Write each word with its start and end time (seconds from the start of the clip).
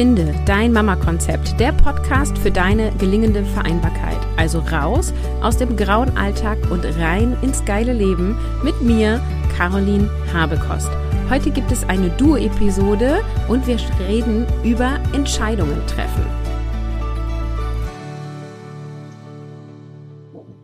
Finde 0.00 0.34
dein 0.46 0.72
Mama-Konzept, 0.72 1.60
der 1.60 1.72
Podcast 1.72 2.38
für 2.38 2.50
deine 2.50 2.90
gelingende 2.92 3.44
Vereinbarkeit. 3.44 4.16
Also 4.38 4.60
raus 4.60 5.12
aus 5.42 5.58
dem 5.58 5.76
grauen 5.76 6.16
Alltag 6.16 6.56
und 6.70 6.86
rein 6.98 7.36
ins 7.42 7.62
geile 7.66 7.92
Leben 7.92 8.34
mit 8.64 8.80
mir, 8.80 9.20
Caroline 9.58 10.08
Habekost. 10.32 10.88
Heute 11.28 11.50
gibt 11.50 11.70
es 11.70 11.86
eine 11.86 12.08
Duo-Episode 12.16 13.22
und 13.46 13.66
wir 13.66 13.76
reden 14.08 14.46
über 14.64 14.98
Entscheidungen 15.12 15.86
treffen. 15.86 16.24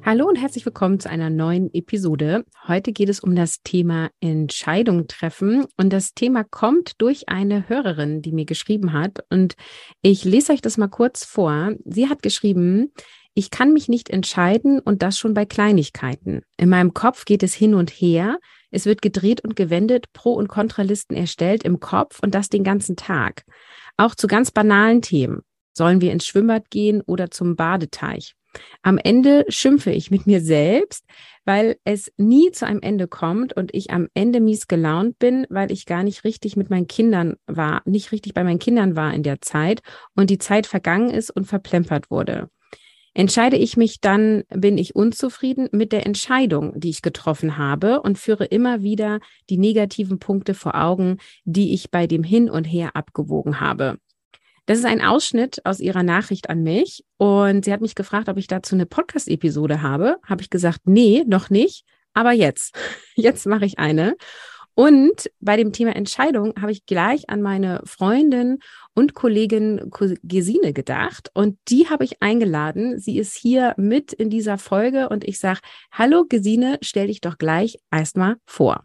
Hallo 0.09 0.29
und 0.29 0.37
herzlich 0.37 0.65
willkommen 0.65 1.01
zu 1.01 1.11
einer 1.11 1.31
neuen 1.31 1.69
Episode. 1.75 2.45
Heute 2.69 2.93
geht 2.93 3.09
es 3.09 3.19
um 3.19 3.35
das 3.35 3.65
Thema 3.65 4.09
Entscheidung 4.21 5.09
treffen 5.09 5.67
und 5.77 5.93
das 5.93 6.15
Thema 6.15 6.45
kommt 6.45 6.93
durch 6.99 7.29
eine 7.29 7.69
Hörerin, 7.69 8.23
die 8.23 8.31
mir 8.31 8.45
geschrieben 8.45 8.93
hat 8.93 9.25
und 9.31 9.57
ich 10.03 10.23
lese 10.23 10.53
euch 10.53 10.61
das 10.61 10.77
mal 10.77 10.87
kurz 10.87 11.25
vor. 11.25 11.73
Sie 11.85 12.09
hat 12.09 12.23
geschrieben, 12.23 12.93
ich 13.35 13.51
kann 13.51 13.73
mich 13.73 13.89
nicht 13.89 14.09
entscheiden 14.09 14.79
und 14.79 15.03
das 15.03 15.19
schon 15.19 15.35
bei 15.35 15.45
Kleinigkeiten. 15.45 16.43
In 16.57 16.69
meinem 16.69 16.95
Kopf 16.95 17.25
geht 17.25 17.43
es 17.43 17.53
hin 17.53 17.75
und 17.75 17.91
her. 17.91 18.39
Es 18.71 18.87
wird 18.87 19.03
gedreht 19.03 19.43
und 19.43 19.57
gewendet, 19.57 20.13
Pro- 20.13 20.35
und 20.35 20.47
Kontralisten 20.47 21.17
erstellt 21.17 21.65
im 21.65 21.81
Kopf 21.81 22.21
und 22.23 22.33
das 22.33 22.49
den 22.49 22.63
ganzen 22.63 22.95
Tag. 22.95 23.43
Auch 23.97 24.15
zu 24.15 24.29
ganz 24.29 24.53
banalen 24.53 25.03
Themen. 25.03 25.41
Sollen 25.77 26.01
wir 26.01 26.13
ins 26.13 26.27
Schwimmbad 26.27 26.71
gehen 26.71 27.03
oder 27.05 27.33
zum 27.33 27.57
Badeteich? 27.57 28.36
Am 28.83 28.99
Ende 28.99 29.45
schimpfe 29.49 29.91
ich 29.91 30.11
mit 30.11 30.27
mir 30.27 30.41
selbst, 30.41 31.05
weil 31.45 31.77
es 31.85 32.13
nie 32.17 32.51
zu 32.51 32.67
einem 32.67 32.81
Ende 32.81 33.09
kommt 33.09 33.53
und 33.57 33.75
ich 33.75 33.91
am 33.91 34.09
Ende 34.15 34.41
mies 34.41 34.69
gelaunt 34.69 35.19
bin, 35.19 35.47
weil 35.49 35.71
ich 35.71 35.87
gar 35.87 36.03
nicht 36.03 36.25
richtig 36.25 36.57
mit 36.57 36.71
meinen 36.71 36.89
Kindern 36.89 37.37
war, 37.47 37.83
nicht 37.85 38.13
richtig 38.13 38.35
bei 38.35 38.45
meinen 38.45 38.59
Kindern 38.59 38.97
war 38.97 39.15
in 39.15 39.23
der 39.23 39.41
Zeit 39.41 39.81
und 40.15 40.31
die 40.31 40.39
Zeit 40.39 40.67
vergangen 40.67 41.11
ist 41.11 41.31
und 41.31 41.47
verplempert 41.47 42.11
wurde. 42.11 42.51
Entscheide 43.17 43.57
ich 43.57 43.79
mich 43.79 44.03
dann, 44.03 44.43
bin 44.51 44.77
ich 44.77 44.95
unzufrieden 44.95 45.71
mit 45.73 45.93
der 45.93 46.05
Entscheidung, 46.05 46.79
die 46.79 46.91
ich 46.91 47.01
getroffen 47.01 47.57
habe 47.57 48.03
und 48.03 48.19
führe 48.19 48.45
immer 48.45 48.83
wieder 48.83 49.21
die 49.49 49.57
negativen 49.57 50.19
Punkte 50.19 50.53
vor 50.53 50.75
Augen, 50.75 51.17
die 51.45 51.73
ich 51.73 51.91
bei 51.91 52.07
dem 52.07 52.23
Hin 52.23 52.51
und 52.51 52.65
Her 52.65 52.91
abgewogen 52.95 53.59
habe. 53.59 53.97
Das 54.67 54.79
ist 54.79 54.85
ein 54.85 55.01
Ausschnitt 55.01 55.65
aus 55.65 55.79
ihrer 55.79 56.03
Nachricht 56.03 56.51
an 56.51 56.63
mich 56.63 57.05
und 57.19 57.65
sie 57.65 57.73
hat 57.73 57.81
mich 57.81 57.95
gefragt, 57.95 58.29
ob 58.29 58.37
ich 58.37 58.49
dazu 58.49 58.75
eine 58.75 58.85
Podcast-Episode 58.85 59.81
habe. 59.81 60.19
Habe 60.27 60.43
ich 60.43 60.51
gesagt, 60.51 60.81
nee, 60.85 61.25
noch 61.27 61.51
nicht, 61.51 61.85
aber 62.15 62.33
jetzt. 62.33 62.75
Jetzt 63.15 63.47
mache 63.47 63.65
ich 63.65 63.79
eine. 63.79 64.17
Und 64.75 65.31
bei 65.41 65.57
dem 65.57 65.73
Thema 65.73 65.97
Entscheidung 65.97 66.53
habe 66.61 66.71
ich 66.71 66.85
gleich 66.85 67.31
an 67.31 67.41
meine 67.41 67.81
Freundin 67.85 68.59
und 68.93 69.15
Kollegin 69.15 69.91
Gesine 70.23 70.75
gedacht 70.75 71.31
und 71.33 71.59
die 71.69 71.89
habe 71.89 72.05
ich 72.05 72.21
eingeladen. 72.21 72.99
Sie 72.99 73.19
ist 73.19 73.35
hier 73.35 73.73
mit 73.79 74.13
in 74.13 74.29
dieser 74.29 74.59
Folge 74.59 75.09
und 75.09 75.25
ich 75.25 75.39
sage, 75.39 75.61
hallo 75.93 76.27
Gesine, 76.29 76.79
stell 76.83 77.07
dich 77.07 77.23
doch 77.23 77.39
gleich 77.39 77.79
erstmal 77.91 78.37
vor. 78.45 78.85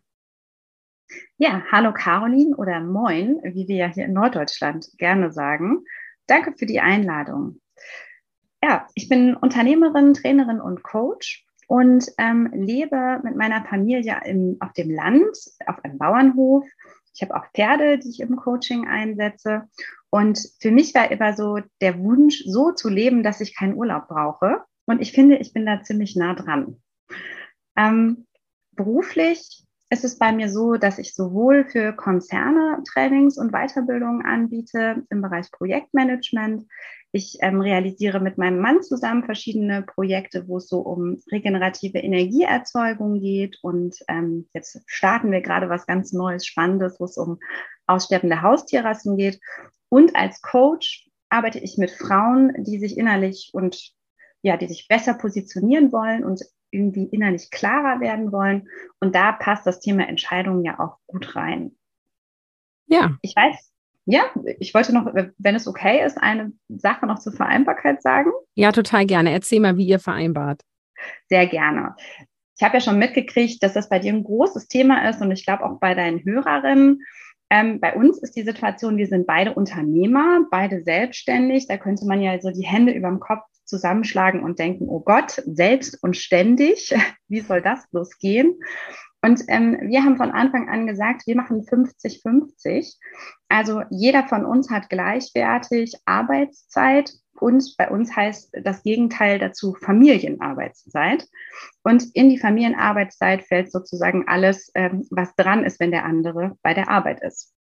Ja, 1.38 1.64
hallo 1.72 1.92
Caroline 1.94 2.56
oder 2.56 2.80
Moin, 2.80 3.40
wie 3.44 3.68
wir 3.68 3.76
ja 3.76 3.88
hier 3.88 4.06
in 4.06 4.14
Norddeutschland 4.14 4.88
gerne 4.98 5.32
sagen. 5.32 5.84
Danke 6.28 6.54
für 6.58 6.66
die 6.66 6.80
Einladung. 6.80 7.60
Ja, 8.64 8.88
ich 8.94 9.10
bin 9.10 9.36
Unternehmerin, 9.36 10.14
Trainerin 10.14 10.62
und 10.62 10.84
Coach 10.84 11.46
und 11.68 12.06
ähm, 12.18 12.50
lebe 12.54 13.20
mit 13.24 13.36
meiner 13.36 13.66
Familie 13.66 14.22
im, 14.26 14.58
auf 14.60 14.74
dem 14.74 14.92
Land, 14.92 15.36
auf 15.66 15.84
einem 15.84 15.98
Bauernhof. 15.98 16.66
Ich 17.14 17.22
habe 17.22 17.36
auch 17.36 17.46
Pferde, 17.54 17.98
die 17.98 18.10
ich 18.10 18.20
im 18.20 18.36
Coaching 18.36 18.88
einsetze. 18.88 19.68
Und 20.10 20.40
für 20.60 20.72
mich 20.72 20.94
war 20.94 21.12
immer 21.12 21.34
so 21.34 21.60
der 21.82 22.00
Wunsch, 22.00 22.44
so 22.46 22.72
zu 22.72 22.90
leben, 22.90 23.24
dass 23.24 23.42
ich 23.42 23.56
keinen 23.56 23.76
Urlaub 23.76 24.08
brauche. 24.08 24.64
Und 24.86 25.02
ich 25.02 25.12
finde, 25.12 25.38
ich 25.38 25.54
bin 25.54 25.66
da 25.66 25.82
ziemlich 25.82 26.16
nah 26.16 26.36
dran. 26.36 26.82
Ähm, 27.76 28.28
beruflich 28.74 29.66
ist 29.92 30.06
es 30.06 30.18
bei 30.18 30.32
mir 30.32 30.50
so, 30.50 30.76
dass 30.76 31.00
ich 31.00 31.14
sowohl 31.14 31.66
für 31.66 31.92
Konzerne 31.92 32.82
Trainings 32.92 33.38
und 33.38 33.52
Weiterbildungen 33.52 34.26
anbiete 34.26 35.04
im 35.10 35.22
Bereich 35.22 35.52
Projektmanagement. 35.52 36.66
Ich 37.12 37.40
ähm, 37.42 37.60
realisiere 37.60 38.22
mit 38.22 38.38
meinem 38.38 38.60
Mann 38.60 38.82
zusammen 38.84 39.26
verschiedene 39.26 39.82
Projekte, 39.82 40.48
wo 40.48 40.58
es 40.58 40.70
so 40.70 40.80
um 40.80 41.22
regenerative 41.30 41.98
Energieerzeugung 41.98 43.20
geht. 43.20 43.60
Und 43.64 43.98
ähm, 44.08 44.48
jetzt 44.54 44.82
starten 44.86 45.30
wir 45.30 45.42
gerade 45.42 45.68
was 45.68 45.86
ganz 45.86 46.14
Neues, 46.14 46.46
Spannendes, 46.46 46.98
wo 47.02 47.04
es 47.04 47.18
um 47.18 47.40
aussterbende 47.86 48.42
Haustierrassen 48.42 49.18
geht. 49.18 49.42
Und 49.90 50.16
als 50.16 50.42
Coach 50.42 51.10
arbeite 51.28 51.60
ich 51.60 51.78
mit 51.78 51.92
Frauen, 51.92 52.54
die 52.64 52.80
sich 52.80 52.98
innerlich 52.98 53.50
und 53.52 53.92
ja, 54.42 54.56
die 54.56 54.68
sich 54.68 54.88
besser 54.88 55.16
positionieren 55.16 55.92
wollen 55.92 56.24
und 56.24 56.46
irgendwie 56.72 57.06
innerlich 57.06 57.52
klarer 57.52 58.00
werden 58.00 58.32
wollen. 58.32 58.68
Und 59.00 59.16
da 59.16 59.32
passt 59.32 59.68
das 59.68 59.80
Thema 59.80 60.08
Entscheidungen 60.08 60.64
ja 60.64 60.80
auch 60.80 60.98
gut 61.08 61.36
rein. 61.36 61.76
Ja. 62.88 63.18
Ich 63.22 63.36
weiß, 63.36 63.72
ja, 64.06 64.24
ich 64.60 64.74
wollte 64.74 64.94
noch, 64.94 65.14
wenn 65.14 65.56
es 65.56 65.68
okay 65.68 66.04
ist, 66.06 66.18
eine 66.18 66.52
Sache 66.68 67.06
noch 67.06 67.20
zur 67.20 67.34
Vereinbarkeit 67.34 68.02
sagen. 68.02 68.32
Ja, 68.56 68.72
total 68.72 69.06
gerne. 69.06 69.32
Erzähl 69.32 69.60
mal, 69.60 69.78
wie 69.78 69.86
ihr 69.86 70.00
vereinbart. 70.00 70.62
Sehr 71.30 71.48
gerne. 71.48 71.96
Ich 72.58 72.64
habe 72.64 72.76
ja 72.76 72.82
schon 72.82 73.00
mitgekriegt, 73.00 73.64
dass 73.64 73.74
das 73.74 73.90
bei 73.90 74.00
dir 74.00 74.14
ein 74.14 74.24
großes 74.24 74.68
Thema 74.68 75.10
ist 75.10 75.22
und 75.22 75.32
ich 75.32 75.46
glaube 75.46 75.66
auch 75.66 75.80
bei 75.80 75.96
deinen 75.96 76.24
Hörerinnen. 76.24 77.02
Ähm, 77.52 77.82
bei 77.82 77.94
uns 77.94 78.18
ist 78.20 78.38
die 78.38 78.44
Situation, 78.44 78.96
wir 78.96 79.08
sind 79.08 79.28
beide 79.28 79.54
Unternehmer, 79.54 80.46
beide 80.50 80.84
selbstständig. 80.84 81.68
Da 81.68 81.76
könnte 81.76 82.06
man 82.06 82.22
ja 82.22 82.40
so 82.40 82.50
die 82.50 82.66
Hände 82.66 82.94
über 82.94 83.10
dem 83.10 83.20
Kopf 83.20 83.44
zusammenschlagen 83.66 84.42
und 84.42 84.58
denken, 84.58 84.88
oh 84.88 85.02
Gott, 85.02 85.44
selbst 85.46 86.02
und 86.02 86.16
ständig, 86.16 86.96
wie 87.28 87.42
soll 87.42 87.62
das 87.62 87.90
bloß 87.92 88.18
gehen? 88.20 88.58
Und 89.22 89.44
ähm, 89.50 89.78
wir 89.84 90.04
haben 90.04 90.16
von 90.16 90.32
Anfang 90.32 90.70
an 90.70 90.88
gesagt, 90.88 91.28
wir 91.28 91.36
machen 91.36 91.62
50-50. 91.62 92.96
Also 93.50 93.84
jeder 93.90 94.28
von 94.28 94.46
uns 94.46 94.72
hat 94.72 94.90
gleichwertig 94.90 95.94
Arbeitszeit 96.06 97.12
und 97.42 97.76
bei 97.78 97.90
uns 97.90 98.16
heißt 98.16 98.52
das 98.64 98.84
Gegenteil 98.84 99.40
dazu 99.40 99.74
Familienarbeitszeit. 99.74 101.28
Und 101.84 102.06
in 102.14 102.30
die 102.30 102.38
Familienarbeitszeit 102.38 103.44
fällt 103.44 103.72
sozusagen 103.72 104.28
alles, 104.28 104.72
ähm, 104.76 105.08
was 105.10 105.36
dran 105.36 105.64
ist, 105.64 105.80
wenn 105.80 105.90
der 105.90 106.06
andere 106.06 106.56
bei 106.62 106.76
der 106.76 106.90
Arbeit 106.90 107.22
ist. 107.24 107.54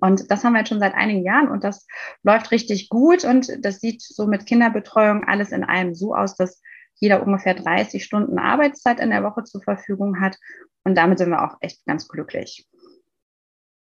Und 0.00 0.30
das 0.30 0.42
haben 0.42 0.54
wir 0.54 0.60
jetzt 0.60 0.70
schon 0.70 0.80
seit 0.80 0.94
einigen 0.94 1.22
Jahren 1.22 1.48
und 1.48 1.64
das 1.64 1.86
läuft 2.22 2.50
richtig 2.50 2.88
gut 2.88 3.24
und 3.24 3.64
das 3.64 3.80
sieht 3.80 4.00
so 4.00 4.26
mit 4.26 4.46
Kinderbetreuung 4.46 5.24
alles 5.24 5.52
in 5.52 5.64
einem 5.64 5.94
so 5.94 6.14
aus, 6.14 6.34
dass 6.34 6.62
jeder 6.94 7.22
ungefähr 7.22 7.54
30 7.54 8.02
Stunden 8.02 8.38
Arbeitszeit 8.38 9.00
in 9.00 9.10
der 9.10 9.22
Woche 9.22 9.44
zur 9.44 9.62
Verfügung 9.62 10.20
hat 10.20 10.36
und 10.82 10.96
damit 10.96 11.18
sind 11.18 11.28
wir 11.28 11.44
auch 11.44 11.58
echt 11.60 11.84
ganz 11.84 12.08
glücklich. 12.08 12.66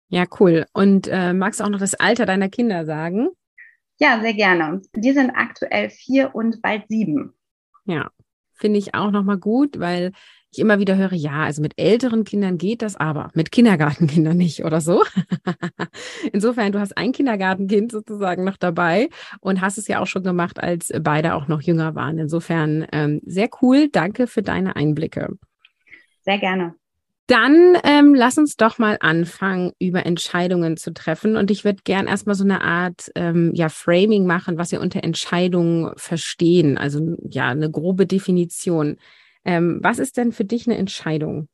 Ja, 0.09 0.25
cool. 0.39 0.67
Und 0.73 1.09
äh, 1.09 1.33
magst 1.33 1.61
du 1.61 1.65
auch 1.65 1.71
noch 1.71 1.81
das 1.81 1.95
Alter 1.95 2.27
deiner 2.27 2.49
Kinder 2.49 2.85
sagen? 2.85 3.31
Ja, 3.99 4.21
sehr 4.21 4.35
gerne. 4.35 4.83
Die 4.95 5.13
sind 5.13 5.31
aktuell 5.31 5.91
vier 5.91 6.35
und 6.35 6.61
bald 6.61 6.85
sieben. 6.89 7.35
Ja, 7.87 8.11
finde 8.55 8.79
ich 8.79 8.95
auch 8.95 9.11
nochmal 9.11 9.39
gut, 9.39 9.79
weil 9.79 10.13
ich 10.51 10.59
immer 10.59 10.79
wieder 10.79 10.97
höre, 10.97 11.13
ja, 11.13 11.45
also 11.45 11.61
mit 11.61 11.79
älteren 11.79 12.25
Kindern 12.25 12.57
geht 12.59 12.83
das, 12.83 12.97
aber 12.97 13.31
mit 13.35 13.53
Kindergartenkindern 13.53 14.37
nicht 14.37 14.65
oder 14.65 14.81
so. 14.81 15.03
Insofern, 16.33 16.73
du 16.73 16.81
hast 16.81 16.97
ein 16.97 17.13
Kindergartenkind 17.13 17.93
sozusagen 17.93 18.45
noch 18.45 18.57
dabei 18.57 19.09
und 19.41 19.61
hast 19.61 19.79
es 19.79 19.89
ja 19.89 20.01
auch 20.01 20.07
schon 20.07 20.23
gemacht, 20.23 20.59
als 20.63 20.93
beide 21.01 21.35
auch 21.35 21.49
noch 21.49 21.61
jünger 21.61 21.95
waren. 21.95 22.19
Insofern 22.19 22.87
ähm, 22.93 23.21
sehr 23.25 23.49
cool. 23.61 23.89
Danke 23.91 24.27
für 24.27 24.43
deine 24.43 24.77
Einblicke. 24.77 25.37
Sehr 26.23 26.39
gerne. 26.39 26.75
Dann 27.27 27.77
ähm, 27.83 28.15
lass 28.15 28.39
uns 28.39 28.57
doch 28.57 28.79
mal 28.79 28.99
anfangen, 29.01 29.73
über 29.81 30.07
Entscheidungen 30.07 30.77
zu 30.77 30.93
treffen. 30.93 31.37
Und 31.37 31.51
ich 31.51 31.65
würde 31.65 31.83
gern 31.83 32.07
erstmal 32.07 32.37
so 32.37 32.45
eine 32.45 32.61
Art 32.61 33.11
ähm, 33.17 33.51
ja, 33.55 33.69
Framing 33.69 34.27
machen, 34.27 34.59
was 34.59 34.71
wir 34.71 34.81
unter 34.81 35.03
Entscheidungen 35.03 35.93
verstehen. 35.97 36.79
Also 36.79 37.17
ja, 37.29 37.49
eine 37.49 37.71
grobe 37.71 38.07
Definition. 38.07 38.97
Ähm, 39.45 39.81
was 39.83 39.99
ist 39.99 40.17
denn 40.17 40.31
für 40.31 40.45
dich 40.45 40.69
eine 40.69 40.77
Entscheidung? 40.77 41.49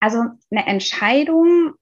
Also 0.00 0.18
eine 0.50 0.66
Entscheidung, 0.66 1.72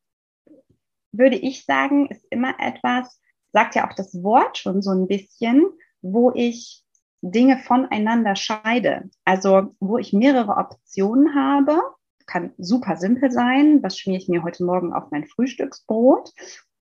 würde 1.12 1.36
ich 1.36 1.64
sagen, 1.64 2.08
ist 2.08 2.24
immer 2.30 2.54
etwas, 2.58 3.20
sagt 3.52 3.76
ja 3.76 3.88
auch 3.88 3.94
das 3.94 4.22
Wort 4.22 4.58
schon 4.58 4.82
so 4.82 4.90
ein 4.90 5.06
bisschen, 5.06 5.66
wo 6.00 6.32
ich 6.34 6.81
Dinge 7.22 7.58
voneinander 7.58 8.36
scheide. 8.36 9.08
Also 9.24 9.74
wo 9.80 9.96
ich 9.96 10.12
mehrere 10.12 10.56
Optionen 10.56 11.34
habe, 11.34 11.80
kann 12.26 12.52
super 12.58 12.96
simpel 12.96 13.30
sein. 13.30 13.82
Was 13.82 13.98
schmiere 13.98 14.20
ich 14.20 14.28
mir 14.28 14.42
heute 14.42 14.64
Morgen 14.64 14.92
auf 14.92 15.10
mein 15.10 15.26
Frühstücksbrot? 15.26 16.32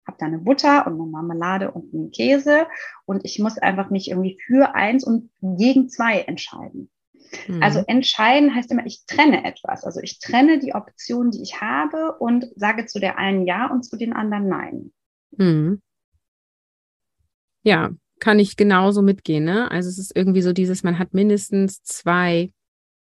habe 0.07 0.17
da 0.19 0.25
eine 0.25 0.39
Butter 0.39 0.87
und 0.87 0.93
eine 0.93 1.09
Marmelade 1.09 1.71
und 1.71 1.93
einen 1.93 2.11
Käse 2.11 2.67
und 3.05 3.23
ich 3.23 3.39
muss 3.39 3.57
einfach 3.57 3.89
mich 3.89 4.09
irgendwie 4.09 4.37
für 4.45 4.75
eins 4.75 5.03
und 5.03 5.29
gegen 5.41 5.89
zwei 5.89 6.21
entscheiden. 6.21 6.89
Mhm. 7.47 7.63
Also 7.63 7.83
entscheiden 7.87 8.53
heißt 8.53 8.71
immer, 8.71 8.85
ich 8.85 9.05
trenne 9.05 9.45
etwas. 9.45 9.83
Also 9.83 10.01
ich 10.01 10.19
trenne 10.19 10.59
die 10.59 10.73
Option, 10.73 11.31
die 11.31 11.41
ich 11.41 11.61
habe 11.61 12.17
und 12.17 12.47
sage 12.55 12.85
zu 12.85 12.99
der 12.99 13.17
einen 13.17 13.45
Ja 13.45 13.67
und 13.67 13.83
zu 13.83 13.97
den 13.97 14.13
anderen 14.13 14.47
Nein. 14.47 14.93
Mhm. 15.31 15.81
Ja, 17.63 17.91
kann 18.21 18.39
ich 18.39 18.55
genauso 18.55 19.01
mitgehen. 19.01 19.43
Ne? 19.43 19.69
Also 19.69 19.89
es 19.89 19.97
ist 19.97 20.15
irgendwie 20.15 20.43
so 20.43 20.53
dieses, 20.53 20.83
man 20.83 20.99
hat 20.99 21.13
mindestens 21.13 21.81
zwei 21.83 22.53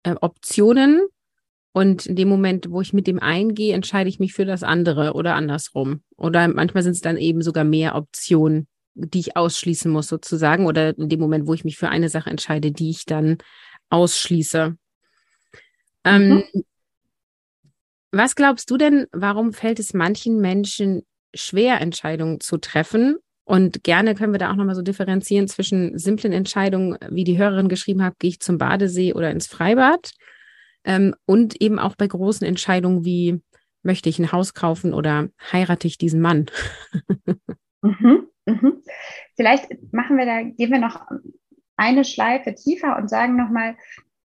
äh, 0.04 0.14
Optionen 0.20 1.00
und 1.72 2.06
in 2.06 2.14
dem 2.14 2.28
Moment, 2.28 2.70
wo 2.70 2.82
ich 2.82 2.92
mit 2.92 3.06
dem 3.06 3.18
eingehe, 3.18 3.74
entscheide 3.74 4.08
ich 4.08 4.20
mich 4.20 4.34
für 4.34 4.44
das 4.44 4.62
andere 4.62 5.14
oder 5.14 5.34
andersrum. 5.34 6.02
Oder 6.16 6.46
manchmal 6.48 6.82
sind 6.82 6.92
es 6.92 7.00
dann 7.00 7.16
eben 7.16 7.40
sogar 7.40 7.64
mehr 7.64 7.94
Optionen, 7.94 8.68
die 8.94 9.20
ich 9.20 9.36
ausschließen 9.36 9.90
muss 9.90 10.08
sozusagen. 10.08 10.66
Oder 10.66 10.96
in 10.98 11.08
dem 11.08 11.20
Moment, 11.20 11.46
wo 11.46 11.54
ich 11.54 11.64
mich 11.64 11.78
für 11.78 11.88
eine 11.88 12.10
Sache 12.10 12.30
entscheide, 12.30 12.70
die 12.70 12.90
ich 12.90 13.06
dann 13.06 13.38
ausschließe. 13.88 14.76
Ähm, 16.04 16.28
mhm. 16.28 16.44
Ähm, 16.52 16.64
was 18.10 18.34
glaubst 18.34 18.70
du 18.70 18.76
denn, 18.76 19.06
warum 19.12 19.52
fällt 19.52 19.78
es 19.78 19.94
manchen 19.94 20.40
Menschen 20.40 21.02
schwer, 21.34 21.80
Entscheidungen 21.80 22.40
zu 22.40 22.58
treffen? 22.58 23.18
Und 23.48 23.82
gerne 23.82 24.14
können 24.14 24.34
wir 24.34 24.38
da 24.38 24.50
auch 24.50 24.56
nochmal 24.56 24.74
so 24.74 24.82
differenzieren 24.82 25.48
zwischen 25.48 25.96
simplen 25.96 26.34
Entscheidungen, 26.34 26.98
wie 27.08 27.24
die 27.24 27.38
Hörerin 27.38 27.70
geschrieben 27.70 28.04
hat, 28.04 28.18
gehe 28.18 28.28
ich 28.28 28.40
zum 28.40 28.58
Badesee 28.58 29.14
oder 29.14 29.30
ins 29.30 29.46
Freibad? 29.46 30.10
Ähm, 30.84 31.14
und 31.24 31.58
eben 31.62 31.78
auch 31.78 31.96
bei 31.96 32.06
großen 32.06 32.46
Entscheidungen 32.46 33.06
wie, 33.06 33.40
möchte 33.82 34.10
ich 34.10 34.18
ein 34.18 34.32
Haus 34.32 34.52
kaufen 34.52 34.92
oder 34.92 35.30
heirate 35.50 35.86
ich 35.86 35.96
diesen 35.96 36.20
Mann? 36.20 36.50
mhm, 37.82 38.26
mhm. 38.44 38.82
Vielleicht 39.34 39.70
machen 39.92 40.18
wir 40.18 40.26
da, 40.26 40.42
gehen 40.42 40.70
wir 40.70 40.78
noch 40.78 41.06
eine 41.78 42.04
Schleife 42.04 42.54
tiefer 42.54 42.98
und 42.98 43.08
sagen 43.08 43.36
nochmal, 43.36 43.76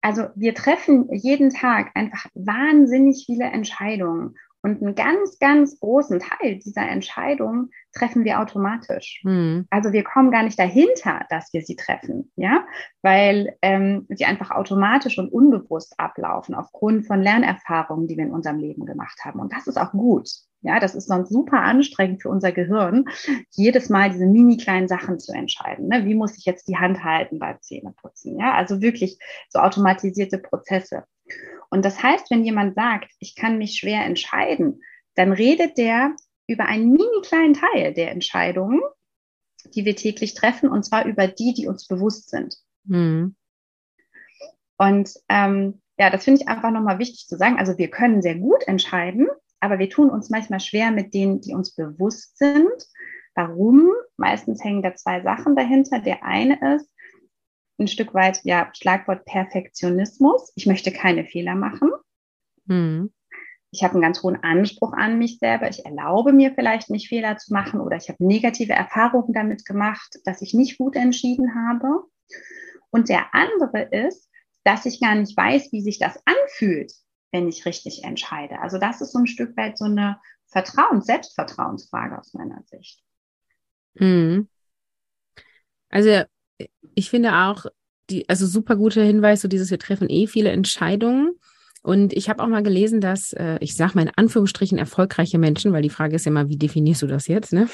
also 0.02 0.24
wir 0.34 0.54
treffen 0.54 1.08
jeden 1.10 1.48
Tag 1.48 1.90
einfach 1.94 2.26
wahnsinnig 2.34 3.24
viele 3.24 3.46
Entscheidungen. 3.46 4.34
Und 4.66 4.82
einen 4.82 4.96
ganz, 4.96 5.38
ganz 5.38 5.78
großen 5.78 6.18
Teil 6.18 6.58
dieser 6.58 6.88
Entscheidungen 6.88 7.70
treffen 7.92 8.24
wir 8.24 8.40
automatisch. 8.40 9.20
Mhm. 9.22 9.64
Also 9.70 9.92
wir 9.92 10.02
kommen 10.02 10.32
gar 10.32 10.42
nicht 10.42 10.58
dahinter, 10.58 11.24
dass 11.30 11.52
wir 11.52 11.62
sie 11.62 11.76
treffen, 11.76 12.32
ja, 12.34 12.66
weil 13.00 13.56
ähm, 13.62 14.08
sie 14.08 14.24
einfach 14.24 14.50
automatisch 14.50 15.18
und 15.18 15.32
unbewusst 15.32 15.94
ablaufen 16.00 16.56
aufgrund 16.56 17.06
von 17.06 17.22
Lernerfahrungen, 17.22 18.08
die 18.08 18.16
wir 18.16 18.24
in 18.24 18.32
unserem 18.32 18.58
Leben 18.58 18.86
gemacht 18.86 19.20
haben. 19.24 19.38
Und 19.38 19.52
das 19.52 19.68
ist 19.68 19.76
auch 19.76 19.92
gut. 19.92 20.28
Ja, 20.62 20.80
das 20.80 20.96
ist 20.96 21.06
sonst 21.06 21.28
super 21.30 21.60
anstrengend 21.60 22.22
für 22.22 22.28
unser 22.28 22.50
Gehirn, 22.50 23.04
jedes 23.52 23.88
Mal 23.88 24.10
diese 24.10 24.26
mini 24.26 24.56
kleinen 24.56 24.88
Sachen 24.88 25.20
zu 25.20 25.32
entscheiden. 25.32 25.86
Ne? 25.86 26.04
Wie 26.06 26.16
muss 26.16 26.36
ich 26.36 26.44
jetzt 26.44 26.66
die 26.66 26.76
Hand 26.76 27.04
halten 27.04 27.38
beim 27.38 27.60
Zähneputzen? 27.60 28.36
Ja, 28.40 28.54
also 28.54 28.80
wirklich 28.80 29.16
so 29.48 29.60
automatisierte 29.60 30.38
Prozesse. 30.38 31.04
Und 31.70 31.84
das 31.84 32.02
heißt, 32.02 32.31
wenn 32.31 32.44
jemand 32.44 32.75
sagt, 32.75 33.11
ich 33.19 33.34
kann 33.34 33.58
mich 33.58 33.78
schwer 33.78 34.05
entscheiden, 34.05 34.82
dann 35.14 35.32
redet 35.32 35.78
der 35.78 36.14
über 36.46 36.67
einen 36.67 36.93
mini 36.93 37.23
kleinen 37.23 37.55
Teil 37.55 37.93
der 37.94 38.11
Entscheidungen, 38.11 38.81
die 39.75 39.84
wir 39.84 39.96
täglich 39.96 40.34
treffen, 40.34 40.69
und 40.69 40.84
zwar 40.84 41.06
über 41.06 41.26
die, 41.26 41.55
die 41.55 41.67
uns 41.67 41.87
bewusst 41.87 42.31
sind. 42.31 42.56
Mhm. 42.84 43.34
Und 44.78 45.14
ähm, 45.28 45.81
ja, 45.99 46.11
das 46.11 46.25
finde 46.25 46.43
ich 46.43 46.49
einfach 46.49 46.70
nochmal 46.70 46.99
wichtig 46.99 47.26
zu 47.26 47.37
sagen. 47.37 47.58
Also 47.58 47.78
wir 47.78 47.88
können 47.88 48.23
sehr 48.23 48.37
gut 48.37 48.67
entscheiden, 48.69 49.28
aber 49.61 49.78
wir 49.78 49.88
tun 49.88 50.11
uns 50.11 50.31
manchmal 50.31 50.61
schwer 50.61 50.90
mit 50.90 51.14
denen, 51.14 51.40
die 51.40 51.55
uns 51.55 51.75
bewusst 51.75 52.38
sind. 52.38 52.87
Warum? 53.34 53.90
Meistens 54.17 54.62
hängen 54.62 54.82
da 54.82 54.94
zwei 54.94 55.23
Sachen 55.23 55.56
dahinter. 55.56 55.99
Der 56.00 56.25
eine 56.25 56.76
ist 56.76 56.90
ein 57.78 57.88
Stück 57.88 58.14
weit, 58.14 58.40
ja, 58.44 58.70
Schlagwort 58.75 59.25
Perfektionismus. 59.25 60.52
Ich 60.55 60.67
möchte 60.67 60.93
keine 60.93 61.25
Fehler 61.25 61.55
machen. 61.55 61.90
Mhm. 62.67 63.12
Ich 63.70 63.82
habe 63.82 63.94
einen 63.94 64.02
ganz 64.02 64.23
hohen 64.23 64.43
Anspruch 64.43 64.93
an 64.93 65.19
mich 65.19 65.38
selber. 65.38 65.69
Ich 65.69 65.84
erlaube 65.84 66.32
mir 66.32 66.55
vielleicht 66.55 66.88
nicht 66.88 67.08
Fehler 67.08 67.37
zu 67.37 67.52
machen 67.52 67.81
oder 67.81 67.96
ich 67.96 68.08
habe 68.08 68.25
negative 68.25 68.73
Erfahrungen 68.73 69.32
damit 69.32 69.67
gemacht, 69.67 70.19
dass 70.25 70.40
ich 70.40 70.55
nicht 70.55 70.78
gut 70.78 70.96
entschieden 70.96 71.55
habe. 71.55 72.05
Und 72.90 73.08
der 73.08 73.34
andere 73.34 73.82
ist, 73.90 74.31
dass 74.64 74.87
ich 74.87 75.00
gar 75.00 75.14
nicht 75.14 75.37
weiß, 75.37 75.73
wie 75.73 75.82
sich 75.82 75.99
das 75.99 76.19
anfühlt, 76.25 76.93
wenn 77.32 77.49
ich 77.49 77.67
richtig 77.67 78.05
entscheide. 78.05 78.61
Also 78.61 78.78
das 78.78 79.00
ist 79.00 79.12
so 79.12 79.19
ein 79.19 79.26
Stück 79.26 79.56
weit 79.56 79.76
so 79.76 79.84
eine 79.84 80.19
Vertrauens-, 80.46 81.06
Selbstvertrauensfrage 81.06 82.19
aus 82.19 82.32
meiner 82.32 82.62
Sicht. 82.64 83.02
Mhm. 83.94 84.49
Also 85.90 86.25
ich 86.94 87.11
finde 87.11 87.35
auch, 87.35 87.67
die, 88.11 88.29
also 88.29 88.47
super 88.47 88.76
guter 88.76 89.03
Hinweis, 89.03 89.41
so 89.41 89.49
dieses, 89.49 89.70
wir 89.70 89.79
treffen 89.79 90.08
eh 90.08 90.26
viele 90.26 90.50
Entscheidungen. 90.50 91.32
Und 91.82 92.12
ich 92.12 92.29
habe 92.29 92.43
auch 92.43 92.49
mal 92.49 92.62
gelesen, 92.62 93.00
dass, 93.00 93.32
äh, 93.32 93.58
ich 93.61 93.76
sage 93.76 93.93
mal 93.94 94.03
in 94.03 94.12
Anführungsstrichen, 94.17 94.79
erfolgreiche 94.79 95.38
Menschen, 95.38 95.73
weil 95.73 95.82
die 95.82 95.91
Frage 95.91 96.17
ist 96.17 96.25
ja 96.25 96.31
immer, 96.31 96.49
wie 96.49 96.56
definierst 96.56 97.03
du 97.03 97.06
das 97.06 97.29
jetzt, 97.29 97.53
ne? 97.53 97.69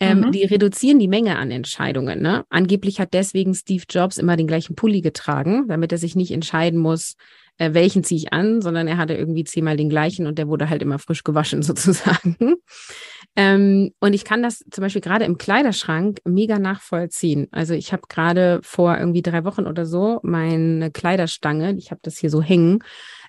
Ähm, 0.00 0.20
mhm. 0.20 0.32
Die 0.32 0.44
reduzieren 0.44 0.98
die 0.98 1.08
Menge 1.08 1.36
an 1.36 1.50
Entscheidungen. 1.50 2.22
Ne? 2.22 2.44
Angeblich 2.48 3.00
hat 3.00 3.12
deswegen 3.12 3.54
Steve 3.54 3.84
Jobs 3.88 4.18
immer 4.18 4.36
den 4.36 4.46
gleichen 4.46 4.74
Pulli 4.74 5.00
getragen, 5.00 5.66
damit 5.68 5.92
er 5.92 5.98
sich 5.98 6.16
nicht 6.16 6.30
entscheiden 6.30 6.80
muss, 6.80 7.16
äh, 7.62 7.74
welchen 7.74 8.02
ziehe 8.02 8.18
ich 8.18 8.32
an, 8.32 8.60
sondern 8.60 8.88
er 8.88 8.96
hatte 8.96 9.14
irgendwie 9.14 9.44
zehnmal 9.44 9.76
den 9.76 9.88
gleichen 9.88 10.26
und 10.26 10.36
der 10.36 10.48
wurde 10.48 10.68
halt 10.68 10.82
immer 10.82 10.98
frisch 10.98 11.22
gewaschen 11.22 11.62
sozusagen. 11.62 12.56
Ähm, 13.36 13.92
und 14.00 14.14
ich 14.14 14.24
kann 14.24 14.42
das 14.42 14.64
zum 14.70 14.82
Beispiel 14.82 15.00
gerade 15.00 15.24
im 15.24 15.38
Kleiderschrank 15.38 16.18
mega 16.24 16.58
nachvollziehen. 16.58 17.46
Also 17.52 17.74
ich 17.74 17.92
habe 17.92 18.02
gerade 18.08 18.58
vor 18.64 18.98
irgendwie 18.98 19.22
drei 19.22 19.44
Wochen 19.44 19.68
oder 19.68 19.86
so 19.86 20.18
meine 20.24 20.90
Kleiderstange, 20.90 21.76
ich 21.78 21.92
habe 21.92 22.00
das 22.02 22.18
hier 22.18 22.30
so 22.30 22.42
hängen, 22.42 22.80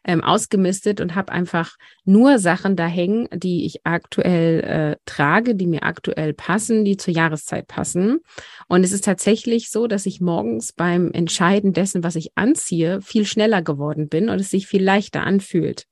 ähm, 0.05 0.23
ausgemistet 0.23 1.01
und 1.01 1.15
habe 1.15 1.31
einfach 1.31 1.77
nur 2.03 2.39
Sachen 2.39 2.75
da 2.75 2.87
hängen, 2.87 3.27
die 3.33 3.65
ich 3.65 3.85
aktuell 3.85 4.59
äh, 4.61 4.95
trage, 5.05 5.55
die 5.55 5.67
mir 5.67 5.83
aktuell 5.83 6.33
passen, 6.33 6.83
die 6.83 6.97
zur 6.97 7.13
Jahreszeit 7.13 7.67
passen. 7.67 8.19
Und 8.67 8.83
es 8.83 8.91
ist 8.91 9.05
tatsächlich 9.05 9.69
so, 9.69 9.87
dass 9.87 10.05
ich 10.05 10.21
morgens 10.21 10.73
beim 10.73 11.11
Entscheiden 11.11 11.73
dessen, 11.73 12.03
was 12.03 12.15
ich 12.15 12.31
anziehe, 12.35 13.01
viel 13.01 13.25
schneller 13.25 13.61
geworden 13.61 14.09
bin 14.09 14.29
und 14.29 14.39
es 14.39 14.49
sich 14.49 14.67
viel 14.67 14.83
leichter 14.83 15.23
anfühlt. 15.23 15.85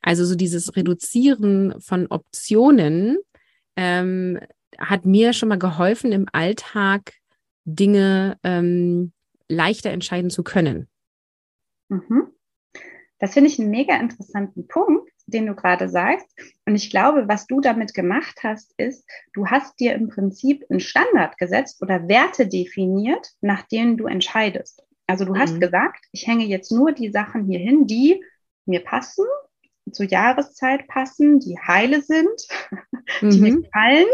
Also 0.00 0.24
so 0.24 0.34
dieses 0.34 0.74
Reduzieren 0.76 1.74
von 1.80 2.06
Optionen 2.08 3.18
ähm, 3.76 4.40
hat 4.78 5.06
mir 5.06 5.32
schon 5.32 5.48
mal 5.48 5.58
geholfen, 5.58 6.12
im 6.12 6.26
Alltag 6.32 7.12
Dinge 7.64 8.38
ähm, 8.42 9.12
leichter 9.48 9.90
entscheiden 9.90 10.30
zu 10.30 10.42
können. 10.42 10.88
Mhm. 11.88 12.32
Das 13.22 13.34
finde 13.34 13.50
ich 13.50 13.60
einen 13.60 13.70
mega 13.70 13.94
interessanten 13.94 14.66
Punkt, 14.66 15.08
den 15.26 15.46
du 15.46 15.54
gerade 15.54 15.88
sagst. 15.88 16.26
Und 16.66 16.74
ich 16.74 16.90
glaube, 16.90 17.28
was 17.28 17.46
du 17.46 17.60
damit 17.60 17.94
gemacht 17.94 18.40
hast, 18.42 18.74
ist, 18.78 19.08
du 19.32 19.46
hast 19.46 19.78
dir 19.78 19.94
im 19.94 20.08
Prinzip 20.08 20.64
einen 20.68 20.80
Standard 20.80 21.38
gesetzt 21.38 21.80
oder 21.82 22.08
Werte 22.08 22.48
definiert, 22.48 23.30
nach 23.40 23.62
denen 23.62 23.96
du 23.96 24.06
entscheidest. 24.06 24.82
Also 25.06 25.24
du 25.24 25.34
mhm. 25.34 25.38
hast 25.38 25.60
gesagt, 25.60 26.04
ich 26.10 26.26
hänge 26.26 26.46
jetzt 26.46 26.72
nur 26.72 26.90
die 26.90 27.12
Sachen 27.12 27.44
hier 27.44 27.60
hin, 27.60 27.86
die 27.86 28.24
mir 28.66 28.80
passen, 28.80 29.24
zur 29.92 30.06
Jahreszeit 30.06 30.88
passen, 30.88 31.38
die 31.38 31.56
heile 31.64 32.02
sind, 32.02 32.48
die 33.20 33.38
mhm. 33.38 33.40
mir 33.40 33.56
gefallen. 33.62 34.06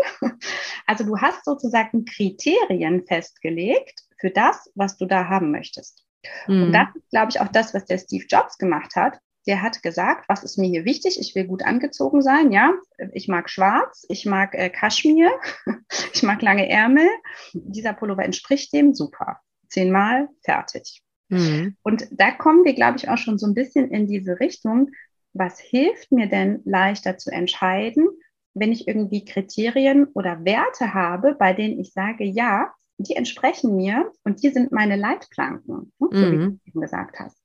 Also 0.87 1.05
du 1.05 1.17
hast 1.17 1.47
sozusagen 1.47 2.05
Kriterien 2.05 3.07
festgelegt 3.07 4.03
für 4.21 4.31
das, 4.31 4.71
was 4.75 4.99
du 4.99 5.07
da 5.07 5.29
haben 5.29 5.51
möchtest. 5.51 6.05
Mhm. 6.47 6.65
Und 6.65 6.73
das 6.73 6.89
ist, 6.95 7.11
glaube 7.11 7.29
ich, 7.31 7.41
auch 7.41 7.49
das, 7.49 7.75
was 7.75 7.85
der 7.85 7.99
Steve 7.99 8.25
Jobs 8.29 8.59
gemacht 8.59 8.97
hat. 8.97 9.19
Der 9.47 9.63
hat 9.63 9.83
gesagt, 9.83 10.29
was 10.29 10.45
ist 10.45 10.59
mir 10.59 10.69
hier 10.69 10.85
wichtig? 10.85 11.19
Ich 11.19 11.35
will 11.35 11.47
gut 11.47 11.65
angezogen 11.65 12.21
sein, 12.21 12.53
ja. 12.53 12.75
Ich 13.13 13.29
mag 13.29 13.49
schwarz, 13.49 14.05
ich 14.09 14.27
mag 14.27 14.55
äh, 14.55 14.69
Kaschmir, 14.69 15.31
ich 16.13 16.23
mag 16.23 16.43
lange 16.43 16.69
Ärmel. 16.69 17.09
Dieser 17.53 17.95
Pullover 17.95 18.25
entspricht 18.25 18.73
dem, 18.73 18.95
super. 18.95 19.41
Zehnmal, 19.69 20.29
fertig. 20.45 21.03
Mhm. 21.29 21.77
Und 21.83 22.09
da 22.11 22.31
kommen 22.31 22.65
wir, 22.65 22.75
glaube 22.75 22.99
ich, 22.99 23.09
auch 23.09 23.19
schon 23.19 23.39
so 23.39 23.47
ein 23.47 23.55
bisschen 23.55 23.91
in 23.91 24.07
diese 24.07 24.41
Richtung. 24.41 24.91
Was 25.33 25.61
hilft 25.61 26.11
mir 26.11 26.27
denn 26.29 26.61
leichter 26.65 27.17
zu 27.17 27.31
entscheiden, 27.31 28.09
wenn 28.55 28.73
ich 28.73 28.89
irgendwie 28.89 29.25
Kriterien 29.25 30.09
oder 30.15 30.45
Werte 30.45 30.95
habe, 30.95 31.37
bei 31.39 31.53
denen 31.53 31.79
ich 31.79 31.93
sage, 31.93 32.25
ja, 32.25 32.73
die 32.99 33.15
entsprechen 33.15 33.77
mir 33.77 34.11
und 34.25 34.43
die 34.43 34.51
sind 34.51 34.73
meine 34.73 34.97
Leitplanken, 34.97 35.93
ne? 35.99 36.09
so 36.11 36.17
mhm. 36.17 36.33
wie 36.33 36.37
du 36.37 36.59
eben 36.67 36.81
gesagt 36.81 37.19
hast. 37.21 37.43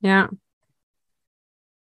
Ja. 0.00 0.30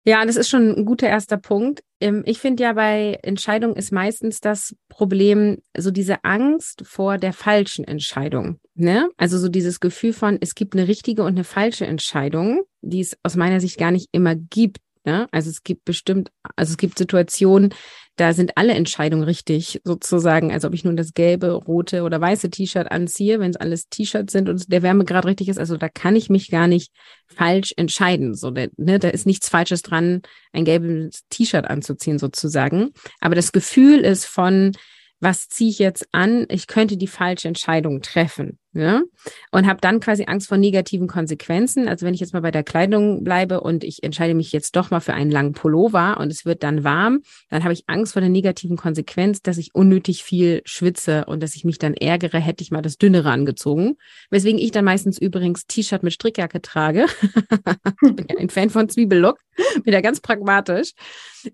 Ja, 0.07 0.23
das 0.23 0.35
ist 0.35 0.49
schon 0.49 0.69
ein 0.77 0.85
guter 0.85 1.07
erster 1.07 1.37
Punkt. 1.37 1.83
Ähm, 1.99 2.21
ich 2.27 2.37
finde 2.39 2.61
ja, 2.63 2.73
bei 2.73 3.17
Entscheidungen 3.23 3.75
ist 3.75 3.91
meistens 3.91 4.39
das 4.39 4.75
Problem 4.87 5.63
so 5.75 5.89
diese 5.89 6.23
Angst 6.23 6.83
vor 6.85 7.17
der 7.17 7.33
falschen 7.33 7.85
Entscheidung. 7.85 8.59
Ne? 8.75 9.09
Also 9.17 9.39
so 9.39 9.49
dieses 9.49 9.79
Gefühl 9.79 10.13
von, 10.13 10.37
es 10.41 10.53
gibt 10.53 10.75
eine 10.75 10.87
richtige 10.87 11.23
und 11.23 11.29
eine 11.29 11.43
falsche 11.43 11.87
Entscheidung, 11.87 12.61
die 12.81 12.99
es 12.99 13.17
aus 13.23 13.35
meiner 13.35 13.59
Sicht 13.59 13.79
gar 13.79 13.89
nicht 13.89 14.09
immer 14.11 14.35
gibt. 14.35 14.77
Ne? 15.05 15.27
Also 15.31 15.49
es 15.49 15.63
gibt 15.63 15.85
bestimmt, 15.85 16.31
also 16.55 16.71
es 16.71 16.77
gibt 16.77 16.97
Situationen, 16.97 17.73
da 18.15 18.33
sind 18.33 18.57
alle 18.57 18.73
Entscheidungen 18.73 19.23
richtig, 19.23 19.81
sozusagen, 19.83 20.51
als 20.51 20.63
ob 20.63 20.73
ich 20.73 20.85
nun 20.85 20.95
das 20.95 21.13
gelbe, 21.13 21.51
rote 21.51 22.03
oder 22.03 22.19
weiße 22.19 22.49
T-Shirt 22.49 22.89
anziehe, 22.89 23.39
wenn 23.39 23.51
es 23.51 23.57
alles 23.57 23.89
T-Shirts 23.89 24.31
sind 24.31 24.47
und 24.49 24.71
der 24.71 24.81
Wärmegrad 24.81 25.25
richtig 25.25 25.49
ist. 25.49 25.59
Also 25.59 25.77
da 25.77 25.89
kann 25.89 26.15
ich 26.15 26.29
mich 26.29 26.49
gar 26.49 26.67
nicht 26.67 26.91
falsch 27.27 27.73
entscheiden. 27.75 28.33
So, 28.33 28.51
ne, 28.51 28.99
da 28.99 29.09
ist 29.09 29.25
nichts 29.25 29.49
Falsches 29.49 29.81
dran, 29.81 30.21
ein 30.53 30.65
gelbes 30.65 31.23
T-Shirt 31.29 31.65
anzuziehen, 31.65 32.17
sozusagen. 32.17 32.91
Aber 33.19 33.35
das 33.35 33.51
Gefühl 33.51 33.99
ist 33.99 34.25
von, 34.25 34.71
was 35.19 35.47
ziehe 35.49 35.69
ich 35.69 35.79
jetzt 35.79 36.07
an? 36.11 36.45
Ich 36.49 36.67
könnte 36.67 36.97
die 36.97 37.07
falsche 37.07 37.47
Entscheidung 37.47 38.01
treffen. 38.01 38.59
Ja? 38.75 39.03
Und 39.51 39.67
habe 39.67 39.79
dann 39.79 40.01
quasi 40.01 40.25
Angst 40.27 40.49
vor 40.49 40.57
negativen 40.57 41.07
Konsequenzen. 41.07 41.87
Also 41.87 42.05
wenn 42.05 42.13
ich 42.13 42.19
jetzt 42.19 42.33
mal 42.33 42.41
bei 42.41 42.51
der 42.51 42.63
Kleidung 42.63 43.23
bleibe 43.23 43.61
und 43.61 43.85
ich 43.85 44.03
entscheide 44.03 44.33
mich 44.33 44.51
jetzt 44.51 44.75
doch 44.75 44.91
mal 44.91 44.99
für 44.99 45.13
einen 45.13 45.31
langen 45.31 45.53
Pullover 45.53 46.17
und 46.19 46.29
es 46.29 46.45
wird 46.45 46.61
dann 46.61 46.83
warm, 46.83 47.21
dann 47.49 47.63
habe 47.63 47.73
ich 47.73 47.85
Angst 47.87 48.13
vor 48.13 48.19
der 48.19 48.29
negativen 48.29 48.75
Konsequenz, 48.75 49.41
dass 49.41 49.57
ich 49.57 49.73
unnötig 49.73 50.25
viel 50.25 50.61
schwitze 50.65 51.23
und 51.25 51.41
dass 51.41 51.55
ich 51.55 51.63
mich 51.63 51.77
dann 51.77 51.93
ärgere, 51.93 52.37
hätte 52.37 52.63
ich 52.63 52.71
mal 52.71 52.81
das 52.81 52.97
Dünnere 52.97 53.29
angezogen. 53.29 53.95
Weswegen 54.29 54.59
ich 54.59 54.71
dann 54.71 54.83
meistens 54.83 55.17
übrigens 55.17 55.67
T-Shirt 55.67 56.03
mit 56.03 56.11
Strickjacke 56.11 56.61
trage. 56.61 57.05
ich 58.01 58.15
bin 58.15 58.27
ja 58.29 58.37
ein 58.37 58.49
Fan 58.49 58.69
von 58.69 58.89
Zwiebellook, 58.89 59.39
bin 59.85 59.93
ja 59.93 60.01
ganz 60.01 60.19
pragmatisch. 60.19 60.91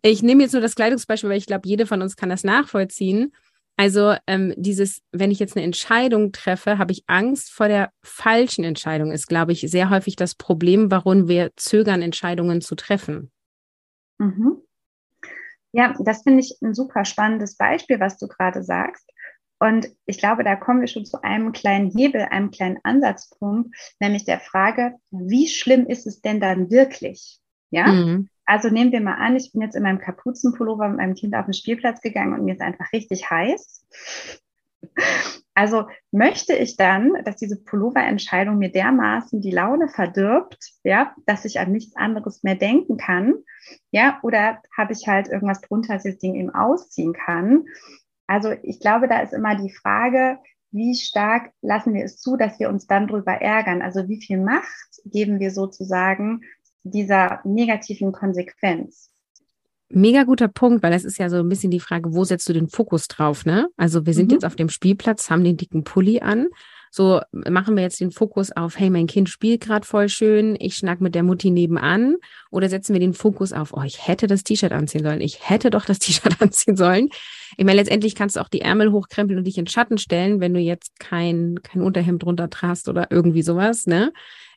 Ich 0.01 0.23
nehme 0.23 0.41
jetzt 0.41 0.53
nur 0.53 0.61
das 0.61 0.73
Kleidungsbeispiel, 0.73 1.29
weil 1.29 1.37
ich 1.37 1.45
glaube, 1.45 1.67
jede 1.67 1.85
von 1.85 2.01
uns 2.01 2.15
kann 2.15 2.29
das 2.29 2.43
nachvollziehen. 2.43 3.31
Also 3.77 4.15
ähm, 4.27 4.53
dieses, 4.57 5.01
wenn 5.11 5.31
ich 5.31 5.39
jetzt 5.39 5.55
eine 5.55 5.65
Entscheidung 5.65 6.31
treffe, 6.31 6.77
habe 6.77 6.91
ich 6.91 7.03
Angst 7.07 7.51
vor 7.51 7.67
der 7.67 7.91
falschen 8.03 8.63
Entscheidung, 8.63 9.11
ist, 9.11 9.27
glaube 9.27 9.53
ich, 9.53 9.61
sehr 9.61 9.89
häufig 9.89 10.15
das 10.15 10.35
Problem, 10.35 10.91
warum 10.91 11.27
wir 11.27 11.51
zögern, 11.55 12.01
Entscheidungen 12.01 12.61
zu 12.61 12.75
treffen. 12.75 13.31
Mhm. 14.19 14.61
Ja, 15.73 15.95
das 15.99 16.23
finde 16.23 16.41
ich 16.41 16.57
ein 16.61 16.73
super 16.73 17.05
spannendes 17.05 17.55
Beispiel, 17.55 17.99
was 17.99 18.17
du 18.17 18.27
gerade 18.27 18.61
sagst. 18.61 19.09
Und 19.59 19.87
ich 20.05 20.17
glaube, 20.17 20.43
da 20.43 20.55
kommen 20.55 20.81
wir 20.81 20.87
schon 20.87 21.05
zu 21.05 21.23
einem 21.23 21.51
kleinen 21.51 21.91
Hebel, 21.91 22.21
einem 22.21 22.49
kleinen 22.49 22.79
Ansatzpunkt, 22.83 23.75
nämlich 23.99 24.25
der 24.25 24.39
Frage, 24.39 24.95
wie 25.11 25.47
schlimm 25.47 25.85
ist 25.85 26.07
es 26.07 26.19
denn 26.19 26.39
dann 26.39 26.71
wirklich? 26.71 27.39
Ja, 27.69 27.87
mhm. 27.87 28.27
Also 28.45 28.69
nehmen 28.69 28.91
wir 28.91 29.01
mal 29.01 29.15
an, 29.15 29.36
ich 29.36 29.51
bin 29.51 29.62
jetzt 29.62 29.75
in 29.75 29.83
meinem 29.83 30.00
Kapuzenpullover 30.00 30.89
mit 30.89 30.98
meinem 30.98 31.15
Kind 31.15 31.36
auf 31.36 31.45
den 31.45 31.53
Spielplatz 31.53 32.01
gegangen 32.01 32.33
und 32.33 32.45
mir 32.45 32.53
ist 32.53 32.62
einfach 32.62 32.91
richtig 32.91 33.29
heiß. 33.29 33.86
Also 35.53 35.88
möchte 36.12 36.55
ich 36.55 36.77
dann, 36.77 37.24
dass 37.25 37.36
diese 37.36 37.62
Pulloverentscheidung 37.62 38.57
mir 38.57 38.71
dermaßen 38.71 39.41
die 39.41 39.51
Laune 39.51 39.89
verdirbt, 39.89 40.71
ja, 40.83 41.13
dass 41.25 41.45
ich 41.45 41.60
an 41.60 41.71
nichts 41.71 41.95
anderes 41.95 42.41
mehr 42.41 42.55
denken 42.55 42.98
kann, 42.98 43.36
ja, 43.91 44.19
oder 44.24 44.62
habe 44.75 44.93
ich 44.93 45.07
halt 45.07 45.27
irgendwas 45.27 45.62
drunter, 45.62 45.93
dass 45.93 46.05
ich 46.05 46.13
das 46.13 46.21
Ding 46.21 46.36
eben 46.36 46.50
ausziehen 46.50 47.13
kann. 47.13 47.65
Also 48.27 48.53
ich 48.63 48.79
glaube, 48.79 49.07
da 49.07 49.19
ist 49.19 49.33
immer 49.33 49.55
die 49.55 49.74
Frage, 49.74 50.39
wie 50.71 50.95
stark 50.95 51.51
lassen 51.62 51.93
wir 51.93 52.05
es 52.05 52.17
zu, 52.17 52.38
dass 52.38 52.60
wir 52.60 52.69
uns 52.69 52.88
dann 52.88 53.07
drüber 53.07 53.33
ärgern? 53.33 53.81
Also 53.81 54.07
wie 54.07 54.21
viel 54.21 54.39
Macht 54.39 55.01
geben 55.03 55.39
wir 55.39 55.51
sozusagen 55.51 56.41
dieser 56.83 57.41
negativen 57.43 58.11
Konsequenz. 58.11 59.09
Mega 59.89 60.23
guter 60.23 60.47
Punkt, 60.47 60.83
weil 60.83 60.91
das 60.91 61.03
ist 61.03 61.17
ja 61.17 61.29
so 61.29 61.38
ein 61.38 61.50
bisschen 61.50 61.71
die 61.71 61.81
Frage, 61.81 62.13
wo 62.13 62.23
setzt 62.23 62.47
du 62.47 62.53
den 62.53 62.69
Fokus 62.69 63.07
drauf, 63.07 63.45
ne? 63.45 63.67
Also 63.75 64.05
wir 64.05 64.13
sind 64.13 64.27
mhm. 64.27 64.35
jetzt 64.35 64.45
auf 64.45 64.55
dem 64.55 64.69
Spielplatz, 64.69 65.29
haben 65.29 65.43
den 65.43 65.57
dicken 65.57 65.83
Pulli 65.83 66.21
an. 66.21 66.47
So 66.93 67.21
machen 67.31 67.75
wir 67.77 67.83
jetzt 67.83 68.01
den 68.01 68.11
Fokus 68.11 68.51
auf, 68.51 68.77
hey, 68.77 68.89
mein 68.89 69.07
Kind 69.07 69.29
spielt 69.29 69.61
gerade 69.61 69.88
voll 69.88 70.09
schön, 70.09 70.57
ich 70.59 70.75
schnack 70.75 71.00
mit 71.00 71.15
der 71.15 71.23
Mutti 71.23 71.50
nebenan. 71.50 72.17
Oder 72.51 72.67
setzen 72.67 72.91
wir 72.91 73.00
den 73.00 73.13
Fokus 73.13 73.53
auf, 73.53 73.71
oh, 73.73 73.83
ich 73.83 74.07
hätte 74.07 74.27
das 74.27 74.43
T-Shirt 74.43 74.73
anziehen 74.73 75.03
sollen, 75.03 75.21
ich 75.21 75.50
hätte 75.50 75.69
doch 75.69 75.85
das 75.85 76.00
T-Shirt 76.00 76.41
anziehen 76.41 76.75
sollen. 76.75 77.07
Ich 77.57 77.65
meine, 77.65 77.77
letztendlich 77.77 78.13
kannst 78.13 78.35
du 78.35 78.41
auch 78.41 78.50
die 78.50 78.61
Ärmel 78.61 78.91
hochkrempeln 78.91 79.39
und 79.39 79.45
dich 79.45 79.57
in 79.57 79.67
Schatten 79.67 79.97
stellen, 79.97 80.41
wenn 80.41 80.53
du 80.53 80.59
jetzt 80.59 81.00
kein, 81.00 81.59
kein 81.63 81.81
Unterhemd 81.81 82.23
drunter 82.23 82.50
trast 82.50 82.89
oder 82.89 83.07
irgendwie 83.09 83.41
sowas, 83.41 83.88
ne? 83.88 84.11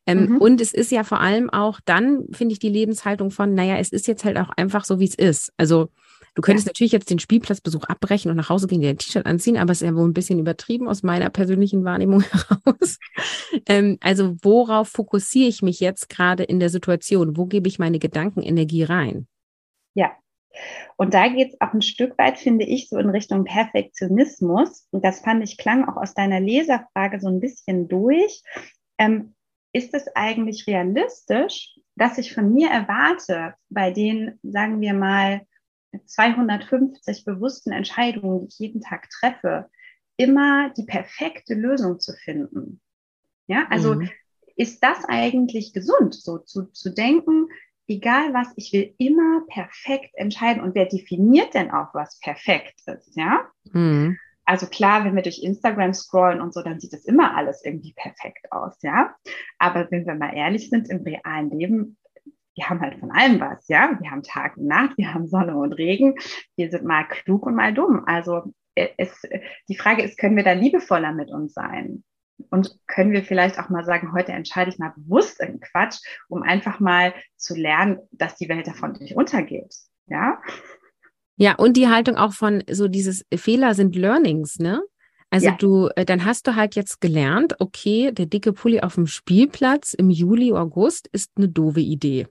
Ähm, 0.07 0.27
mhm. 0.27 0.39
Und 0.39 0.61
es 0.61 0.75
ist 0.75 0.91
ja 0.91 1.05
vor 1.05 1.21
allem 1.21 1.51
auch 1.51 1.81
dann, 1.85 2.25
finde 2.33 2.53
ich, 2.53 2.59
die 2.59 2.69
Lebenshaltung 2.69 3.31
von, 3.31 3.55
naja, 3.55 3.77
es 3.79 3.91
ist 3.91 4.07
jetzt 4.07 4.25
halt 4.25 4.39
auch 4.39 4.51
einfach 4.51 4.85
so, 4.85 5.01
wie 5.01 5.07
es 5.07 5.15
ist. 5.15 5.53
Also 5.57 5.89
du 6.35 6.43
könntest 6.43 6.67
ja. 6.67 6.71
natürlich 6.71 6.93
jetzt 6.93 7.11
den 7.11 7.19
Spielplatzbesuch 7.19 7.85
abbrechen 7.85 8.31
und 8.31 8.37
nach 8.37 8.51
Hause 8.51 8.67
gehen, 8.67 8.81
dir 8.81 8.91
ein 8.91 8.99
T-Shirt 8.99 9.27
anziehen, 9.27 9.57
aber 9.57 9.73
es 9.73 9.81
ist 9.81 9.89
ja 9.89 9.95
wohl 9.95 10.07
ein 10.07 10.13
bisschen 10.13 10.39
übertrieben 10.39 10.89
aus 10.89 11.03
meiner 11.03 11.31
persönlichen 11.31 11.85
Wahrnehmung 11.85 12.23
heraus. 12.31 12.99
ähm, 13.67 13.97
also 14.01 14.37
worauf 14.43 14.89
fokussiere 14.89 15.49
ich 15.49 15.63
mich 15.63 15.81
jetzt 15.81 16.09
gerade 16.09 16.43
in 16.43 16.61
der 16.61 16.71
Situation? 16.71 17.37
Wo 17.37 17.47
gebe 17.47 17.69
ich 17.69 17.79
meine 17.79 17.99
Gedankenenergie 17.99 18.83
rein? 18.85 19.27
Ja, 19.95 20.13
und 20.97 21.15
da 21.15 21.29
geht 21.29 21.53
es 21.53 21.61
auch 21.61 21.73
ein 21.73 21.83
Stück 21.83 22.17
weit, 22.19 22.39
finde 22.39 22.65
ich, 22.65 22.89
so 22.89 22.99
in 22.99 23.11
Richtung 23.11 23.45
Perfektionismus. 23.45 24.87
Und 24.91 25.05
das 25.05 25.21
fand 25.21 25.43
ich 25.43 25.59
klang 25.59 25.89
auch 25.89 25.97
aus 25.97 26.15
deiner 26.15 26.41
Leserfrage 26.41 27.21
so 27.21 27.29
ein 27.29 27.41
bisschen 27.41 27.89
durch. 27.89 28.43
Ähm, 28.99 29.34
ist 29.75 29.93
es 29.93 30.07
eigentlich 30.15 30.67
realistisch, 30.67 31.79
dass 31.97 32.17
ich 32.17 32.33
von 32.33 32.55
mir 32.55 32.71
erwarte, 32.71 33.55
bei 33.69 33.91
den, 33.91 34.39
sagen 34.43 34.81
wir 34.81 34.95
mal, 34.95 35.47
250 36.07 37.25
bewussten 37.25 37.73
Entscheidungen, 37.73 38.43
die 38.43 38.47
ich 38.49 38.59
jeden 38.61 38.81
Tag 38.81 39.11
treffe, 39.11 39.69
immer 40.17 40.71
die 40.71 40.85
perfekte 40.85 41.55
Lösung 41.55 41.99
zu 41.99 42.13
finden? 42.13 42.81
Ja, 43.49 43.67
also 43.69 43.97
mhm. 43.97 44.09
ist 44.57 44.83
das 44.83 45.05
eigentlich 45.07 45.73
gesund, 45.73 46.15
so 46.15 46.39
zu, 46.39 46.67
zu 46.71 46.95
denken, 46.95 47.49
egal 47.89 48.33
was, 48.33 48.53
ich 48.57 48.73
will 48.73 48.95
immer 48.99 49.43
perfekt 49.49 50.15
entscheiden. 50.15 50.63
Und 50.63 50.77
wer 50.77 50.87
definiert 50.87 51.53
denn 51.53 51.73
auch, 51.73 51.93
was 51.95 52.19
perfekt 52.21 52.81
ist? 52.87 53.17
Ja. 53.17 53.51
Mhm. 53.73 54.19
Also 54.45 54.67
klar, 54.67 55.05
wenn 55.05 55.15
wir 55.17 55.23
durch 55.23 55.43
Instagram 55.43 55.95
scrollen 55.95 56.41
und 56.41 56.53
so, 56.53 56.63
dann 56.63 56.81
sieht 56.81 56.93
das 56.93 57.05
immer 57.05 57.37
alles 57.37 57.65
irgendwie 57.65 57.95
perfekt 57.95 58.53
aus, 58.53 58.77
ja. 58.83 59.15
Aber 59.59 59.91
wenn 59.91 60.07
wir 60.07 60.15
mal 60.15 60.35
ehrlich 60.35 60.69
sind, 60.71 60.89
im 60.91 61.03
realen 61.03 61.51
Leben, 61.51 61.97
wir 62.55 62.69
haben 62.69 62.81
halt 62.81 62.99
von 63.01 63.11
allem 63.11 63.41
was, 63.41 63.67
ja. 63.69 63.99
Wir 64.01 64.11
haben 64.11 64.23
Tag 64.23 64.57
und 64.57 64.67
Nacht, 64.67 64.97
wir 64.99 65.15
haben 65.15 65.27
Sonne 65.27 65.57
und 65.57 65.73
Regen, 65.73 66.15
wir 66.57 66.71
sind 66.71 66.85
mal 66.85 67.05
klug 67.05 67.47
und 67.47 67.55
mal 67.55 67.73
dumm. 67.73 68.05
Also 68.07 68.53
äh, 68.75 68.89
es, 68.99 69.23
die 69.69 69.77
Frage 69.77 70.03
ist, 70.03 70.19
können 70.19 70.37
wir 70.37 70.45
da 70.45 70.53
liebevoller 70.53 71.13
mit 71.13 71.31
uns 71.31 71.55
sein? 71.55 72.05
Und 72.51 72.77
können 72.89 73.13
wir 73.13 73.23
vielleicht 73.23 73.59
auch 73.59 73.69
mal 73.69 73.85
sagen, 73.85 74.13
heute 74.13 74.33
entscheide 74.33 74.71
ich 74.71 74.79
mal 74.79 74.93
bewusst 74.97 75.41
einen 75.41 75.61
Quatsch, 75.61 76.01
um 76.29 76.43
einfach 76.43 76.81
mal 76.81 77.15
zu 77.37 77.55
lernen, 77.55 78.01
dass 78.11 78.37
die 78.37 78.49
Welt 78.49 78.67
davon 78.67 78.93
nicht 78.93 79.17
untergeht. 79.17 79.75
Ja. 80.07 80.43
Ja, 81.37 81.55
und 81.57 81.77
die 81.77 81.89
Haltung 81.89 82.17
auch 82.17 82.33
von 82.33 82.63
so 82.71 82.89
dieses 82.89 83.25
Fehler 83.35 83.75
sind 83.75 83.97
Learnings, 83.97 84.59
ne? 84.59 84.83
Also 85.31 85.47
ja. 85.47 85.57
du, 85.59 85.89
äh, 85.97 86.05
dann 86.05 86.25
hast 86.25 86.47
du 86.47 86.55
halt 86.55 86.77
jetzt 86.77 87.01
gelernt, 87.01 87.57
okay, 87.59 88.13
der 88.13 88.27
dicke 88.27 88.53
Pulli 88.53 88.81
auf 88.81 88.95
dem 88.95 89.09
Spielplatz 89.09 89.93
im 89.93 90.11
Juli, 90.11 90.53
August 90.53 91.09
ist 91.11 91.33
eine 91.37 91.49
doofe 91.49 91.81
Idee. 91.81 92.29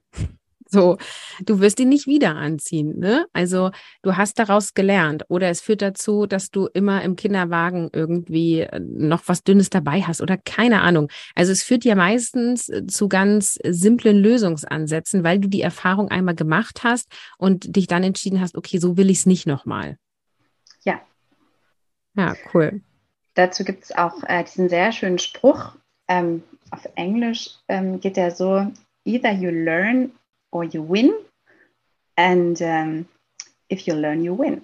So, 0.74 0.98
du 1.46 1.60
wirst 1.60 1.78
ihn 1.78 1.88
nicht 1.88 2.08
wieder 2.08 2.34
anziehen, 2.34 2.98
ne? 2.98 3.26
Also 3.32 3.70
du 4.02 4.16
hast 4.16 4.40
daraus 4.40 4.74
gelernt 4.74 5.24
oder 5.28 5.48
es 5.48 5.60
führt 5.60 5.82
dazu, 5.82 6.26
dass 6.26 6.50
du 6.50 6.66
immer 6.66 7.02
im 7.02 7.14
Kinderwagen 7.14 7.90
irgendwie 7.92 8.62
äh, 8.62 8.80
noch 8.80 9.22
was 9.26 9.44
Dünnes 9.44 9.70
dabei 9.70 10.02
hast 10.02 10.20
oder 10.20 10.36
keine 10.36 10.80
Ahnung. 10.80 11.12
Also 11.36 11.52
es 11.52 11.62
führt 11.62 11.84
ja 11.84 11.94
meistens 11.94 12.68
äh, 12.70 12.84
zu 12.88 13.08
ganz 13.08 13.56
simplen 13.64 14.16
Lösungsansätzen, 14.16 15.22
weil 15.22 15.38
du 15.38 15.48
die 15.48 15.60
Erfahrung 15.60 16.08
einmal 16.08 16.34
gemacht 16.34 16.82
hast 16.82 17.08
und 17.38 17.76
dich 17.76 17.86
dann 17.86 18.02
entschieden 18.02 18.40
hast, 18.40 18.56
okay, 18.56 18.78
so 18.78 18.96
will 18.96 19.10
ich 19.10 19.18
es 19.18 19.26
nicht 19.26 19.46
nochmal. 19.46 19.96
Ja. 20.82 21.00
Ja, 22.16 22.34
cool. 22.52 22.80
Dazu 23.34 23.62
gibt 23.62 23.84
es 23.84 23.92
auch 23.92 24.24
äh, 24.24 24.42
diesen 24.42 24.68
sehr 24.68 24.90
schönen 24.90 25.20
Spruch. 25.20 25.76
Ähm, 26.08 26.42
auf 26.70 26.88
Englisch 26.96 27.50
ähm, 27.68 28.00
geht 28.00 28.16
der 28.16 28.32
so, 28.32 28.66
either 29.04 29.32
you 29.32 29.50
learn 29.50 30.10
or 30.54 30.64
you 30.64 30.82
win. 30.82 31.12
And 32.16 32.60
um, 32.62 33.06
if 33.68 33.86
you 33.86 33.94
learn, 33.94 34.22
you 34.22 34.38
win. 34.38 34.62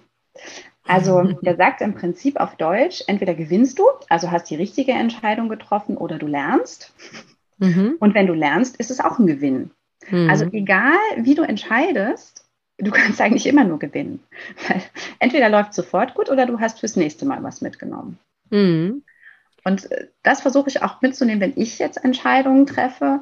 Also 0.84 1.22
der 1.42 1.56
sagt 1.56 1.80
im 1.80 1.94
Prinzip 1.94 2.38
auf 2.38 2.56
Deutsch, 2.56 3.02
entweder 3.06 3.34
gewinnst 3.34 3.78
du, 3.78 3.84
also 4.08 4.30
hast 4.30 4.48
die 4.50 4.56
richtige 4.56 4.92
Entscheidung 4.92 5.48
getroffen, 5.48 5.96
oder 5.96 6.18
du 6.18 6.26
lernst. 6.26 6.92
Mhm. 7.58 7.96
Und 7.98 8.14
wenn 8.14 8.26
du 8.26 8.34
lernst, 8.34 8.76
ist 8.76 8.90
es 8.90 9.00
auch 9.00 9.18
ein 9.18 9.26
Gewinn. 9.26 9.70
Mhm. 10.08 10.30
Also 10.30 10.46
egal, 10.52 10.98
wie 11.16 11.34
du 11.34 11.42
entscheidest, 11.42 12.46
du 12.78 12.90
kannst 12.90 13.20
eigentlich 13.20 13.46
immer 13.46 13.64
nur 13.64 13.78
gewinnen. 13.78 14.20
Weil 14.68 14.82
entweder 15.18 15.48
läuft 15.48 15.74
sofort 15.74 16.14
gut 16.14 16.30
oder 16.30 16.46
du 16.46 16.60
hast 16.60 16.80
fürs 16.80 16.96
nächste 16.96 17.26
Mal 17.26 17.42
was 17.42 17.60
mitgenommen. 17.60 18.18
Mhm. 18.50 19.02
Und 19.64 19.90
äh, 19.90 20.08
das 20.22 20.40
versuche 20.40 20.68
ich 20.68 20.82
auch 20.82 21.00
mitzunehmen, 21.00 21.40
wenn 21.40 21.60
ich 21.60 21.78
jetzt 21.78 22.02
Entscheidungen 22.04 22.66
treffe 22.66 23.20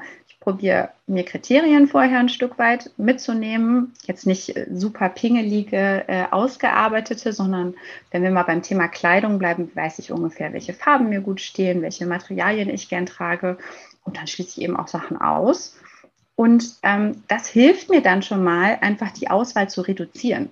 probiere 0.48 0.90
mir 1.06 1.24
Kriterien 1.24 1.88
vorher 1.88 2.20
ein 2.20 2.30
Stück 2.30 2.58
weit 2.58 2.90
mitzunehmen. 2.96 3.92
Jetzt 4.06 4.26
nicht 4.26 4.56
äh, 4.56 4.66
super 4.72 5.10
pingelige, 5.10 6.04
äh, 6.08 6.24
ausgearbeitete, 6.30 7.34
sondern 7.34 7.74
wenn 8.12 8.22
wir 8.22 8.30
mal 8.30 8.44
beim 8.44 8.62
Thema 8.62 8.88
Kleidung 8.88 9.38
bleiben, 9.38 9.70
weiß 9.74 9.98
ich 9.98 10.10
ungefähr, 10.10 10.54
welche 10.54 10.72
Farben 10.72 11.10
mir 11.10 11.20
gut 11.20 11.42
stehen, 11.42 11.82
welche 11.82 12.06
Materialien 12.06 12.70
ich 12.70 12.88
gern 12.88 13.04
trage. 13.04 13.58
Und 14.04 14.16
dann 14.16 14.26
schließe 14.26 14.58
ich 14.58 14.64
eben 14.64 14.78
auch 14.78 14.88
Sachen 14.88 15.20
aus. 15.20 15.76
Und 16.34 16.76
ähm, 16.82 17.22
das 17.28 17.48
hilft 17.48 17.90
mir 17.90 18.00
dann 18.00 18.22
schon 18.22 18.42
mal, 18.42 18.78
einfach 18.80 19.10
die 19.10 19.28
Auswahl 19.28 19.68
zu 19.68 19.82
reduzieren. 19.82 20.48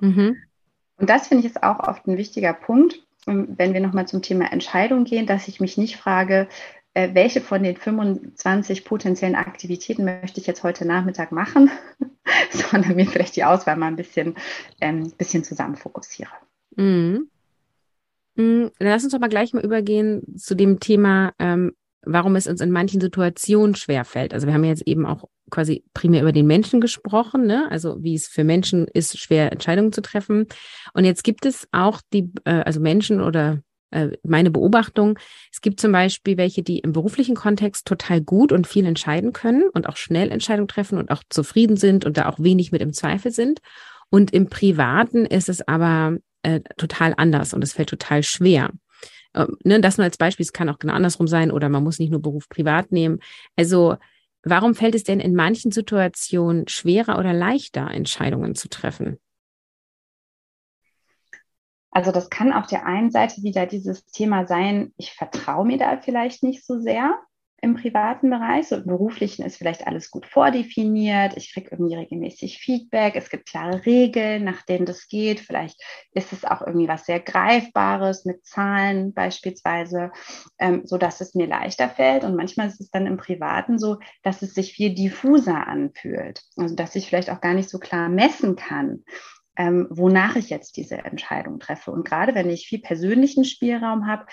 Mhm. 0.00 0.36
Und 0.98 1.08
das 1.08 1.28
finde 1.28 1.46
ich 1.46 1.54
ist 1.54 1.62
auch 1.62 1.78
oft 1.78 2.06
ein 2.06 2.18
wichtiger 2.18 2.52
Punkt, 2.52 3.00
wenn 3.28 3.74
wir 3.74 3.80
nochmal 3.80 4.08
zum 4.08 4.22
Thema 4.22 4.52
Entscheidung 4.52 5.04
gehen, 5.04 5.26
dass 5.26 5.48
ich 5.48 5.60
mich 5.60 5.76
nicht 5.76 5.96
frage, 5.96 6.48
äh, 6.94 7.14
welche 7.14 7.40
von 7.40 7.62
den 7.62 7.76
25 7.76 8.84
potenziellen 8.84 9.36
Aktivitäten 9.36 10.04
möchte 10.04 10.40
ich 10.40 10.46
jetzt 10.46 10.64
heute 10.64 10.84
Nachmittag 10.84 11.30
machen, 11.32 11.70
sondern 12.50 12.96
mir 12.96 13.06
vielleicht 13.06 13.36
die 13.36 13.44
Auswahl 13.44 13.76
mal 13.76 13.86
ein 13.86 13.96
bisschen, 13.96 14.34
ähm, 14.80 15.12
bisschen 15.16 15.44
zusammen 15.44 15.76
fokussiere. 15.76 16.30
Mhm. 16.76 17.30
Mm, 18.34 18.66
lass 18.78 19.04
uns 19.04 19.12
doch 19.12 19.20
mal 19.20 19.28
gleich 19.28 19.52
mal 19.52 19.64
übergehen 19.64 20.36
zu 20.36 20.54
dem 20.54 20.80
Thema, 20.80 21.32
ähm, 21.38 21.72
warum 22.08 22.36
es 22.36 22.46
uns 22.46 22.60
in 22.60 22.70
manchen 22.70 23.00
Situationen 23.00 23.74
schwerfällt. 23.74 24.34
Also 24.34 24.46
wir 24.46 24.54
haben 24.54 24.64
jetzt 24.64 24.86
eben 24.86 25.06
auch 25.06 25.24
quasi 25.50 25.84
primär 25.94 26.22
über 26.22 26.32
den 26.32 26.46
Menschen 26.46 26.80
gesprochen, 26.80 27.46
ne? 27.46 27.68
also 27.70 28.02
wie 28.02 28.14
es 28.14 28.26
für 28.26 28.44
Menschen 28.44 28.86
ist, 28.88 29.18
schwer 29.18 29.52
Entscheidungen 29.52 29.92
zu 29.92 30.02
treffen. 30.02 30.46
Und 30.94 31.04
jetzt 31.04 31.24
gibt 31.24 31.46
es 31.46 31.68
auch 31.72 32.00
die, 32.12 32.30
äh, 32.44 32.62
also 32.62 32.80
Menschen 32.80 33.20
oder 33.20 33.62
äh, 33.90 34.10
meine 34.22 34.50
Beobachtung, 34.50 35.18
es 35.52 35.60
gibt 35.60 35.80
zum 35.80 35.92
Beispiel 35.92 36.36
welche, 36.36 36.62
die 36.62 36.80
im 36.80 36.92
beruflichen 36.92 37.34
Kontext 37.34 37.86
total 37.86 38.20
gut 38.20 38.52
und 38.52 38.66
viel 38.66 38.84
entscheiden 38.84 39.32
können 39.32 39.68
und 39.72 39.88
auch 39.88 39.96
schnell 39.96 40.30
Entscheidungen 40.30 40.68
treffen 40.68 40.98
und 40.98 41.10
auch 41.10 41.22
zufrieden 41.30 41.76
sind 41.76 42.04
und 42.04 42.16
da 42.16 42.28
auch 42.28 42.38
wenig 42.38 42.72
mit 42.72 42.82
im 42.82 42.92
Zweifel 42.92 43.32
sind. 43.32 43.60
Und 44.10 44.32
im 44.32 44.48
Privaten 44.48 45.24
ist 45.24 45.48
es 45.48 45.66
aber 45.66 46.18
äh, 46.42 46.60
total 46.76 47.14
anders 47.16 47.54
und 47.54 47.62
es 47.62 47.72
fällt 47.72 47.90
total 47.90 48.22
schwer. 48.22 48.70
Ähm, 49.38 49.56
ne, 49.62 49.80
das 49.80 49.96
nur 49.96 50.04
als 50.04 50.16
Beispiel, 50.16 50.44
es 50.44 50.52
kann 50.52 50.68
auch 50.68 50.80
genau 50.80 50.94
andersrum 50.94 51.28
sein 51.28 51.52
oder 51.52 51.68
man 51.68 51.84
muss 51.84 52.00
nicht 52.00 52.10
nur 52.10 52.20
Beruf 52.20 52.48
privat 52.48 52.90
nehmen. 52.90 53.20
Also 53.56 53.96
warum 54.42 54.74
fällt 54.74 54.96
es 54.96 55.04
denn 55.04 55.20
in 55.20 55.34
manchen 55.34 55.70
Situationen 55.70 56.66
schwerer 56.66 57.18
oder 57.18 57.32
leichter, 57.32 57.88
Entscheidungen 57.88 58.56
zu 58.56 58.68
treffen? 58.68 59.18
Also 61.90 62.12
das 62.12 62.30
kann 62.30 62.52
auf 62.52 62.66
der 62.66 62.84
einen 62.84 63.10
Seite 63.10 63.42
wieder 63.42 63.66
dieses 63.66 64.04
Thema 64.06 64.46
sein, 64.46 64.92
ich 64.96 65.12
vertraue 65.12 65.64
mir 65.64 65.78
da 65.78 65.98
vielleicht 65.98 66.42
nicht 66.42 66.66
so 66.66 66.80
sehr 66.80 67.18
im 67.60 67.74
privaten 67.74 68.30
Bereich. 68.30 68.68
So 68.68 68.76
im 68.76 68.86
beruflichen 68.86 69.44
ist 69.44 69.56
vielleicht 69.56 69.86
alles 69.86 70.10
gut 70.10 70.26
vordefiniert. 70.26 71.36
Ich 71.36 71.52
kriege 71.52 71.70
irgendwie 71.72 71.96
regelmäßig 71.96 72.58
Feedback. 72.58 73.16
Es 73.16 73.30
gibt 73.30 73.48
klare 73.48 73.84
Regeln, 73.84 74.44
nach 74.44 74.62
denen 74.62 74.86
das 74.86 75.08
geht. 75.08 75.40
Vielleicht 75.40 75.80
ist 76.12 76.32
es 76.32 76.44
auch 76.44 76.62
irgendwie 76.62 76.88
was 76.88 77.06
sehr 77.06 77.20
Greifbares 77.20 78.24
mit 78.24 78.46
Zahlen 78.46 79.12
beispielsweise, 79.12 80.12
ähm, 80.58 80.82
so 80.84 80.98
dass 80.98 81.20
es 81.20 81.34
mir 81.34 81.48
leichter 81.48 81.88
fällt. 81.88 82.24
Und 82.24 82.36
manchmal 82.36 82.68
ist 82.68 82.80
es 82.80 82.90
dann 82.90 83.06
im 83.06 83.16
Privaten 83.16 83.78
so, 83.78 83.98
dass 84.22 84.42
es 84.42 84.54
sich 84.54 84.72
viel 84.72 84.94
diffuser 84.94 85.66
anfühlt. 85.66 86.42
Also 86.56 86.76
dass 86.76 86.94
ich 86.94 87.08
vielleicht 87.08 87.30
auch 87.30 87.40
gar 87.40 87.54
nicht 87.54 87.70
so 87.70 87.78
klar 87.78 88.08
messen 88.08 88.54
kann. 88.54 89.04
Ähm, 89.56 89.88
wonach 89.90 90.36
ich 90.36 90.50
jetzt 90.50 90.76
diese 90.76 90.98
Entscheidung 90.98 91.58
treffe. 91.58 91.90
Und 91.90 92.06
gerade 92.06 92.36
wenn 92.36 92.48
ich 92.48 92.68
viel 92.68 92.80
persönlichen 92.80 93.44
Spielraum 93.44 94.06
habe, 94.06 94.26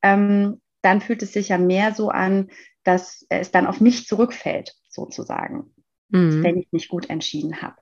ähm, 0.00 0.62
dann 0.82 1.00
fühlt 1.00 1.22
es 1.22 1.32
sich 1.32 1.48
ja 1.48 1.58
mehr 1.58 1.94
so 1.94 2.08
an, 2.08 2.48
dass 2.84 3.24
es 3.28 3.50
dann 3.50 3.66
auf 3.66 3.80
mich 3.80 4.06
zurückfällt, 4.06 4.74
sozusagen, 4.88 5.74
mhm. 6.08 6.42
wenn 6.42 6.58
ich 6.58 6.68
mich 6.72 6.88
gut 6.88 7.10
entschieden 7.10 7.62
habe. 7.62 7.76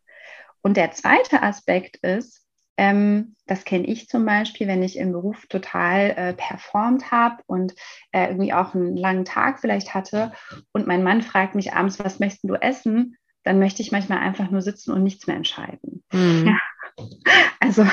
Und 0.63 0.77
der 0.77 0.93
zweite 0.93 1.43
Aspekt 1.43 1.97
ist, 1.99 2.45
ähm, 2.79 3.35
das 3.47 3.65
kenne 3.65 3.87
ich 3.87 4.09
zum 4.09 4.25
Beispiel, 4.25 4.69
wenn 4.69 4.85
ich 4.85 4.97
im 4.97 5.13
Beruf 5.13 5.47
total 5.49 6.15
äh, 6.17 6.33
performt 6.33 7.11
habe 7.11 7.43
und 7.47 7.75
äh, 8.13 8.29
irgendwie 8.29 8.53
auch 8.53 8.75
einen 8.75 8.97
langen 8.97 9.25
Tag 9.25 9.61
vielleicht 9.61 9.95
hatte 9.95 10.33
und 10.73 10.87
mein 10.87 11.03
Mann 11.03 11.23
fragt 11.23 11.57
mich 11.57 11.73
abends, 11.73 11.99
was 11.99 12.21
möchtest 12.21 12.45
du 12.45 12.55
essen? 12.55 13.17
Dann 13.43 13.59
möchte 13.59 13.83
ich 13.83 13.91
manchmal 13.91 14.19
einfach 14.19 14.51
nur 14.51 14.63
sitzen 14.63 14.93
und 14.93 15.03
nichts 15.03 15.27
mehr 15.27 15.37
entscheiden. 15.37 16.05
Mhm. 16.13 16.47
Ja. 16.47 16.59
Also 17.61 17.87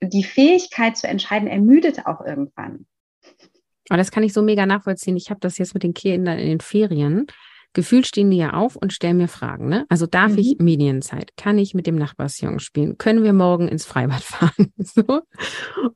die 0.00 0.22
Fähigkeit 0.22 0.96
zu 0.96 1.08
entscheiden 1.08 1.48
ermüdet 1.48 2.06
auch 2.06 2.20
irgendwann. 2.20 2.86
Aber 3.88 3.98
das 3.98 4.10
kann 4.10 4.22
ich 4.22 4.32
so 4.32 4.42
mega 4.42 4.66
nachvollziehen. 4.66 5.16
Ich 5.16 5.30
habe 5.30 5.40
das 5.40 5.58
jetzt 5.58 5.74
mit 5.74 5.82
den 5.82 5.94
Kindern 5.94 6.38
in 6.38 6.48
den 6.48 6.60
Ferien. 6.60 7.26
Gefühlt 7.74 8.06
stehen 8.06 8.30
die 8.30 8.36
ja 8.36 8.52
auf 8.52 8.76
und 8.76 8.92
stellen 8.92 9.16
mir 9.16 9.26
Fragen. 9.26 9.68
Ne? 9.68 9.84
Also 9.88 10.06
darf 10.06 10.32
mhm. 10.32 10.38
ich 10.38 10.56
Medienzeit? 10.58 11.36
Kann 11.36 11.58
ich 11.58 11.74
mit 11.74 11.88
dem 11.88 11.96
Nachbarsjungen 11.96 12.60
spielen? 12.60 12.98
Können 12.98 13.24
wir 13.24 13.32
morgen 13.32 13.66
ins 13.66 13.84
Freibad 13.84 14.22
fahren? 14.22 14.72
so. 14.78 15.22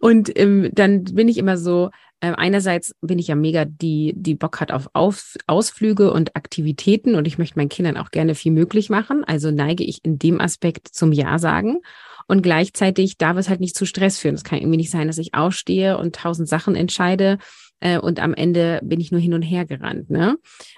Und 0.00 0.36
ähm, 0.36 0.70
dann 0.72 1.04
bin 1.04 1.28
ich 1.28 1.38
immer 1.38 1.56
so, 1.56 1.90
äh, 2.20 2.32
einerseits 2.32 2.96
bin 3.00 3.20
ich 3.20 3.28
ja 3.28 3.36
mega 3.36 3.64
die, 3.64 4.12
die 4.16 4.34
Bock 4.34 4.60
hat 4.60 4.72
auf, 4.72 4.88
auf 4.92 5.36
Ausflüge 5.46 6.12
und 6.12 6.34
Aktivitäten 6.34 7.14
und 7.14 7.28
ich 7.28 7.38
möchte 7.38 7.56
meinen 7.56 7.68
Kindern 7.68 7.96
auch 7.96 8.10
gerne 8.10 8.34
viel 8.34 8.50
möglich 8.50 8.90
machen. 8.90 9.22
Also 9.24 9.52
neige 9.52 9.84
ich 9.84 10.04
in 10.04 10.18
dem 10.18 10.40
Aspekt 10.40 10.88
zum 10.88 11.12
Ja 11.12 11.38
sagen. 11.38 11.78
Und 12.26 12.42
gleichzeitig 12.42 13.18
darf 13.18 13.36
es 13.38 13.48
halt 13.48 13.60
nicht 13.60 13.76
zu 13.76 13.86
Stress 13.86 14.18
führen. 14.18 14.34
Es 14.34 14.44
kann 14.44 14.58
irgendwie 14.58 14.76
nicht 14.78 14.90
sein, 14.90 15.06
dass 15.06 15.16
ich 15.16 15.34
aufstehe 15.34 15.96
und 15.96 16.16
tausend 16.16 16.48
Sachen 16.48 16.74
entscheide 16.74 17.38
äh, 17.80 17.98
und 17.98 18.20
am 18.20 18.34
Ende 18.34 18.80
bin 18.82 19.00
ich 19.00 19.12
nur 19.12 19.20
hin 19.20 19.34
und 19.34 19.42
her 19.42 19.64
gerannt. 19.64 20.10
Ne? 20.10 20.36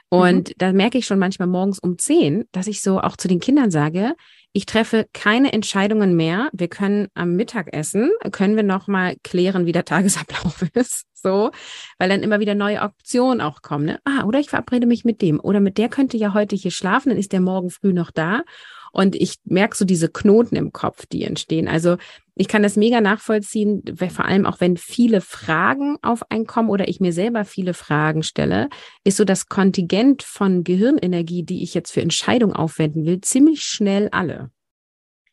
Und 0.09 0.49
mhm. 0.49 0.55
da 0.59 0.73
merke 0.73 0.99
ich 0.99 1.07
schon 1.07 1.19
manchmal 1.19 1.49
morgens 1.49 1.79
um 1.79 1.99
zehn, 1.99 2.45
dass 2.53 2.67
ich 2.67 2.83
so 2.83 3.01
auch 3.01 3.17
zu 3.17 3.29
den 3.29 3.41
Kindern 3.41 3.71
sage, 3.71 4.15
ich 4.53 4.67
treffe 4.67 5.07
keine 5.13 5.53
Entscheidungen 5.53 6.17
mehr. 6.17 6.49
Wir 6.53 6.69
können 6.69 7.07
am 7.15 7.37
Mittagessen, 7.37 8.11
können 8.33 8.57
wir 8.57 8.65
nochmal 8.65 9.15
klären, 9.23 9.65
wie 9.65 9.73
der 9.73 9.85
Tagesablauf 9.85 10.63
ist. 10.75 11.07
So, 11.15 11.51
weil 11.99 12.09
dann 12.09 12.23
immer 12.23 12.41
wieder 12.41 12.55
neue 12.55 12.81
Optionen 12.81 13.41
auch 13.43 13.63
kommen. 13.63 13.85
Ne? 13.87 14.01
Ah, 14.05 14.25
oder 14.25 14.41
ich 14.41 14.49
verabrede 14.49 14.87
mich 14.87 15.05
mit 15.05 15.21
dem. 15.23 15.39
Oder 15.39 15.61
mit 15.61 15.77
der 15.79 15.89
könnte 15.89 16.17
ja 16.17 16.35
heute 16.35 16.57
hier 16.57 16.71
schlafen, 16.71 17.11
dann 17.11 17.19
ist 17.19 17.33
der 17.33 17.41
morgen 17.41 17.71
früh 17.71 17.93
noch 17.93 18.11
da. 18.11 18.43
Und 18.92 19.16
ich 19.16 19.37
merke 19.44 19.76
so 19.76 19.85
diese 19.85 20.09
Knoten 20.09 20.57
im 20.57 20.72
Kopf, 20.72 21.07
die 21.07 21.24
entstehen. 21.24 21.68
Also 21.68 21.96
ich 22.35 22.48
kann 22.48 22.62
das 22.62 22.76
mega 22.76 23.00
nachvollziehen, 23.00 23.83
vor 23.96 24.24
allem 24.24 24.46
auch 24.46 24.61
wenn 24.61 24.76
viele 24.76 25.20
Fragen 25.20 25.98
auf 26.03 26.31
einen 26.31 26.46
kommen 26.46 26.70
oder 26.70 26.88
ich 26.88 27.00
mir 27.00 27.12
selber 27.12 27.44
viele 27.44 27.74
Fragen 27.74 28.22
stelle, 28.22 28.68
ist 29.05 29.18
so 29.18 29.24
das 29.24 29.46
Kontingent 29.46 30.22
von 30.22 30.64
Gehirnenergie, 30.64 31.42
die 31.42 31.62
ich 31.62 31.74
jetzt 31.74 31.92
für 31.92 32.00
Entscheidungen 32.00 32.55
aufwenden 32.55 33.05
will, 33.05 33.20
ziemlich 33.20 33.62
schnell 33.62 34.09
alle. 34.11 34.50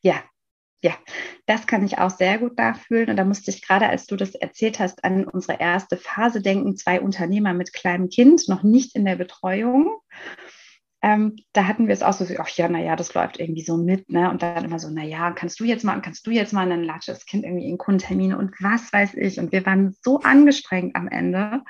Ja, 0.01 0.21
ja, 0.83 0.95
das 1.47 1.65
kann 1.65 1.85
ich 1.85 1.97
auch 1.97 2.11
sehr 2.11 2.37
gut 2.37 2.57
nachfühlen. 2.57 3.09
Und 3.09 3.17
da 3.17 3.25
musste 3.25 3.51
ich 3.51 3.65
gerade, 3.65 3.87
als 3.87 4.05
du 4.05 4.15
das 4.15 4.35
erzählt 4.35 4.79
hast, 4.79 5.03
an 5.03 5.25
unsere 5.25 5.59
erste 5.59 5.97
Phase 5.97 6.41
denken. 6.41 6.77
Zwei 6.77 7.01
Unternehmer 7.01 7.53
mit 7.53 7.73
kleinem 7.73 8.09
Kind, 8.09 8.47
noch 8.47 8.63
nicht 8.63 8.95
in 8.95 9.05
der 9.05 9.15
Betreuung 9.15 9.97
ähm, 11.03 11.35
da 11.53 11.67
hatten 11.67 11.87
wir 11.87 11.93
es 11.93 12.01
auch 12.01 12.13
so, 12.13 12.25
ach 12.39 12.49
ja, 12.49 12.67
naja, 12.67 12.95
das 12.95 13.13
läuft 13.13 13.39
irgendwie 13.39 13.61
so 13.61 13.77
mit, 13.77 14.09
ne? 14.09 14.31
Und 14.31 14.41
dann 14.41 14.65
immer 14.65 14.79
so, 14.79 14.89
naja, 14.89 15.31
kannst 15.31 15.59
du 15.59 15.63
jetzt 15.63 15.83
mal, 15.83 15.99
kannst 16.01 16.25
du 16.25 16.31
jetzt 16.31 16.53
mal, 16.53 16.63
und 16.63 16.71
dann 16.71 16.83
latscht 16.83 17.09
das 17.09 17.25
Kind 17.25 17.43
irgendwie 17.43 17.69
in 17.69 17.77
Kundentermine 17.77 18.37
und 18.37 18.51
was 18.59 18.91
weiß 18.91 19.13
ich. 19.13 19.39
Und 19.39 19.51
wir 19.51 19.65
waren 19.65 19.95
so 20.01 20.19
angestrengt 20.21 20.95
am 20.95 21.07
Ende 21.07 21.61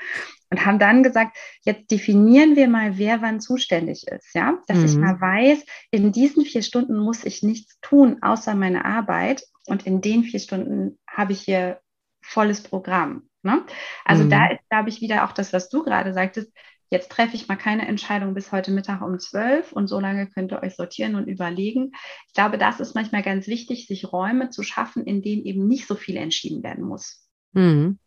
und 0.49 0.65
haben 0.65 0.79
dann 0.79 1.03
gesagt, 1.03 1.37
jetzt 1.63 1.91
definieren 1.91 2.55
wir 2.55 2.69
mal, 2.69 2.97
wer 2.97 3.21
wann 3.21 3.41
zuständig 3.41 4.07
ist, 4.07 4.33
ja? 4.33 4.59
Dass 4.67 4.77
mhm. 4.77 4.85
ich 4.85 4.95
mal 4.95 5.19
weiß, 5.19 5.65
in 5.91 6.13
diesen 6.13 6.45
vier 6.45 6.61
Stunden 6.61 6.97
muss 6.97 7.25
ich 7.25 7.43
nichts 7.43 7.79
tun, 7.81 8.19
außer 8.21 8.55
meine 8.55 8.85
Arbeit. 8.85 9.43
Und 9.65 9.85
in 9.85 9.99
den 9.99 10.23
vier 10.23 10.39
Stunden 10.39 10.97
habe 11.09 11.33
ich 11.33 11.41
hier 11.41 11.81
volles 12.21 12.61
Programm. 12.63 13.23
Ne? 13.43 13.63
Also 14.05 14.23
mhm. 14.23 14.29
da 14.29 14.47
ist, 14.47 14.61
glaube 14.69 14.89
ich, 14.89 15.01
wieder 15.01 15.25
auch 15.25 15.33
das, 15.33 15.51
was 15.53 15.69
du 15.69 15.83
gerade 15.83 16.13
sagtest, 16.13 16.51
jetzt 16.89 17.11
treffe 17.11 17.35
ich 17.35 17.47
mal 17.47 17.55
keine 17.55 17.87
Entscheidung 17.87 18.33
bis 18.33 18.51
heute 18.51 18.71
Mittag 18.71 19.01
um 19.01 19.19
zwölf 19.19 19.71
und 19.71 19.87
so 19.87 19.99
lange 19.99 20.27
könnt 20.27 20.51
ihr 20.51 20.61
euch 20.63 20.75
sortieren 20.75 21.15
und 21.15 21.27
überlegen. 21.27 21.91
Ich 22.27 22.33
glaube, 22.33 22.57
das 22.57 22.79
ist 22.79 22.95
manchmal 22.95 23.23
ganz 23.23 23.47
wichtig, 23.47 23.87
sich 23.87 24.11
Räume 24.11 24.49
zu 24.49 24.63
schaffen, 24.63 25.03
in 25.03 25.21
denen 25.21 25.43
eben 25.43 25.67
nicht 25.67 25.87
so 25.87 25.95
viel 25.95 26.17
entschieden 26.17 26.63
werden 26.63 26.85
muss. 26.85 27.27
Mhm. 27.53 27.99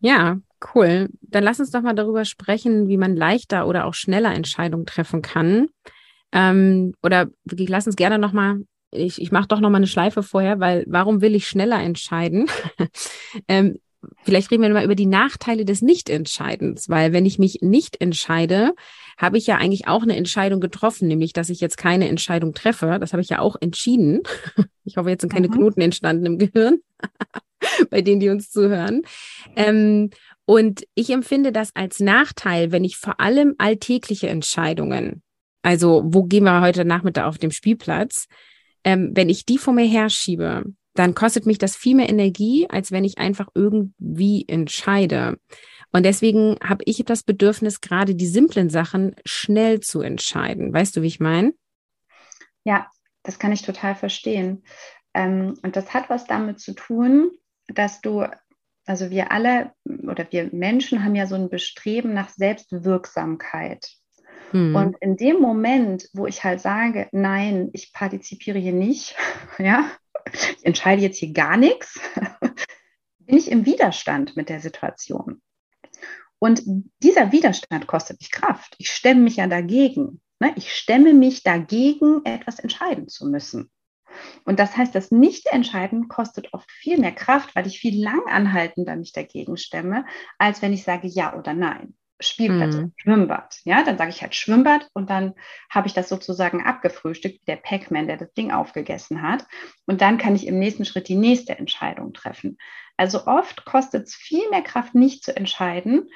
Ja, 0.00 0.38
cool. 0.74 1.08
Dann 1.22 1.44
lass 1.44 1.60
uns 1.60 1.70
doch 1.70 1.82
mal 1.82 1.94
darüber 1.94 2.24
sprechen, 2.24 2.88
wie 2.88 2.96
man 2.96 3.16
leichter 3.16 3.66
oder 3.66 3.86
auch 3.86 3.94
schneller 3.94 4.34
Entscheidungen 4.34 4.86
treffen 4.86 5.22
kann. 5.22 5.68
Ähm, 6.32 6.94
oder 7.02 7.28
lass 7.44 7.86
uns 7.86 7.96
gerne 7.96 8.18
noch 8.18 8.32
mal 8.32 8.60
ich, 8.90 9.20
ich 9.20 9.32
mache 9.32 9.48
doch 9.48 9.60
noch 9.60 9.70
mal 9.70 9.78
eine 9.78 9.86
Schleife 9.86 10.22
vorher, 10.22 10.60
weil 10.60 10.84
warum 10.88 11.20
will 11.20 11.34
ich 11.34 11.48
schneller 11.48 11.82
entscheiden? 11.82 12.48
ähm, 13.48 13.78
vielleicht 14.22 14.50
reden 14.50 14.62
wir 14.62 14.70
mal 14.70 14.84
über 14.84 14.94
die 14.94 15.06
Nachteile 15.06 15.64
des 15.64 15.82
Nichtentscheidens, 15.82 16.88
weil 16.88 17.12
wenn 17.12 17.26
ich 17.26 17.38
mich 17.38 17.58
nicht 17.62 18.00
entscheide, 18.00 18.74
habe 19.16 19.38
ich 19.38 19.46
ja 19.46 19.56
eigentlich 19.56 19.88
auch 19.88 20.02
eine 20.02 20.16
Entscheidung 20.16 20.60
getroffen, 20.60 21.08
nämlich 21.08 21.32
dass 21.32 21.48
ich 21.48 21.60
jetzt 21.60 21.76
keine 21.76 22.08
Entscheidung 22.08 22.54
treffe. 22.54 22.98
Das 23.00 23.12
habe 23.12 23.22
ich 23.22 23.28
ja 23.28 23.38
auch 23.38 23.56
entschieden. 23.60 24.22
Ich 24.88 24.96
hoffe, 24.96 25.10
jetzt 25.10 25.22
sind 25.22 25.32
keine 25.32 25.48
mhm. 25.48 25.52
Knoten 25.52 25.80
entstanden 25.80 26.26
im 26.26 26.38
Gehirn 26.38 26.78
bei 27.90 28.02
denen, 28.02 28.20
die 28.20 28.28
uns 28.28 28.50
zuhören. 28.50 29.02
Ähm, 29.56 30.10
und 30.44 30.84
ich 30.94 31.10
empfinde 31.10 31.50
das 31.50 31.74
als 31.74 31.98
Nachteil, 31.98 32.70
wenn 32.70 32.84
ich 32.84 32.96
vor 32.96 33.18
allem 33.18 33.56
alltägliche 33.58 34.28
Entscheidungen, 34.28 35.22
also 35.62 36.04
wo 36.06 36.22
gehen 36.22 36.44
wir 36.44 36.60
heute 36.60 36.84
Nachmittag 36.84 37.26
auf 37.26 37.38
dem 37.38 37.50
Spielplatz, 37.50 38.28
ähm, 38.84 39.10
wenn 39.14 39.28
ich 39.28 39.44
die 39.44 39.58
vor 39.58 39.74
mir 39.74 39.86
herschiebe, 39.86 40.62
dann 40.98 41.14
kostet 41.14 41.46
mich 41.46 41.58
das 41.58 41.76
viel 41.76 41.96
mehr 41.96 42.08
Energie, 42.08 42.66
als 42.68 42.92
wenn 42.92 43.04
ich 43.04 43.18
einfach 43.18 43.48
irgendwie 43.54 44.44
entscheide. 44.48 45.38
Und 45.92 46.04
deswegen 46.04 46.56
habe 46.62 46.82
ich 46.86 47.02
das 47.04 47.22
Bedürfnis, 47.22 47.80
gerade 47.80 48.14
die 48.14 48.26
simplen 48.26 48.70
Sachen 48.70 49.16
schnell 49.24 49.80
zu 49.80 50.00
entscheiden. 50.00 50.72
Weißt 50.72 50.96
du, 50.96 51.02
wie 51.02 51.06
ich 51.06 51.20
meine? 51.20 51.54
Ja, 52.64 52.90
das 53.22 53.38
kann 53.38 53.52
ich 53.52 53.62
total 53.62 53.94
verstehen. 53.94 54.64
Ähm, 55.14 55.58
und 55.62 55.76
das 55.76 55.94
hat 55.94 56.10
was 56.10 56.26
damit 56.26 56.60
zu 56.60 56.74
tun, 56.74 57.30
dass 57.68 58.00
du, 58.00 58.24
also 58.84 59.10
wir 59.10 59.32
alle 59.32 59.72
oder 60.06 60.26
wir 60.30 60.50
Menschen 60.52 61.04
haben 61.04 61.14
ja 61.14 61.26
so 61.26 61.34
ein 61.34 61.48
Bestreben 61.48 62.12
nach 62.12 62.28
Selbstwirksamkeit. 62.28 63.88
Hm. 64.50 64.74
Und 64.74 64.96
in 65.00 65.16
dem 65.16 65.40
Moment, 65.40 66.08
wo 66.12 66.26
ich 66.26 66.44
halt 66.44 66.60
sage, 66.60 67.08
nein, 67.12 67.70
ich 67.72 67.92
partizipiere 67.92 68.58
hier 68.58 68.72
nicht, 68.72 69.16
ja, 69.58 69.90
ich 70.32 70.64
entscheide 70.64 71.02
jetzt 71.02 71.18
hier 71.18 71.32
gar 71.32 71.56
nichts, 71.56 72.00
bin 73.18 73.36
ich 73.36 73.50
im 73.50 73.66
Widerstand 73.66 74.36
mit 74.36 74.48
der 74.48 74.60
Situation. 74.60 75.42
Und 76.38 76.62
dieser 77.02 77.32
Widerstand 77.32 77.86
kostet 77.86 78.20
mich 78.20 78.30
Kraft. 78.30 78.74
Ich 78.78 78.90
stemme 78.90 79.22
mich 79.22 79.36
ja 79.36 79.46
dagegen. 79.46 80.20
Ne? 80.38 80.52
Ich 80.56 80.74
stemme 80.74 81.14
mich 81.14 81.42
dagegen, 81.42 82.24
etwas 82.24 82.58
entscheiden 82.58 83.08
zu 83.08 83.26
müssen. 83.26 83.70
Und 84.44 84.58
das 84.58 84.76
heißt, 84.76 84.94
das 84.94 85.10
Nicht-Entscheiden 85.10 86.08
kostet 86.08 86.52
oft 86.54 86.70
viel 86.70 86.98
mehr 86.98 87.12
Kraft, 87.12 87.54
weil 87.54 87.66
ich 87.66 87.78
viel 87.78 88.02
langanhaltender 88.02 88.96
mich 88.96 89.12
dagegen 89.12 89.56
stemme, 89.56 90.04
als 90.38 90.62
wenn 90.62 90.72
ich 90.72 90.84
sage 90.84 91.06
Ja 91.08 91.36
oder 91.36 91.54
Nein. 91.54 91.94
Spielplätze, 92.20 92.82
mhm. 92.82 92.92
Schwimmbad. 92.96 93.60
Ja, 93.64 93.82
dann 93.82 93.98
sage 93.98 94.10
ich 94.10 94.22
halt 94.22 94.34
Schwimmbad 94.34 94.88
und 94.94 95.10
dann 95.10 95.34
habe 95.70 95.86
ich 95.86 95.94
das 95.94 96.08
sozusagen 96.08 96.64
abgefrühstückt, 96.64 97.40
wie 97.42 97.46
der 97.46 97.56
Pac-Man, 97.56 98.06
der 98.06 98.16
das 98.16 98.32
Ding 98.32 98.52
aufgegessen 98.52 99.22
hat. 99.22 99.46
Und 99.86 100.00
dann 100.00 100.18
kann 100.18 100.34
ich 100.34 100.46
im 100.46 100.58
nächsten 100.58 100.84
Schritt 100.84 101.08
die 101.08 101.16
nächste 101.16 101.58
Entscheidung 101.58 102.12
treffen. 102.12 102.56
Also 102.96 103.26
oft 103.26 103.64
kostet 103.64 104.06
es 104.06 104.14
viel 104.14 104.48
mehr 104.50 104.62
Kraft, 104.62 104.94
nicht 104.94 105.24
zu 105.24 105.36
entscheiden. 105.36 106.08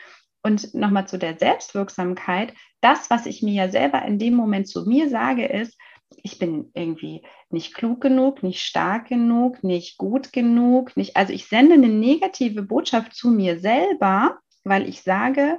Und 0.42 0.72
nochmal 0.74 1.06
zu 1.06 1.18
der 1.18 1.36
Selbstwirksamkeit. 1.36 2.54
Das, 2.80 3.10
was 3.10 3.26
ich 3.26 3.42
mir 3.42 3.52
ja 3.52 3.68
selber 3.68 4.02
in 4.06 4.18
dem 4.18 4.34
Moment 4.34 4.68
zu 4.68 4.86
mir 4.86 5.10
sage, 5.10 5.44
ist, 5.44 5.76
ich 6.22 6.38
bin 6.38 6.70
irgendwie 6.74 7.22
nicht 7.50 7.74
klug 7.74 8.00
genug, 8.00 8.42
nicht 8.42 8.62
stark 8.62 9.08
genug, 9.08 9.62
nicht 9.62 9.98
gut 9.98 10.32
genug, 10.32 10.96
nicht, 10.96 11.16
also 11.16 11.32
ich 11.32 11.46
sende 11.46 11.74
eine 11.74 11.88
negative 11.88 12.62
Botschaft 12.62 13.14
zu 13.14 13.30
mir 13.30 13.60
selber, 13.60 14.38
weil 14.70 14.88
ich 14.88 15.02
sage, 15.02 15.58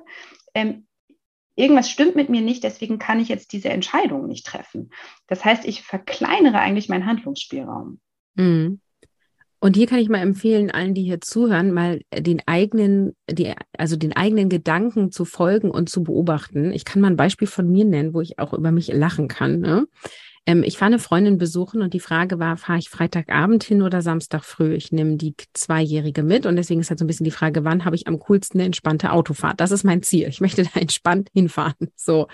ähm, 0.55 0.87
irgendwas 1.55 1.89
stimmt 1.89 2.15
mit 2.15 2.29
mir 2.29 2.41
nicht, 2.41 2.63
deswegen 2.63 2.97
kann 2.97 3.19
ich 3.19 3.27
jetzt 3.27 3.51
diese 3.51 3.69
Entscheidung 3.69 4.25
nicht 4.25 4.45
treffen. 4.45 4.89
Das 5.27 5.43
heißt, 5.43 5.65
ich 5.65 5.83
verkleinere 5.83 6.59
eigentlich 6.59 6.87
meinen 6.87 7.05
Handlungsspielraum. 7.05 7.99
Mhm. 8.35 8.79
Und 9.59 9.75
hier 9.75 9.85
kann 9.85 9.99
ich 9.99 10.09
mal 10.09 10.21
empfehlen, 10.21 10.71
allen, 10.71 10.95
die 10.95 11.03
hier 11.03 11.21
zuhören, 11.21 11.71
mal 11.71 12.01
den 12.17 12.41
eigenen, 12.47 13.15
die, 13.29 13.53
also 13.77 13.95
den 13.95 14.15
eigenen 14.15 14.49
Gedanken 14.49 15.11
zu 15.11 15.25
folgen 15.25 15.69
und 15.69 15.89
zu 15.89 16.03
beobachten. 16.03 16.71
Ich 16.71 16.85
kann 16.85 17.01
mal 17.01 17.11
ein 17.11 17.17
Beispiel 17.17 17.47
von 17.47 17.69
mir 17.69 17.85
nennen, 17.85 18.15
wo 18.15 18.21
ich 18.21 18.39
auch 18.39 18.53
über 18.53 18.71
mich 18.71 18.87
lachen 18.87 19.27
kann. 19.27 19.59
Ne? 19.59 19.87
Ähm, 20.45 20.63
ich 20.63 20.77
fahre 20.77 20.91
eine 20.91 20.99
Freundin 20.99 21.37
besuchen 21.37 21.81
und 21.81 21.93
die 21.93 21.99
Frage 21.99 22.39
war, 22.39 22.57
fahre 22.57 22.79
ich 22.79 22.89
Freitagabend 22.89 23.63
hin 23.63 23.81
oder 23.81 24.01
Samstag 24.01 24.43
früh? 24.43 24.73
Ich 24.73 24.91
nehme 24.91 25.17
die 25.17 25.35
Zweijährige 25.53 26.23
mit 26.23 26.45
und 26.45 26.55
deswegen 26.55 26.81
ist 26.81 26.89
halt 26.89 26.99
so 26.99 27.05
ein 27.05 27.07
bisschen 27.07 27.25
die 27.25 27.31
Frage, 27.31 27.63
wann 27.63 27.85
habe 27.85 27.95
ich 27.95 28.07
am 28.07 28.19
coolsten 28.19 28.59
eine 28.59 28.65
entspannte 28.65 29.11
Autofahrt? 29.11 29.59
Das 29.59 29.71
ist 29.71 29.83
mein 29.83 30.01
Ziel. 30.01 30.27
Ich 30.27 30.41
möchte 30.41 30.63
da 30.63 30.71
entspannt 30.79 31.29
hinfahren. 31.33 31.91
So. 31.95 32.27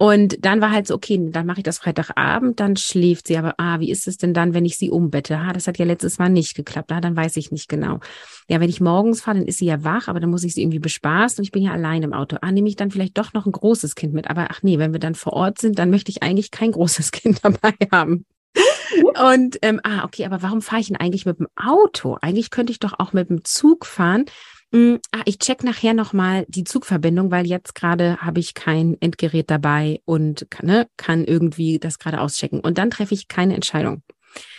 Und 0.00 0.44
dann 0.44 0.60
war 0.60 0.70
halt 0.70 0.86
so, 0.86 0.94
okay, 0.94 1.20
dann 1.30 1.44
mache 1.44 1.58
ich 1.58 1.64
das 1.64 1.78
Freitagabend, 1.78 2.60
dann 2.60 2.76
schläft 2.76 3.26
sie. 3.26 3.36
Aber 3.36 3.54
ah, 3.58 3.80
wie 3.80 3.90
ist 3.90 4.06
es 4.06 4.16
denn 4.16 4.32
dann, 4.32 4.54
wenn 4.54 4.64
ich 4.64 4.78
sie 4.78 4.90
umbette? 4.90 5.36
Ah, 5.36 5.52
das 5.52 5.66
hat 5.66 5.76
ja 5.76 5.84
letztes 5.84 6.18
Mal 6.18 6.28
nicht 6.28 6.54
geklappt. 6.54 6.92
Ah, 6.92 7.00
dann 7.00 7.16
weiß 7.16 7.36
ich 7.36 7.50
nicht 7.50 7.68
genau. 7.68 7.98
Ja, 8.48 8.60
wenn 8.60 8.70
ich 8.70 8.80
morgens 8.80 9.22
fahre, 9.22 9.38
dann 9.38 9.46
ist 9.46 9.58
sie 9.58 9.66
ja 9.66 9.82
wach, 9.82 10.06
aber 10.06 10.20
dann 10.20 10.30
muss 10.30 10.44
ich 10.44 10.54
sie 10.54 10.62
irgendwie 10.62 10.78
bespaßen 10.78 11.40
und 11.40 11.44
ich 11.44 11.50
bin 11.50 11.64
ja 11.64 11.72
allein 11.72 12.04
im 12.04 12.12
Auto. 12.12 12.36
Ah, 12.40 12.52
nehme 12.52 12.68
ich 12.68 12.76
dann 12.76 12.92
vielleicht 12.92 13.18
doch 13.18 13.32
noch 13.32 13.44
ein 13.44 13.52
großes 13.52 13.96
Kind 13.96 14.14
mit. 14.14 14.30
Aber 14.30 14.46
ach 14.50 14.62
nee, 14.62 14.78
wenn 14.78 14.92
wir 14.92 15.00
dann 15.00 15.16
vor 15.16 15.32
Ort 15.32 15.58
sind, 15.58 15.80
dann 15.80 15.90
möchte 15.90 16.12
ich 16.12 16.22
eigentlich 16.22 16.52
kein 16.52 16.70
großes 16.70 17.10
Kind 17.12 17.40
dabei 17.42 17.74
haben. 17.90 18.24
Und 19.20 19.58
ähm, 19.62 19.80
ah, 19.82 20.04
okay, 20.04 20.24
aber 20.24 20.42
warum 20.42 20.62
fahre 20.62 20.80
ich 20.80 20.88
denn 20.88 20.96
eigentlich 20.96 21.26
mit 21.26 21.40
dem 21.40 21.48
Auto? 21.56 22.16
Eigentlich 22.20 22.50
könnte 22.50 22.72
ich 22.72 22.78
doch 22.78 22.94
auch 22.98 23.12
mit 23.12 23.30
dem 23.30 23.44
Zug 23.44 23.84
fahren. 23.84 24.26
Hm, 24.72 24.98
ah, 25.12 25.22
ich 25.24 25.38
check 25.38 25.64
nachher 25.64 25.94
nochmal 25.94 26.44
die 26.48 26.64
Zugverbindung, 26.64 27.30
weil 27.30 27.46
jetzt 27.46 27.74
gerade 27.74 28.18
habe 28.18 28.40
ich 28.40 28.54
kein 28.54 28.96
Endgerät 29.00 29.50
dabei 29.50 30.00
und 30.04 30.46
kann, 30.50 30.66
ne, 30.66 30.86
kann 30.96 31.24
irgendwie 31.24 31.78
das 31.78 31.98
gerade 31.98 32.20
auschecken. 32.20 32.60
Und 32.60 32.76
dann 32.76 32.90
treffe 32.90 33.14
ich 33.14 33.28
keine 33.28 33.54
Entscheidung. 33.54 34.02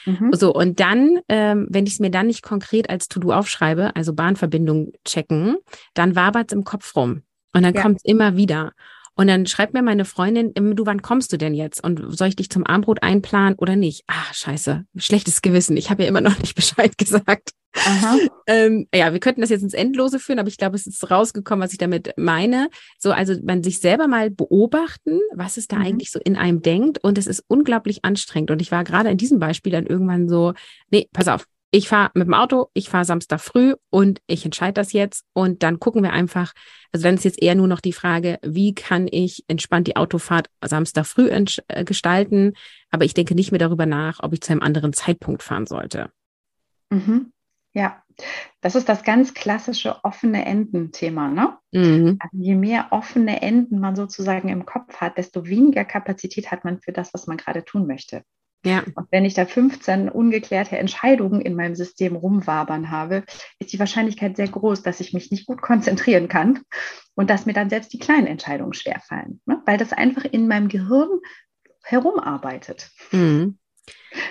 Mhm. 0.05 0.33
So, 0.33 0.53
und 0.53 0.79
dann, 0.79 1.19
ähm, 1.29 1.67
wenn 1.69 1.85
ich 1.85 1.93
es 1.93 1.99
mir 1.99 2.09
dann 2.09 2.27
nicht 2.27 2.41
konkret 2.41 2.89
als 2.89 3.07
To-Do 3.07 3.31
aufschreibe, 3.31 3.95
also 3.95 4.13
Bahnverbindung 4.13 4.93
checken, 5.05 5.57
dann 5.93 6.15
wabert 6.15 6.51
es 6.51 6.55
im 6.55 6.63
Kopf 6.63 6.95
rum. 6.95 7.21
Und 7.53 7.63
dann 7.63 7.73
ja. 7.73 7.81
kommt 7.81 7.97
es 7.97 8.05
immer 8.05 8.35
wieder. 8.35 8.73
Und 9.19 9.27
dann 9.27 9.47
schreibt 9.47 9.73
mir 9.73 9.81
meine 9.81 10.05
Freundin, 10.05 10.53
du, 10.53 10.85
wann 10.85 11.01
kommst 11.01 11.33
du 11.33 11.37
denn 11.37 11.53
jetzt? 11.53 11.83
Und 11.83 12.17
soll 12.17 12.29
ich 12.29 12.37
dich 12.37 12.49
zum 12.49 12.65
Armbrot 12.65 13.03
einplanen 13.03 13.55
oder 13.55 13.75
nicht? 13.75 14.05
Ah, 14.07 14.33
scheiße, 14.33 14.85
schlechtes 14.95 15.41
Gewissen. 15.41 15.75
Ich 15.75 15.89
habe 15.89 16.03
ja 16.03 16.07
immer 16.07 16.21
noch 16.21 16.39
nicht 16.39 16.55
Bescheid 16.55 16.97
gesagt. 16.97 17.49
Aha. 17.75 18.17
ähm, 18.47 18.87
ja, 18.95 19.11
wir 19.11 19.19
könnten 19.19 19.41
das 19.41 19.49
jetzt 19.49 19.63
ins 19.63 19.73
Endlose 19.73 20.19
führen, 20.19 20.39
aber 20.39 20.47
ich 20.47 20.55
glaube, 20.55 20.77
es 20.77 20.87
ist 20.87 21.11
rausgekommen, 21.11 21.61
was 21.61 21.73
ich 21.73 21.77
damit 21.77 22.13
meine. 22.15 22.69
So, 22.97 23.11
also 23.11 23.35
man 23.43 23.61
sich 23.61 23.79
selber 23.79 24.07
mal 24.07 24.29
beobachten, 24.31 25.19
was 25.35 25.57
es 25.57 25.67
da 25.67 25.75
mhm. 25.75 25.85
eigentlich 25.85 26.11
so 26.11 26.21
in 26.23 26.37
einem 26.37 26.61
denkt. 26.61 27.03
Und 27.03 27.17
es 27.17 27.27
ist 27.27 27.43
unglaublich 27.49 28.05
anstrengend. 28.05 28.51
Und 28.51 28.61
ich 28.61 28.71
war 28.71 28.85
gerade 28.85 29.09
in 29.09 29.17
diesem 29.17 29.39
Beispiel 29.39 29.73
dann 29.73 29.85
irgendwann 29.85 30.29
so, 30.29 30.53
nee, 30.91 31.09
pass 31.11 31.27
auf, 31.27 31.45
ich 31.71 31.87
fahre 31.87 32.11
mit 32.15 32.27
dem 32.27 32.33
Auto, 32.33 32.69
ich 32.73 32.89
fahre 32.89 33.05
Samstag 33.05 33.39
früh 33.41 33.75
und 33.89 34.21
ich 34.27 34.43
entscheide 34.43 34.73
das 34.73 34.91
jetzt 34.93 35.25
und 35.33 35.61
dann 35.61 35.79
gucken 35.79 36.01
wir 36.01 36.11
einfach, 36.11 36.53
also 36.91 37.03
dann 37.03 37.15
ist 37.15 37.25
jetzt 37.25 37.41
eher 37.41 37.55
nur 37.55 37.67
noch 37.67 37.79
die 37.79 37.93
Frage, 37.93 38.39
wie 38.41 38.73
kann 38.73 39.07
ich 39.09 39.43
entspannt 39.47 39.87
die 39.87 39.95
Autofahrt 39.95 40.49
Samstag 40.65 41.05
früh 41.05 41.29
äh, 41.29 41.83
gestalten, 41.83 42.53
aber 42.89 43.05
ich 43.05 43.13
denke 43.13 43.35
nicht 43.35 43.51
mehr 43.51 43.59
darüber 43.59 43.85
nach, 43.85 44.19
ob 44.23 44.33
ich 44.33 44.41
zu 44.41 44.51
einem 44.51 44.63
anderen 44.63 44.93
Zeitpunkt 44.93 45.43
fahren 45.43 45.67
sollte. 45.67 46.11
Mhm. 46.89 47.31
Ja, 47.73 48.01
das 48.61 48.75
ist 48.75 48.89
das 48.89 49.03
ganz 49.03 49.35
klassische 49.35 50.03
offene 50.03 50.45
Enden-Thema. 50.45 51.27
Ne? 51.27 51.57
Mhm. 51.71 52.17
Also 52.19 52.35
je 52.37 52.55
mehr 52.55 52.87
offene 52.89 53.43
Enden 53.43 53.79
man 53.79 53.95
sozusagen 53.95 54.49
im 54.49 54.65
Kopf 54.65 54.97
hat, 54.97 55.19
desto 55.19 55.45
weniger 55.45 55.85
Kapazität 55.85 56.49
hat 56.49 56.65
man 56.65 56.79
für 56.79 56.91
das, 56.91 57.13
was 57.13 57.27
man 57.27 57.37
gerade 57.37 57.63
tun 57.63 57.85
möchte. 57.85 58.23
Ja. 58.65 58.83
Und 58.95 59.07
wenn 59.11 59.23
ich 59.23 59.35
da 59.35 59.45
15 59.45 60.09
ungeklärte 60.09 60.77
Entscheidungen 60.77 61.39
in 61.39 61.55
meinem 61.55 61.75
System 61.75 62.15
rumwabern 62.15 62.91
habe, 62.91 63.23
ist 63.59 63.71
die 63.71 63.79
Wahrscheinlichkeit 63.79 64.35
sehr 64.35 64.49
groß, 64.49 64.81
dass 64.81 64.99
ich 64.99 65.13
mich 65.13 65.31
nicht 65.31 65.45
gut 65.45 65.61
konzentrieren 65.61 66.27
kann 66.27 66.61
und 67.15 67.29
dass 67.29 67.45
mir 67.45 67.53
dann 67.53 67.69
selbst 67.69 67.93
die 67.93 67.99
kleinen 67.99 68.27
Entscheidungen 68.27 68.73
schwerfallen, 68.73 69.41
ne? 69.45 69.61
weil 69.65 69.77
das 69.77 69.93
einfach 69.93 70.25
in 70.25 70.47
meinem 70.47 70.67
Gehirn 70.67 71.09
herumarbeitet. 71.83 72.89
Mhm. 73.11 73.57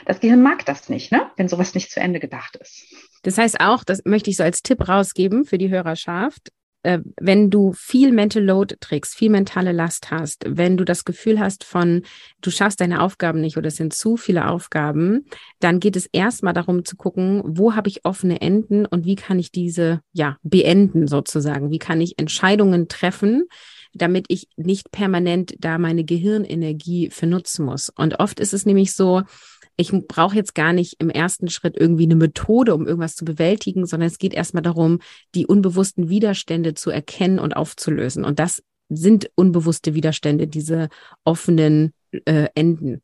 Das 0.05 0.21
Gehirn 0.21 0.43
mag 0.43 0.65
das 0.67 0.89
nicht, 0.89 1.11
ne? 1.11 1.31
wenn 1.37 1.49
sowas 1.49 1.75
nicht 1.75 1.91
zu 1.91 2.01
Ende 2.01 2.21
gedacht 2.21 2.57
ist. 2.57 2.85
Das 3.23 3.39
heißt 3.39 3.61
auch, 3.61 3.83
das 3.83 4.03
möchte 4.05 4.29
ich 4.31 4.37
so 4.37 4.43
als 4.43 4.63
Tipp 4.63 4.89
rausgeben 4.89 5.45
für 5.45 5.59
die 5.59 5.71
Hörerschaft, 5.71 6.51
äh, 6.83 7.01
wenn 7.21 7.51
du 7.51 7.73
viel 7.73 8.13
Mental 8.13 8.43
Load 8.43 8.77
trägst, 8.81 9.17
viel 9.17 9.31
mentale 9.31 9.73
Last 9.73 10.11
hast, 10.11 10.45
wenn 10.47 10.77
du 10.77 10.85
das 10.85 11.05
Gefühl 11.05 11.41
hast 11.41 11.65
von, 11.65 12.03
du 12.41 12.51
schaffst 12.51 12.81
deine 12.81 13.03
Aufgaben 13.03 13.41
nicht 13.41 13.57
oder 13.57 13.69
es 13.69 13.77
sind 13.77 13.93
zu 13.93 14.17
viele 14.17 14.49
Aufgaben, 14.49 15.27
dann 15.61 15.81
geht 15.81 15.97
es 15.97 16.07
erstmal 16.07 16.55
darum 16.55 16.85
zu 16.85 16.97
gucken, 16.97 17.43
wo 17.45 17.75
habe 17.75 17.89
ich 17.89 18.05
offene 18.05 18.41
Enden 18.41 18.87
und 18.87 19.05
wie 19.05 19.17
kann 19.17 19.39
ich 19.39 19.51
diese, 19.51 20.01
ja, 20.13 20.37
beenden 20.43 21.07
sozusagen? 21.07 21.71
Wie 21.71 21.79
kann 21.79 22.01
ich 22.01 22.19
Entscheidungen 22.19 22.89
treffen? 22.89 23.45
damit 23.95 24.27
ich 24.29 24.49
nicht 24.57 24.91
permanent 24.91 25.55
da 25.59 25.79
meine 25.79 26.05
Gehirnenergie 26.05 27.11
für 27.11 27.27
nutzen 27.27 27.65
muss. 27.65 27.89
Und 27.89 28.21
oft 28.21 28.39
ist 28.39 28.53
es 28.53 28.67
nämlich 28.67 28.93
so, 28.93 29.23
ich 29.81 29.93
brauche 30.09 30.35
jetzt 30.35 30.57
gar 30.57 30.73
nicht 30.73 30.97
im 30.99 31.09
ersten 31.09 31.49
Schritt 31.49 31.77
irgendwie 31.77 32.03
eine 32.03 32.17
Methode, 32.17 32.75
um 32.75 32.87
irgendwas 32.87 33.15
zu 33.15 33.25
bewältigen, 33.25 33.87
sondern 33.87 34.09
es 34.09 34.19
geht 34.19 34.35
erstmal 34.35 34.63
darum, 34.63 34.99
die 35.37 35.47
unbewussten 35.47 36.09
Widerstände 36.09 36.75
zu 36.75 36.91
erkennen 36.91 37.39
und 37.39 37.55
aufzulösen. 37.55 38.25
Und 38.25 38.41
das 38.41 38.63
sind 38.89 39.31
unbewusste 39.37 39.95
Widerstände, 39.95 40.49
diese 40.49 40.89
offenen 41.25 41.93
äh, 42.25 42.49
Enden. 42.57 43.03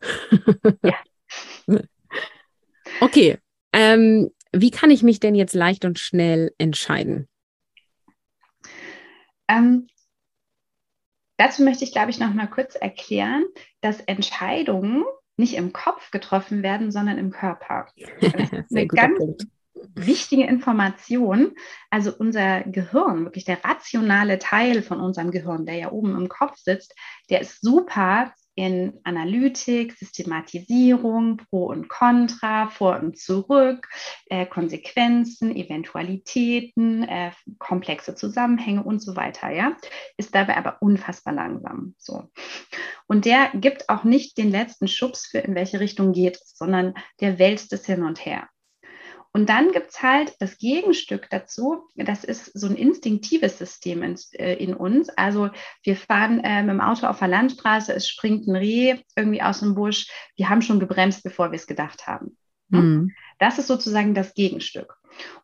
Ja. 0.82 0.98
okay. 3.00 3.38
Ähm, 3.72 4.30
wie 4.52 4.70
kann 4.72 4.90
ich 4.90 5.04
mich 5.04 5.20
denn 5.20 5.36
jetzt 5.36 5.54
leicht 5.54 5.84
und 5.84 6.00
schnell 6.00 6.52
entscheiden? 6.58 7.28
Ähm, 9.46 9.86
dazu 11.36 11.62
möchte 11.62 11.84
ich, 11.84 11.92
glaube 11.92 12.10
ich, 12.10 12.18
noch 12.18 12.34
mal 12.34 12.48
kurz 12.48 12.74
erklären, 12.74 13.44
dass 13.80 14.00
Entscheidungen 14.00 15.04
nicht 15.36 15.54
im 15.54 15.72
Kopf 15.72 16.10
getroffen 16.10 16.62
werden, 16.62 16.90
sondern 16.92 17.18
im 17.18 17.30
Körper. 17.30 17.86
Das 18.20 18.32
ist 18.34 18.52
eine 18.70 18.86
ganz 18.86 19.18
Punkt. 19.18 19.46
wichtige 19.94 20.44
Information. 20.44 21.54
Also 21.90 22.12
unser 22.16 22.62
Gehirn, 22.62 23.24
wirklich 23.24 23.44
der 23.44 23.64
rationale 23.64 24.38
Teil 24.38 24.82
von 24.82 25.00
unserem 25.00 25.30
Gehirn, 25.30 25.66
der 25.66 25.76
ja 25.76 25.92
oben 25.92 26.16
im 26.16 26.28
Kopf 26.28 26.56
sitzt, 26.58 26.94
der 27.30 27.40
ist 27.40 27.60
super 27.60 28.32
in 28.54 29.00
Analytik, 29.04 29.96
Systematisierung, 29.98 31.38
Pro 31.38 31.66
und 31.66 31.88
Contra, 31.88 32.68
Vor 32.68 33.00
und 33.00 33.18
Zurück, 33.18 33.88
äh, 34.26 34.46
Konsequenzen, 34.46 35.54
Eventualitäten, 35.54 37.02
äh, 37.04 37.32
komplexe 37.58 38.14
Zusammenhänge 38.14 38.82
und 38.82 39.00
so 39.00 39.16
weiter, 39.16 39.50
ja, 39.50 39.76
ist 40.16 40.34
dabei 40.34 40.56
aber 40.56 40.78
unfassbar 40.80 41.34
langsam. 41.34 41.94
So. 41.98 42.30
Und 43.06 43.24
der 43.24 43.50
gibt 43.54 43.88
auch 43.88 44.04
nicht 44.04 44.38
den 44.38 44.50
letzten 44.50 44.88
Schubs 44.88 45.26
für 45.26 45.38
in 45.38 45.54
welche 45.54 45.80
Richtung 45.80 46.12
geht 46.12 46.36
es, 46.36 46.56
sondern 46.56 46.94
der 47.20 47.38
wälzt 47.38 47.72
es 47.72 47.86
hin 47.86 48.02
und 48.02 48.24
her. 48.24 48.48
Und 49.36 49.48
dann 49.48 49.72
gibt 49.72 49.90
es 49.90 50.00
halt 50.00 50.36
das 50.38 50.58
Gegenstück 50.58 51.28
dazu, 51.28 51.88
das 51.96 52.22
ist 52.22 52.56
so 52.56 52.68
ein 52.68 52.76
instinktives 52.76 53.58
System 53.58 54.04
in, 54.04 54.16
äh, 54.34 54.54
in 54.54 54.74
uns. 54.74 55.08
Also 55.08 55.50
wir 55.82 55.96
fahren 55.96 56.38
äh, 56.44 56.62
mit 56.62 56.70
dem 56.70 56.80
Auto 56.80 57.08
auf 57.08 57.18
der 57.18 57.26
Landstraße, 57.26 57.92
es 57.92 58.08
springt 58.08 58.46
ein 58.46 58.54
Reh 58.54 58.96
irgendwie 59.16 59.42
aus 59.42 59.58
dem 59.58 59.74
Busch, 59.74 60.08
wir 60.36 60.48
haben 60.48 60.62
schon 60.62 60.78
gebremst, 60.78 61.24
bevor 61.24 61.50
wir 61.50 61.56
es 61.56 61.66
gedacht 61.66 62.06
haben. 62.06 62.38
Mhm. 62.68 63.12
Das 63.40 63.58
ist 63.58 63.66
sozusagen 63.66 64.14
das 64.14 64.34
Gegenstück. 64.34 64.94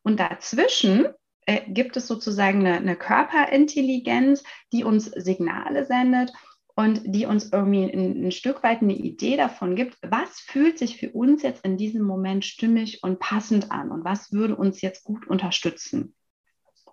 Und 0.03 0.20
dazwischen 0.20 1.09
äh, 1.46 1.62
gibt 1.66 1.96
es 1.96 2.07
sozusagen 2.07 2.61
eine, 2.61 2.76
eine 2.76 2.94
Körperintelligenz, 2.94 4.44
die 4.72 4.85
uns 4.85 5.07
Signale 5.07 5.85
sendet 5.85 6.33
und 6.80 7.02
die 7.04 7.26
uns 7.26 7.52
irgendwie 7.52 7.92
ein, 7.92 8.24
ein, 8.24 8.32
Stück 8.32 8.62
weit 8.62 8.80
eine 8.80 8.94
Idee 8.94 9.36
davon 9.36 9.76
gibt, 9.76 9.98
was 10.00 10.40
fühlt 10.40 10.78
sich 10.78 10.96
für 10.96 11.10
uns 11.10 11.42
jetzt 11.42 11.62
in 11.62 11.76
diesem 11.76 12.02
Moment 12.02 12.42
stimmig 12.42 13.02
und 13.02 13.18
passend 13.18 13.70
an 13.70 13.90
und 13.90 14.02
was 14.02 14.32
würde 14.32 14.56
uns 14.56 14.80
jetzt 14.80 15.04
gut 15.04 15.26
unterstützen. 15.26 16.14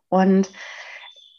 Und 0.10 0.52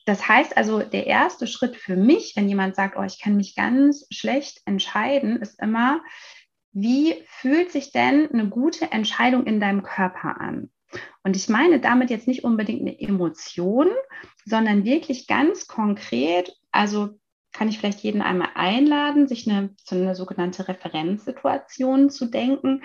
das 0.06 0.26
heißt 0.26 0.56
also, 0.56 0.80
der 0.80 1.06
erste 1.06 1.46
Schritt 1.46 1.76
für 1.76 1.94
mich, 1.94 2.37
wenn 2.37 2.48
jemand 2.48 2.74
sagt, 2.74 2.96
oh, 2.98 3.02
ich 3.02 3.20
kann 3.20 3.37
mich 3.37 3.54
ganz 3.54 4.06
schlecht 4.11 4.62
entscheiden, 4.64 5.42
ist 5.42 5.61
immer, 5.61 6.00
wie 6.72 7.22
fühlt 7.26 7.70
sich 7.70 7.92
denn 7.92 8.30
eine 8.32 8.48
gute 8.48 8.90
Entscheidung 8.92 9.44
in 9.44 9.61
deinem 9.61 9.82
Körper 9.82 10.40
an? 10.40 10.70
Und 11.22 11.37
ich 11.37 11.50
meine 11.50 11.80
damit 11.80 12.08
jetzt 12.08 12.26
nicht 12.26 12.44
unbedingt 12.44 12.80
eine 12.80 12.98
Emotion, 12.98 13.88
sondern 14.46 14.87
wirklich 14.87 15.26
ganz 15.26 15.66
konkret, 15.66 16.56
also 16.72 17.18
kann 17.59 17.68
ich 17.68 17.79
vielleicht 17.79 18.01
jeden 18.01 18.23
einmal 18.23 18.51
einladen, 18.55 19.27
sich 19.27 19.51
eine, 19.51 19.75
so 19.83 19.97
eine 19.97 20.14
sogenannte 20.14 20.68
Referenzsituation 20.68 22.09
zu 22.09 22.27
denken. 22.27 22.85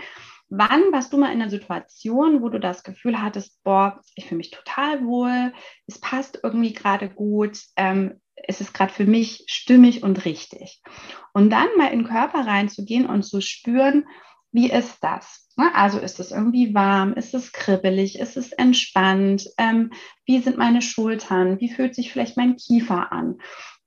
Wann 0.49 0.81
warst 0.91 1.13
du 1.13 1.19
mal 1.19 1.31
in 1.31 1.41
einer 1.41 1.51
Situation, 1.51 2.41
wo 2.41 2.49
du 2.49 2.59
das 2.59 2.83
Gefühl 2.83 3.21
hattest, 3.21 3.63
boah, 3.63 4.01
ich 4.15 4.25
fühle 4.25 4.37
mich 4.37 4.49
total 4.49 5.05
wohl, 5.05 5.53
es 5.85 5.99
passt 5.99 6.39
irgendwie 6.41 6.73
gerade 6.73 7.07
gut, 7.07 7.59
ähm, 7.75 8.19
es 8.35 8.61
ist 8.61 8.73
gerade 8.73 8.91
für 8.91 9.05
mich 9.05 9.43
stimmig 9.45 10.01
und 10.01 10.25
richtig. 10.25 10.81
Und 11.33 11.51
dann 11.51 11.67
mal 11.77 11.91
in 11.91 11.99
den 11.99 12.07
Körper 12.07 12.47
reinzugehen 12.47 13.05
und 13.05 13.21
zu 13.21 13.41
spüren, 13.41 14.05
wie 14.51 14.71
ist 14.71 15.03
das? 15.03 15.49
Ne? 15.55 15.73
Also 15.75 15.99
ist 15.99 16.19
es 16.19 16.31
irgendwie 16.31 16.73
warm? 16.73 17.13
Ist 17.13 17.35
es 17.35 17.51
kribbelig? 17.51 18.19
Ist 18.19 18.37
es 18.37 18.51
entspannt? 18.51 19.47
Ähm, 19.57 19.91
wie 20.25 20.39
sind 20.39 20.57
meine 20.57 20.81
Schultern? 20.81 21.59
Wie 21.59 21.69
fühlt 21.69 21.93
sich 21.93 22.11
vielleicht 22.11 22.37
mein 22.37 22.55
Kiefer 22.55 23.11
an? 23.11 23.39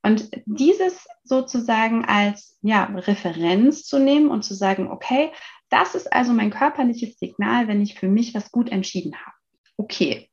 Und 0.07 0.31
dieses 0.45 1.09
sozusagen 1.25 2.05
als 2.05 2.59
ja, 2.63 2.85
Referenz 2.85 3.83
zu 3.83 3.99
nehmen 3.99 4.29
und 4.29 4.45
zu 4.45 4.55
sagen, 4.55 4.89
okay, 4.89 5.33
das 5.69 5.97
ist 5.97 6.13
also 6.13 6.33
mein 6.33 6.51
körperliches 6.51 7.19
Signal, 7.19 7.67
wenn 7.67 7.83
ich 7.83 7.99
für 7.99 8.07
mich 8.07 8.33
was 8.33 8.53
gut 8.53 8.71
entschieden 8.71 9.17
habe. 9.17 9.37
Okay. 9.77 10.31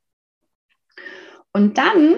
Und 1.53 1.79
dann 1.79 2.17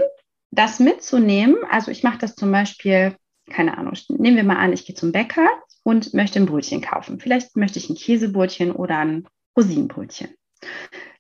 das 0.51 0.81
mitzunehmen, 0.81 1.55
also 1.69 1.91
ich 1.91 2.03
mache 2.03 2.17
das 2.17 2.35
zum 2.35 2.51
Beispiel, 2.51 3.15
keine 3.49 3.77
Ahnung, 3.77 3.93
nehmen 4.09 4.35
wir 4.35 4.43
mal 4.43 4.57
an, 4.57 4.73
ich 4.73 4.85
gehe 4.85 4.95
zum 4.95 5.13
Bäcker 5.13 5.47
und 5.83 6.13
möchte 6.13 6.39
ein 6.39 6.47
Brötchen 6.47 6.81
kaufen. 6.81 7.21
Vielleicht 7.21 7.55
möchte 7.55 7.79
ich 7.79 7.89
ein 7.89 7.95
Käsebrötchen 7.95 8.73
oder 8.73 8.97
ein 8.97 9.29
Rosinenbrötchen. 9.57 10.27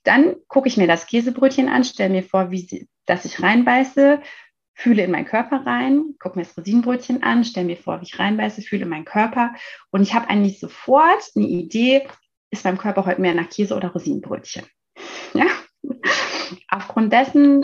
Dann 0.03 0.35
gucke 0.49 0.67
ich 0.67 0.75
mir 0.75 0.87
das 0.87 1.07
Käsebrötchen 1.07 1.69
an, 1.69 1.85
stelle 1.85 2.09
mir 2.09 2.23
vor, 2.23 2.51
wie 2.51 2.59
sie, 2.59 2.89
dass 3.05 3.23
ich 3.23 3.41
reinbeiße, 3.41 4.19
fühle 4.75 5.03
in 5.03 5.11
meinen 5.11 5.25
Körper 5.25 5.65
rein, 5.65 6.15
gucke 6.19 6.37
mir 6.37 6.45
das 6.45 6.57
Rosinenbrötchen 6.57 7.23
an, 7.23 7.45
stelle 7.45 7.65
mir 7.65 7.77
vor, 7.77 8.01
wie 8.01 8.05
ich 8.05 8.19
reinbeiße, 8.19 8.61
fühle 8.61 8.85
meinen 8.85 9.05
Körper 9.05 9.55
und 9.91 10.03
ich 10.03 10.13
habe 10.13 10.29
eigentlich 10.29 10.59
sofort 10.59 11.23
eine 11.35 11.47
Idee, 11.47 12.07
ist 12.51 12.63
beim 12.63 12.77
Körper 12.77 13.05
heute 13.05 13.21
mehr 13.21 13.33
nach 13.33 13.49
Käse 13.49 13.75
oder 13.75 13.89
Rosinenbrötchen. 13.89 14.65
Ja? 15.33 15.47
Aufgrund 16.69 17.11
dessen 17.11 17.61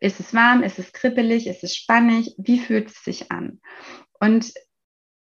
ist 0.00 0.20
es 0.20 0.32
warm, 0.32 0.62
ist 0.62 0.78
es 0.78 0.92
kribbelig, 0.92 1.46
ist 1.46 1.62
es 1.62 1.76
spannig, 1.76 2.34
wie 2.38 2.58
fühlt 2.58 2.88
es 2.88 3.04
sich 3.04 3.30
an? 3.30 3.60
Und 4.18 4.52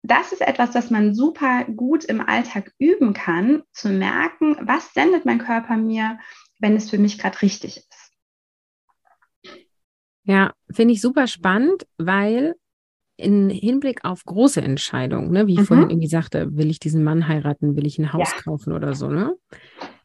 das 0.03 0.33
ist 0.33 0.43
etwas, 0.43 0.75
was 0.75 0.91
man 0.91 1.15
super 1.15 1.65
gut 1.65 2.05
im 2.05 2.21
Alltag 2.21 2.73
üben 2.79 3.15
kann, 3.15 3.63
zu 3.73 3.89
merken, 3.89 4.57
was 4.61 4.93
sendet 4.93 5.25
mein 5.25 5.39
Körper 5.39 5.77
mir, 5.77 6.19
wenn 6.61 6.77
es 6.77 6.91
für 6.91 6.99
mich 6.99 7.19
gerade 7.19 7.41
richtig 7.43 7.79
ist. 7.79 8.04
Ja, 10.25 10.53
finde 10.71 10.95
ich 10.95 11.01
super 11.01 11.27
spannend, 11.27 11.87
weil 11.99 12.55
in 13.17 13.49
Hinblick 13.49 14.05
auf 14.05 14.25
große 14.25 14.61
Entscheidungen, 14.61 15.31
ne, 15.31 15.47
wie 15.47 15.53
ich 15.53 15.61
mhm. 15.61 15.67
vorhin 15.67 15.91
irgendwie 15.91 16.09
sagte, 16.09 16.49
will 16.57 16.71
ich 16.71 16.81
diesen 16.81 17.05
Mann 17.05 17.29
heiraten, 17.29 17.77
will 17.77 17.87
ich 17.87 17.99
ein 17.99 18.13
Haus 18.13 18.31
ja. 18.35 18.43
kaufen 18.43 18.73
oder 18.73 18.95
so, 18.95 19.09
ne? 19.09 19.35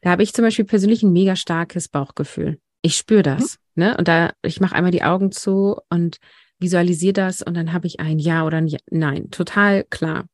Da 0.02 0.10
habe 0.10 0.22
ich 0.22 0.32
zum 0.32 0.44
Beispiel 0.44 0.64
persönlich 0.64 1.02
ein 1.02 1.12
mega 1.12 1.34
starkes 1.34 1.88
Bauchgefühl. 1.88 2.60
Ich 2.82 2.96
spüre 2.96 3.22
das, 3.22 3.58
mhm. 3.74 3.82
ne? 3.82 3.96
Und 3.96 4.08
da, 4.08 4.32
ich 4.42 4.60
mache 4.60 4.76
einmal 4.76 4.92
die 4.92 5.02
Augen 5.02 5.32
zu 5.32 5.78
und 5.88 6.18
visualisiere 6.60 7.14
das 7.14 7.42
und 7.42 7.56
dann 7.56 7.72
habe 7.72 7.86
ich 7.86 7.98
ein 8.00 8.18
Ja 8.18 8.44
oder 8.44 8.58
ein 8.58 8.68
ja, 8.68 8.78
Nein. 8.90 9.30
Total 9.30 9.84
klar. 9.84 10.26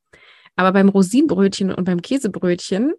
Aber 0.57 0.73
beim 0.73 0.89
Rosinenbrötchen 0.89 1.73
und 1.73 1.85
beim 1.85 2.03
Käsebrötchen 2.03 2.93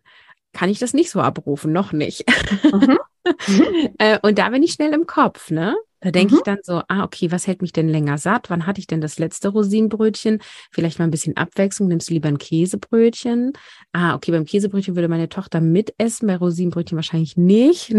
kann 0.54 0.70
ich 0.70 0.80
das 0.80 0.94
nicht 0.94 1.12
so 1.12 1.22
abrufen, 1.22 1.72
noch 1.72 1.92
nicht. 1.92 2.24
Mhm. 2.64 2.98
äh, 4.00 4.18
und 4.22 4.40
da 4.40 4.50
bin 4.50 4.64
ich 4.64 4.74
schnell 4.74 4.94
im 4.94 5.06
Kopf, 5.06 5.52
ne? 5.52 5.76
Da 6.08 6.12
denke 6.12 6.36
mhm. 6.36 6.38
ich 6.38 6.44
dann 6.44 6.60
so, 6.64 6.84
ah, 6.88 7.04
okay, 7.04 7.32
was 7.32 7.48
hält 7.48 7.62
mich 7.62 7.74
denn 7.74 7.90
länger 7.90 8.18
satt? 8.18 8.50
Wann 8.50 8.66
hatte 8.66 8.80
ich 8.80 8.88
denn 8.88 9.02
das 9.02 9.20
letzte 9.20 9.50
Rosinenbrötchen? 9.50 10.40
Vielleicht 10.72 11.00
mal 11.00 11.04
ein 11.04 11.12
bisschen 11.12 11.36
Abwechslung, 11.36 11.90
nimmst 11.90 12.10
du 12.10 12.14
lieber 12.14 12.30
ein 12.30 12.38
Käsebrötchen? 12.38 13.52
Ah, 13.92 14.16
okay, 14.16 14.32
beim 14.32 14.46
Käsebrötchen 14.46 14.96
würde 14.96 15.10
meine 15.10 15.28
Tochter 15.28 15.60
mitessen, 15.60 16.30
bei 16.30 16.38
Rosinenbrötchen 16.38 16.96
wahrscheinlich 16.96 17.36
nicht. 17.36 17.90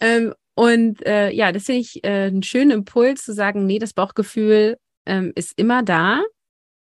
ähm, 0.00 0.32
und 0.54 1.04
äh, 1.04 1.30
ja, 1.32 1.52
das 1.52 1.64
finde 1.64 1.82
ich 1.82 2.02
äh, 2.02 2.28
einen 2.28 2.42
schönen 2.42 2.70
Impuls 2.70 3.26
zu 3.26 3.34
sagen, 3.34 3.66
nee, 3.66 3.78
das 3.78 3.92
Bauchgefühl 3.92 4.78
ähm, 5.04 5.32
ist 5.34 5.52
immer 5.58 5.82
da 5.82 6.22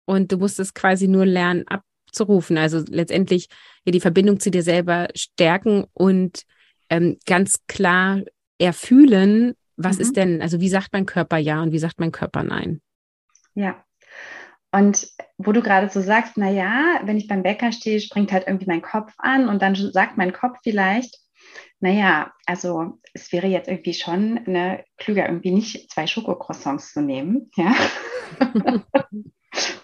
und 0.05 0.31
du 0.31 0.37
musst 0.37 0.61
es 0.61 0.75
quasi 0.75 1.09
nur 1.09 1.27
lernen 1.27 1.65
abzurufen. 1.67 2.57
Also 2.57 2.85
letztendlich 2.89 3.49
ja 3.85 3.91
die 3.91 3.99
Verbindung 3.99 4.39
zu 4.39 4.53
dir 4.53 4.63
selber 4.63 5.09
stärken 5.17 5.87
und 5.93 6.45
ähm, 6.91 7.19
ganz 7.27 7.61
klar 7.67 8.23
erfühlen, 8.59 9.55
was 9.77 9.97
mhm. 9.97 10.03
ist 10.03 10.17
denn, 10.17 10.43
also 10.43 10.61
wie 10.61 10.69
sagt 10.69 10.93
mein 10.93 11.07
Körper 11.07 11.39
ja 11.39 11.63
und 11.63 11.73
wie 11.73 11.79
sagt 11.79 12.01
mein 12.01 12.13
Körper 12.13 12.43
nein? 12.43 12.81
Ja. 13.55 13.85
Und 14.71 15.09
wo 15.39 15.53
du 15.53 15.63
gerade 15.63 15.89
so 15.89 16.01
sagst, 16.01 16.37
na 16.37 16.51
ja, 16.51 17.01
wenn 17.05 17.17
ich 17.17 17.27
beim 17.27 17.43
Bäcker 17.43 17.73
stehe, 17.73 18.01
springt 18.01 18.33
halt 18.33 18.47
irgendwie 18.47 18.67
mein 18.67 18.83
Kopf 18.83 19.15
an 19.19 19.49
und 19.49 19.63
dann 19.63 19.75
sagt 19.75 20.19
mein 20.19 20.33
Kopf 20.33 20.59
vielleicht, 20.63 21.19
naja, 21.81 22.33
also 22.47 22.99
es 23.15 23.33
wäre 23.33 23.47
jetzt 23.47 23.69
irgendwie 23.69 23.95
schon 23.95 24.41
ne, 24.47 24.85
klüger, 24.97 25.27
irgendwie 25.27 25.53
nicht 25.53 25.91
zwei 25.91 26.07
Schokocroissants 26.07 26.93
zu 26.93 27.03
nehmen, 27.03 27.51
ja. 27.57 27.75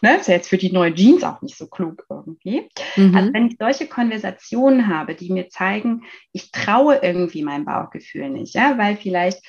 Ne? 0.04 0.18
Ist 0.18 0.28
ja 0.28 0.34
jetzt 0.34 0.50
für 0.50 0.58
die 0.58 0.70
neue 0.70 0.94
Jeans 0.94 1.24
auch 1.24 1.40
nicht 1.40 1.56
so 1.56 1.66
klug 1.66 2.04
irgendwie. 2.10 2.68
Mhm. 2.96 3.16
Also 3.16 3.32
wenn 3.32 3.46
ich 3.46 3.56
solche 3.58 3.86
Konversationen 3.86 4.88
habe, 4.88 5.14
die 5.14 5.32
mir 5.32 5.48
zeigen, 5.48 6.02
ich 6.32 6.52
traue 6.52 6.96
irgendwie 6.96 7.42
meinem 7.42 7.64
Bauchgefühl 7.64 8.28
nicht, 8.28 8.54
ja, 8.54 8.76
weil 8.76 8.96
vielleicht 8.96 9.42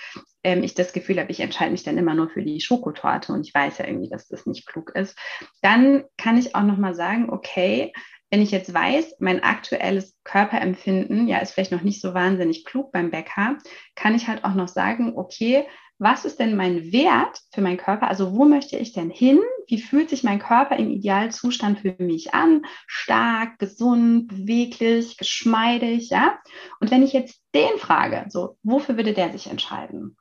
ähm, 0.43 0.63
ich 0.63 0.73
das 0.73 0.93
Gefühl 0.93 1.19
habe, 1.19 1.31
ich 1.31 1.41
entscheide 1.41 1.71
mich 1.71 1.83
dann 1.83 1.97
immer 1.97 2.15
nur 2.15 2.29
für 2.29 2.41
die 2.41 2.61
Schokotorte 2.61 3.33
und 3.33 3.45
ich 3.45 3.53
weiß 3.53 3.79
ja 3.79 3.85
irgendwie, 3.85 4.09
dass 4.09 4.29
das 4.29 4.45
nicht 4.45 4.65
klug 4.65 4.91
ist, 4.95 5.17
dann 5.61 6.05
kann 6.17 6.37
ich 6.37 6.55
auch 6.55 6.63
nochmal 6.63 6.95
sagen, 6.95 7.29
okay, 7.29 7.91
wenn 8.31 8.41
ich 8.41 8.51
jetzt 8.51 8.73
weiß, 8.73 9.15
mein 9.19 9.43
aktuelles 9.43 10.17
Körperempfinden, 10.23 11.27
ja, 11.27 11.37
ist 11.37 11.51
vielleicht 11.51 11.71
noch 11.71 11.83
nicht 11.83 12.01
so 12.01 12.13
wahnsinnig 12.13 12.65
klug 12.65 12.91
beim 12.91 13.11
Bäcker, 13.11 13.57
kann 13.95 14.15
ich 14.15 14.27
halt 14.27 14.43
auch 14.43 14.55
noch 14.55 14.67
sagen, 14.67 15.13
okay, 15.15 15.65
was 15.97 16.25
ist 16.25 16.39
denn 16.39 16.57
mein 16.57 16.91
Wert 16.91 17.39
für 17.53 17.61
meinen 17.61 17.77
Körper? 17.77 18.09
Also 18.09 18.35
wo 18.35 18.43
möchte 18.43 18.77
ich 18.77 18.91
denn 18.91 19.09
hin? 19.09 19.39
Wie 19.67 19.81
fühlt 19.81 20.09
sich 20.09 20.23
mein 20.23 20.39
Körper 20.39 20.75
im 20.75 20.89
Idealzustand 20.89 21.79
für 21.79 21.95
mich 21.99 22.33
an? 22.33 22.63
Stark, 22.85 23.59
gesund, 23.59 24.27
beweglich, 24.27 25.17
geschmeidig, 25.17 26.09
ja? 26.09 26.37
Und 26.81 26.91
wenn 26.91 27.03
ich 27.03 27.13
jetzt 27.13 27.41
den 27.53 27.77
frage, 27.77 28.25
so, 28.29 28.57
wofür 28.63 28.97
würde 28.97 29.13
der 29.13 29.31
sich 29.31 29.47
entscheiden? 29.47 30.17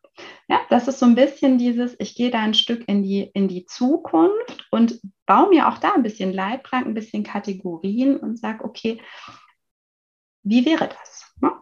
Ja, 0.49 0.61
das 0.71 0.89
ist 0.89 0.99
so 0.99 1.07
ein 1.07 1.15
bisschen 1.15 1.59
dieses, 1.59 1.97
ich 1.99 2.15
gehe 2.15 2.31
da 2.31 2.41
ein 2.41 2.55
Stück 2.55 2.89
in 2.89 3.03
die, 3.03 3.31
in 3.35 3.49
die 3.49 3.67
Zukunft 3.67 4.67
und 4.71 5.01
baue 5.27 5.49
mir 5.49 5.69
auch 5.69 5.79
da 5.79 5.95
ein 5.95 6.03
bisschen 6.03 6.33
Leitplanken, 6.33 6.93
ein 6.93 6.95
bisschen 6.95 7.25
Kategorien 7.25 8.17
und 8.17 8.39
sage, 8.39 8.65
okay, 8.65 9.01
wie 10.43 10.65
wäre 10.67 10.89
das? 10.89 11.33
Ne? 11.41 11.53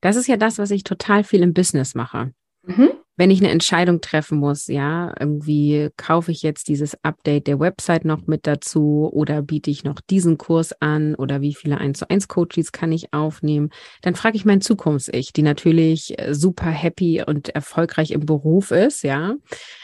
Das 0.00 0.16
ist 0.16 0.26
ja 0.26 0.36
das, 0.36 0.58
was 0.58 0.70
ich 0.70 0.84
total 0.84 1.24
viel 1.24 1.42
im 1.42 1.52
Business 1.52 1.94
mache. 1.94 2.32
Mhm 2.62 2.92
wenn 3.20 3.30
ich 3.30 3.40
eine 3.40 3.50
Entscheidung 3.50 4.00
treffen 4.00 4.38
muss, 4.38 4.66
ja, 4.66 5.12
irgendwie 5.20 5.90
kaufe 5.98 6.32
ich 6.32 6.40
jetzt 6.40 6.68
dieses 6.68 6.96
Update 7.04 7.48
der 7.48 7.60
Website 7.60 8.06
noch 8.06 8.26
mit 8.26 8.46
dazu 8.46 9.10
oder 9.12 9.42
biete 9.42 9.70
ich 9.70 9.84
noch 9.84 10.00
diesen 10.00 10.38
Kurs 10.38 10.72
an 10.80 11.14
oder 11.16 11.42
wie 11.42 11.52
viele 11.52 11.76
1 11.76 11.98
zu 11.98 12.08
1 12.08 12.28
Coaches 12.28 12.72
kann 12.72 12.92
ich 12.92 13.12
aufnehmen, 13.12 13.68
dann 14.00 14.14
frage 14.14 14.38
ich 14.38 14.46
mein 14.46 14.62
Zukunfts-Ich, 14.62 15.34
die 15.34 15.42
natürlich 15.42 16.18
äh, 16.18 16.34
super 16.34 16.70
happy 16.70 17.22
und 17.22 17.50
erfolgreich 17.50 18.12
im 18.12 18.24
Beruf 18.24 18.70
ist, 18.70 19.04
ja. 19.04 19.34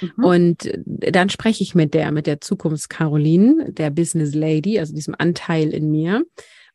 Mhm. 0.00 0.24
Und 0.24 0.64
äh, 0.64 1.12
dann 1.12 1.28
spreche 1.28 1.62
ich 1.62 1.74
mit 1.74 1.92
der, 1.92 2.12
mit 2.12 2.26
der 2.26 2.40
Zukunfts-Caroline, 2.40 3.70
der 3.70 3.90
Business 3.90 4.34
Lady, 4.34 4.78
also 4.78 4.94
diesem 4.94 5.14
Anteil 5.18 5.74
in 5.74 5.90
mir 5.90 6.24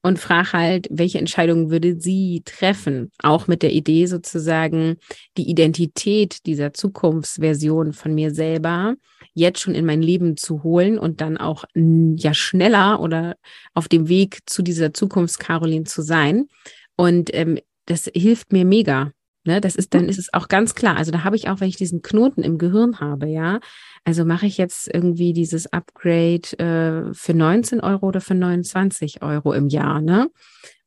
und 0.01 0.19
frage 0.19 0.53
halt, 0.53 0.87
welche 0.89 1.19
Entscheidungen 1.19 1.69
würde 1.69 1.99
sie 1.99 2.41
treffen? 2.45 3.11
Auch 3.21 3.47
mit 3.47 3.61
der 3.61 3.71
Idee 3.71 4.05
sozusagen, 4.07 4.97
die 5.37 5.49
Identität 5.49 6.45
dieser 6.45 6.73
Zukunftsversion 6.73 7.93
von 7.93 8.13
mir 8.13 8.33
selber 8.33 8.95
jetzt 9.33 9.61
schon 9.61 9.75
in 9.75 9.85
mein 9.85 10.01
Leben 10.01 10.37
zu 10.37 10.63
holen 10.63 10.97
und 10.97 11.21
dann 11.21 11.37
auch 11.37 11.65
ja 11.73 12.33
schneller 12.33 12.99
oder 12.99 13.35
auf 13.73 13.87
dem 13.87 14.09
Weg 14.09 14.39
zu 14.45 14.61
dieser 14.61 14.93
Zukunfts-Caroline 14.93 15.85
zu 15.85 16.01
sein. 16.01 16.47
Und 16.97 17.33
ähm, 17.33 17.59
das 17.85 18.09
hilft 18.13 18.51
mir 18.51 18.65
mega. 18.65 19.11
Ne, 19.43 19.59
das 19.59 19.75
ist, 19.75 19.95
dann 19.95 20.03
mhm. 20.03 20.09
ist 20.09 20.19
es 20.19 20.31
auch 20.33 20.49
ganz 20.49 20.75
klar. 20.75 20.97
Also 20.97 21.11
da 21.11 21.23
habe 21.23 21.35
ich 21.35 21.49
auch, 21.49 21.61
wenn 21.61 21.69
ich 21.69 21.75
diesen 21.75 22.03
Knoten 22.03 22.43
im 22.43 22.59
Gehirn 22.59 22.99
habe, 22.99 23.27
ja, 23.27 23.59
also 24.03 24.25
mache 24.25 24.47
ich 24.47 24.57
jetzt 24.57 24.89
irgendwie 24.91 25.31
dieses 25.31 25.71
Upgrade 25.71 26.57
äh, 26.57 27.13
für 27.13 27.33
19 27.35 27.81
Euro 27.81 28.07
oder 28.07 28.19
für 28.19 28.33
29 28.33 29.21
Euro 29.21 29.53
im 29.53 29.67
Jahr, 29.67 30.01
ne? 30.01 30.31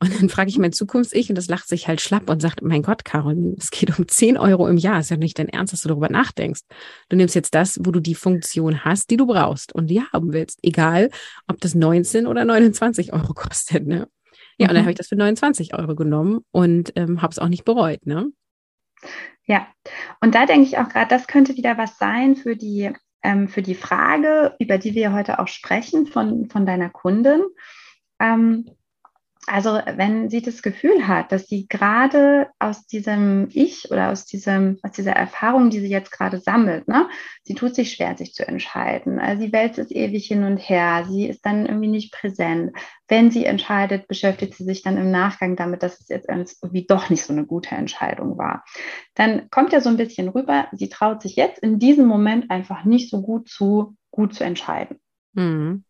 Und 0.01 0.21
dann 0.21 0.29
frage 0.29 0.51
ich 0.51 0.59
mein 0.59 0.73
Zukunfts-Ich 0.73 1.29
und 1.29 1.37
das 1.37 1.49
lacht 1.49 1.69
sich 1.69 1.87
halt 1.87 2.01
schlapp 2.01 2.29
und 2.29 2.43
sagt, 2.43 2.63
mein 2.63 2.83
Gott, 2.83 3.05
Carol, 3.05 3.55
es 3.57 3.71
geht 3.71 3.97
um 3.99 4.09
10 4.09 4.37
Euro 4.37 4.67
im 4.67 4.77
Jahr. 4.77 4.99
Ist 4.99 5.11
ja 5.11 5.17
nicht 5.17 5.39
dein 5.39 5.49
Ernst, 5.49 5.73
dass 5.73 5.83
du 5.83 5.89
darüber 5.89 6.11
nachdenkst. 6.11 6.63
Du 7.09 7.17
nimmst 7.17 7.35
jetzt 7.35 7.55
das, 7.55 7.79
wo 7.81 7.93
du 7.93 8.01
die 8.01 8.17
Funktion 8.17 8.85
hast, 8.85 9.11
die 9.11 9.17
du 9.17 9.27
brauchst 9.27 9.75
und 9.75 9.87
die 9.87 10.03
haben 10.03 10.33
willst. 10.33 10.59
Egal, 10.63 11.11
ob 11.47 11.61
das 11.61 11.75
19 11.75 12.27
oder 12.27 12.45
29 12.45 13.13
Euro 13.13 13.33
kostet, 13.35 13.87
ne? 13.87 14.09
Ja, 14.59 14.67
mhm. 14.67 14.69
und 14.69 14.69
dann 14.69 14.77
mhm. 14.77 14.81
habe 14.81 14.91
ich 14.91 14.99
das 14.99 15.09
für 15.09 15.17
29 15.17 15.75
Euro 15.75 15.95
genommen 15.95 16.41
und 16.51 16.93
ähm, 16.97 17.23
habe 17.23 17.31
es 17.31 17.39
auch 17.39 17.49
nicht 17.49 17.65
bereut, 17.65 18.05
ne? 18.07 18.31
Ja, 19.47 19.67
und 20.21 20.35
da 20.35 20.47
denke 20.47 20.67
ich 20.67 20.79
auch 20.79 20.89
gerade, 20.89 21.09
das 21.09 21.27
könnte 21.27 21.57
wieder 21.57 21.77
was 21.77 21.99
sein 21.99 22.35
für 22.35 22.57
die, 22.57 22.91
ähm, 23.25 23.49
für 23.49 23.63
die 23.63 23.75
Frage, 23.75 24.55
über 24.61 24.79
die 24.79 24.95
wir 24.95 25.13
heute 25.13 25.41
auch 25.41 25.49
sprechen 25.49 26.07
von, 26.07 26.49
von 26.49 26.67
deiner 26.67 26.91
Kundin. 26.91 27.43
Ähm, 28.21 28.71
also 29.47 29.79
wenn 29.97 30.31
sie 30.31 30.43
das 30.43 30.63
Gefühl 30.63 31.07
hat, 31.07 31.33
dass 31.33 31.47
sie 31.47 31.67
gerade 31.69 32.49
aus 32.59 32.87
diesem 32.87 33.49
Ich 33.53 33.91
oder 33.91 34.11
aus 34.11 34.25
diesem, 34.25 34.79
aus 34.83 34.93
dieser 34.93 35.13
Erfahrung, 35.13 35.71
die 35.71 35.81
sie 35.81 35.89
jetzt 35.89 36.11
gerade 36.11 36.39
sammelt, 36.39 36.89
ne, 36.89 37.09
sie 37.43 37.55
tut 37.55 37.75
sich 37.75 37.93
schwer, 37.93 38.17
sich 38.17 38.35
zu 38.35 38.47
entscheiden. 38.47 39.19
Also 39.19 39.43
sie 39.43 39.53
wälzt 39.53 39.79
es 39.79 39.91
ewig 39.91 40.27
hin 40.27 40.45
und 40.45 40.57
her, 40.59 41.05
sie 41.09 41.27
ist 41.27 41.45
dann 41.45 41.67
irgendwie 41.67 41.89
nicht 41.89 42.13
präsent. 42.13 42.73
Wenn 43.09 43.31
sie 43.31 43.45
entscheidet, 43.45 44.09
beschäftigt 44.09 44.55
sie 44.55 44.65
sich 44.65 44.83
dann 44.83 44.97
im 44.97 45.11
Nachgang 45.11 45.57
damit, 45.57 45.83
dass 45.83 46.01
es 46.01 46.09
jetzt 46.09 46.29
irgendwie 46.29 46.87
doch 46.87 47.11
nicht 47.11 47.23
so 47.23 47.33
eine 47.33 47.45
gute 47.45 47.75
Entscheidung 47.75 48.39
war. 48.39 48.65
Dann 49.15 49.51
kommt 49.51 49.73
ja 49.73 49.81
so 49.81 49.91
ein 49.91 49.97
bisschen 49.97 50.29
rüber, 50.29 50.69
sie 50.73 50.89
traut 50.89 51.23
sich 51.23 51.37
jetzt 51.37 51.59
in 51.59 51.79
diesem 51.79 52.07
Moment 52.07 52.51
einfach 52.51 52.85
nicht 52.85 53.11
so 53.11 53.21
gut 53.21 53.49
zu, 53.49 53.97
gut 54.11 54.35
zu 54.35 54.45
entscheiden. 54.45 55.01
Mhm. 55.35 55.85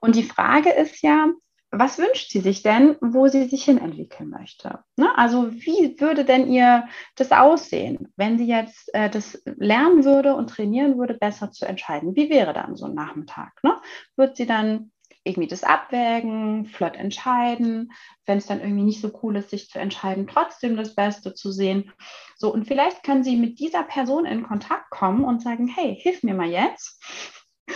Und 0.00 0.14
die 0.14 0.22
Frage 0.22 0.70
ist 0.70 1.02
ja, 1.02 1.28
was 1.70 1.98
wünscht 1.98 2.30
sie 2.30 2.40
sich 2.40 2.62
denn, 2.62 2.96
wo 3.00 3.28
sie 3.28 3.44
sich 3.48 3.64
hin 3.64 3.78
entwickeln 3.78 4.30
möchte? 4.30 4.80
Ne? 4.96 5.16
Also 5.16 5.52
wie 5.52 6.00
würde 6.00 6.24
denn 6.24 6.50
ihr 6.50 6.88
das 7.16 7.30
aussehen, 7.30 8.08
wenn 8.16 8.38
sie 8.38 8.46
jetzt 8.46 8.92
äh, 8.94 9.10
das 9.10 9.42
lernen 9.44 10.04
würde 10.04 10.34
und 10.34 10.48
trainieren 10.48 10.98
würde, 10.98 11.14
besser 11.14 11.50
zu 11.52 11.66
entscheiden? 11.66 12.16
Wie 12.16 12.30
wäre 12.30 12.54
dann 12.54 12.76
so 12.76 12.86
ein 12.86 12.94
Nachmittag? 12.94 13.52
Ne? 13.62 13.76
Wird 14.16 14.36
sie 14.36 14.46
dann 14.46 14.92
irgendwie 15.24 15.48
das 15.48 15.62
abwägen, 15.62 16.66
flott 16.66 16.96
entscheiden, 16.96 17.92
wenn 18.24 18.38
es 18.38 18.46
dann 18.46 18.60
irgendwie 18.60 18.84
nicht 18.84 19.02
so 19.02 19.10
cool 19.22 19.36
ist, 19.36 19.50
sich 19.50 19.68
zu 19.68 19.78
entscheiden, 19.78 20.26
trotzdem 20.26 20.76
das 20.76 20.94
Beste 20.94 21.34
zu 21.34 21.52
sehen. 21.52 21.92
So, 22.36 22.52
und 22.52 22.66
vielleicht 22.66 23.02
kann 23.02 23.22
sie 23.22 23.36
mit 23.36 23.58
dieser 23.58 23.82
Person 23.82 24.24
in 24.24 24.42
Kontakt 24.42 24.90
kommen 24.90 25.24
und 25.24 25.42
sagen, 25.42 25.66
hey, 25.66 25.98
hilf 26.00 26.22
mir 26.22 26.34
mal 26.34 26.48
jetzt 26.48 27.02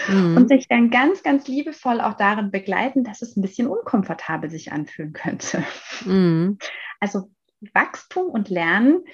mhm. 0.09 0.37
und 0.37 0.49
sich 0.49 0.69
dann 0.69 0.91
ganz, 0.91 1.23
ganz 1.23 1.49
liebevoll 1.49 2.01
auch 2.01 2.15
darin 2.15 2.51
begleiten, 2.51 3.05
dass 3.05 3.23
es 3.23 3.37
ein 3.37 3.43
bisschen 3.43 3.67
unkomfortabel 3.67 4.51
sich 4.51 4.73
anfühlen 4.73 5.13
könnte. 5.13 5.65
Mhm. 6.05 6.59
Also 7.01 7.31
Wachstum 7.75 8.27
und 8.27 8.49
Lernen 8.49 9.05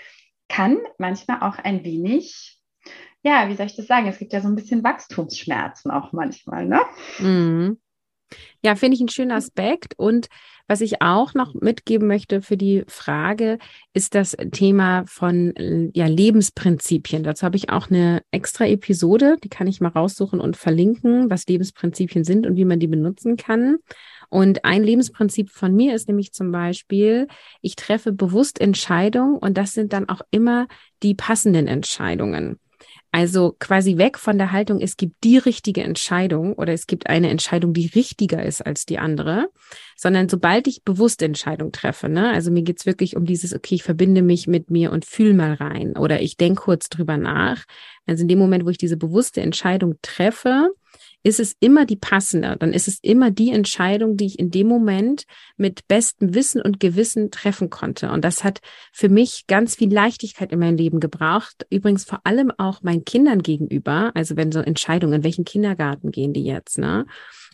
kann 0.49 0.79
manchmal 0.99 1.41
auch 1.41 1.59
ein 1.59 1.85
wenig, 1.85 2.59
ja, 3.23 3.49
wie 3.49 3.55
soll 3.55 3.67
ich 3.67 3.77
das 3.77 3.87
sagen? 3.87 4.07
Es 4.07 4.19
gibt 4.19 4.33
ja 4.33 4.41
so 4.41 4.49
ein 4.49 4.55
bisschen 4.55 4.83
Wachstumsschmerzen 4.83 5.91
auch 5.91 6.13
manchmal, 6.13 6.67
ne? 6.67 6.81
Mhm. 7.19 7.79
Ja, 8.63 8.75
finde 8.75 8.95
ich 8.95 9.01
einen 9.01 9.09
schönen 9.09 9.33
Aspekt. 9.33 9.95
Und 9.97 10.29
was 10.67 10.83
ich 10.83 11.01
auch 11.01 11.33
noch 11.33 11.55
mitgeben 11.55 12.07
möchte 12.07 12.43
für 12.43 12.57
die 12.57 12.85
Frage, 12.89 13.59
ist 13.95 14.15
das 14.15 14.37
Thema 14.53 15.05
von 15.07 15.55
ja, 15.95 16.07
Lebensprinzipien. 16.07 17.23
Dazu 17.23 17.45
habe 17.45 17.57
ich 17.57 17.71
auch 17.71 17.91
eine 17.91 18.23
extra 18.31 18.67
Episode, 18.67 19.37
die 19.43 19.49
kann 19.49 19.67
ich 19.67 19.81
mal 19.81 19.89
raussuchen 19.89 20.41
und 20.41 20.57
verlinken, 20.57 21.31
was 21.31 21.47
Lebensprinzipien 21.47 22.25
sind 22.25 22.47
und 22.47 22.57
wie 22.57 22.67
man 22.67 22.81
die 22.81 22.87
benutzen 22.87 23.37
kann. 23.37 23.79
Und 24.29 24.67
ein 24.67 24.85
Lebensprinzip 24.85 25.51
von 25.51 25.75
mir 25.75 25.95
ist 25.95 26.07
nämlich 26.07 26.33
zum 26.33 26.53
Beispiel, 26.53 27.29
ich 27.63 27.77
treffe 27.77 28.13
bewusst 28.13 28.61
Entscheidungen 28.61 29.39
und 29.39 29.57
das 29.57 29.73
sind 29.73 29.95
dann 29.95 30.09
auch 30.09 30.21
immer 30.31 30.69
die 31.03 31.15
passenden 31.15 31.67
Entscheidungen. 31.67 32.59
Also 33.11 33.57
quasi 33.59 33.97
weg 33.97 34.19
von 34.19 34.37
der 34.37 34.53
Haltung, 34.53 34.81
es 34.81 34.99
gibt 34.99 35.25
die 35.25 35.39
richtige 35.39 35.83
Entscheidung 35.83 36.53
oder 36.53 36.75
es 36.75 36.87
gibt 36.87 37.09
eine 37.09 37.31
Entscheidung, 37.31 37.73
die 37.73 37.87
richtiger 37.95 38.43
ist 38.45 38.61
als 38.61 38.85
die 38.85 38.99
andere, 38.99 39.49
sondern 39.97 40.29
sobald 40.29 40.67
ich 40.67 40.85
bewusste 40.85 41.25
Entscheidung 41.25 41.73
treffe, 41.73 42.11
ne, 42.11 42.31
also 42.31 42.51
mir 42.51 42.63
geht's 42.63 42.85
wirklich 42.85 43.17
um 43.17 43.25
dieses, 43.25 43.55
okay, 43.55 43.77
ich 43.77 43.83
verbinde 43.83 44.21
mich 44.21 44.47
mit 44.47 44.71
mir 44.71 44.93
und 44.93 45.07
fühl 45.07 45.33
mal 45.33 45.55
rein 45.55 45.97
oder 45.97 46.21
ich 46.21 46.37
denke 46.37 46.63
kurz 46.63 46.91
drüber 46.91 47.17
nach. 47.17 47.65
Also 48.07 48.23
in 48.23 48.29
dem 48.29 48.39
Moment, 48.39 48.67
wo 48.67 48.71
ich 48.71 48.79
diese 48.79 48.99
bewusste 48.99 49.41
Entscheidung 49.41 49.95
treffe, 50.03 50.71
ist 51.23 51.41
es 51.41 51.57
immer 51.61 51.85
die 51.85 51.97
passende, 51.97 52.57
dann 52.59 52.73
ist 52.73 52.89
es 52.89 52.99
immer 53.03 53.31
die 53.31 53.51
Entscheidung, 53.51 54.17
die 54.17 54.27
ich 54.27 54.39
in 54.39 54.51
dem 54.51 54.69
Moment 54.69 55.25
mit 55.57 55.87
bestem 55.89 56.35
Wissen 56.35 56.63
und 56.63 56.81
Gewissen 56.81 57.31
treffen 57.31 57.71
konnte. 57.71 58.11
Und 58.11 58.25
das 58.25 58.45
hat 58.45 58.61
für 58.93 59.09
mich 59.09 59.47
ganz 59.47 59.75
viel 59.75 59.93
Leichtigkeit 59.93 60.53
in 60.53 60.61
mein 60.61 60.77
Leben 60.77 61.01
gebraucht. 61.01 61.67
Übrigens 61.71 62.05
vor 62.05 62.21
allem 62.25 62.53
auch 62.57 62.83
meinen 62.83 63.05
Kindern 63.05 63.43
gegenüber. 63.43 64.13
Also 64.15 64.37
wenn 64.37 64.53
so 64.53 64.61
Entscheidungen, 64.61 65.15
in 65.15 65.25
welchen 65.25 65.45
Kindergarten 65.45 66.11
gehen 66.11 66.33
die 66.33 66.45
jetzt, 66.45 66.79
ne? 66.79 67.07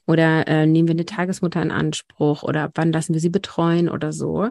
Oder 0.06 0.46
äh, 0.46 0.66
nehmen 0.66 0.88
wir 0.88 0.94
eine 0.94 1.06
Tagesmutter 1.06 1.62
in 1.62 1.70
Anspruch 1.70 2.42
oder 2.42 2.70
wann 2.74 2.92
lassen 2.92 3.14
wir 3.14 3.20
sie 3.20 3.30
betreuen 3.30 3.88
oder 3.88 4.12
so 4.12 4.50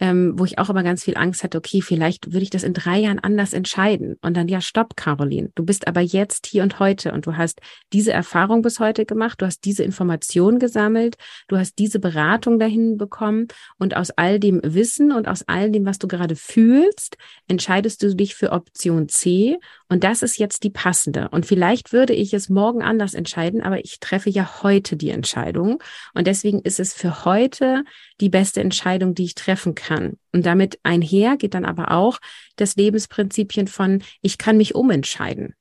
ähm, 0.00 0.34
wo 0.36 0.44
ich 0.44 0.58
auch 0.58 0.68
immer 0.68 0.82
ganz 0.82 1.04
viel 1.04 1.16
Angst 1.16 1.42
hatte, 1.42 1.58
okay, 1.58 1.80
vielleicht 1.80 2.32
würde 2.32 2.42
ich 2.42 2.50
das 2.50 2.62
in 2.62 2.74
drei 2.74 2.98
Jahren 2.98 3.18
anders 3.18 3.52
entscheiden. 3.52 4.16
Und 4.20 4.36
dann, 4.36 4.48
ja, 4.48 4.60
stopp, 4.60 4.96
Caroline, 4.96 5.50
du 5.54 5.64
bist 5.64 5.88
aber 5.88 6.00
jetzt 6.00 6.46
hier 6.46 6.62
und 6.62 6.78
heute 6.78 7.12
und 7.12 7.26
du 7.26 7.36
hast 7.36 7.60
diese 7.92 8.12
Erfahrung 8.12 8.62
bis 8.62 8.80
heute 8.80 9.06
gemacht, 9.06 9.40
du 9.40 9.46
hast 9.46 9.64
diese 9.64 9.84
Information 9.84 10.58
gesammelt, 10.58 11.16
du 11.48 11.56
hast 11.56 11.78
diese 11.78 11.98
Beratung 11.98 12.58
dahin 12.58 12.96
bekommen 12.96 13.48
und 13.78 13.96
aus 13.96 14.10
all 14.10 14.38
dem 14.38 14.60
Wissen 14.62 15.12
und 15.12 15.28
aus 15.28 15.44
all 15.46 15.70
dem, 15.70 15.86
was 15.86 15.98
du 15.98 16.08
gerade 16.08 16.36
fühlst, 16.36 17.16
entscheidest 17.48 18.02
du 18.02 18.14
dich 18.14 18.34
für 18.34 18.52
Option 18.52 19.08
C 19.08 19.58
und 19.88 20.02
das 20.02 20.22
ist 20.22 20.38
jetzt 20.38 20.64
die 20.64 20.70
passende. 20.70 21.28
Und 21.30 21.46
vielleicht 21.46 21.92
würde 21.92 22.12
ich 22.12 22.34
es 22.34 22.48
morgen 22.48 22.82
anders 22.82 23.14
entscheiden, 23.14 23.62
aber 23.62 23.78
ich 23.84 24.00
treffe 24.00 24.30
ja 24.30 24.62
heute 24.62 24.96
die 24.96 25.10
Entscheidung. 25.10 25.82
Und 26.12 26.26
deswegen 26.26 26.60
ist 26.60 26.80
es 26.80 26.92
für 26.92 27.24
heute 27.24 27.84
die 28.20 28.28
beste 28.28 28.60
Entscheidung, 28.60 29.14
die 29.14 29.24
ich 29.24 29.34
treffen 29.34 29.74
kann. 29.74 29.85
Und 29.90 30.46
damit 30.46 30.78
einher 30.82 31.36
geht 31.36 31.54
dann 31.54 31.64
aber 31.64 31.92
auch 31.92 32.18
das 32.56 32.76
Lebensprinzipien 32.76 33.68
von, 33.68 34.02
ich 34.22 34.38
kann 34.38 34.56
mich 34.56 34.74
umentscheiden. 34.74 35.54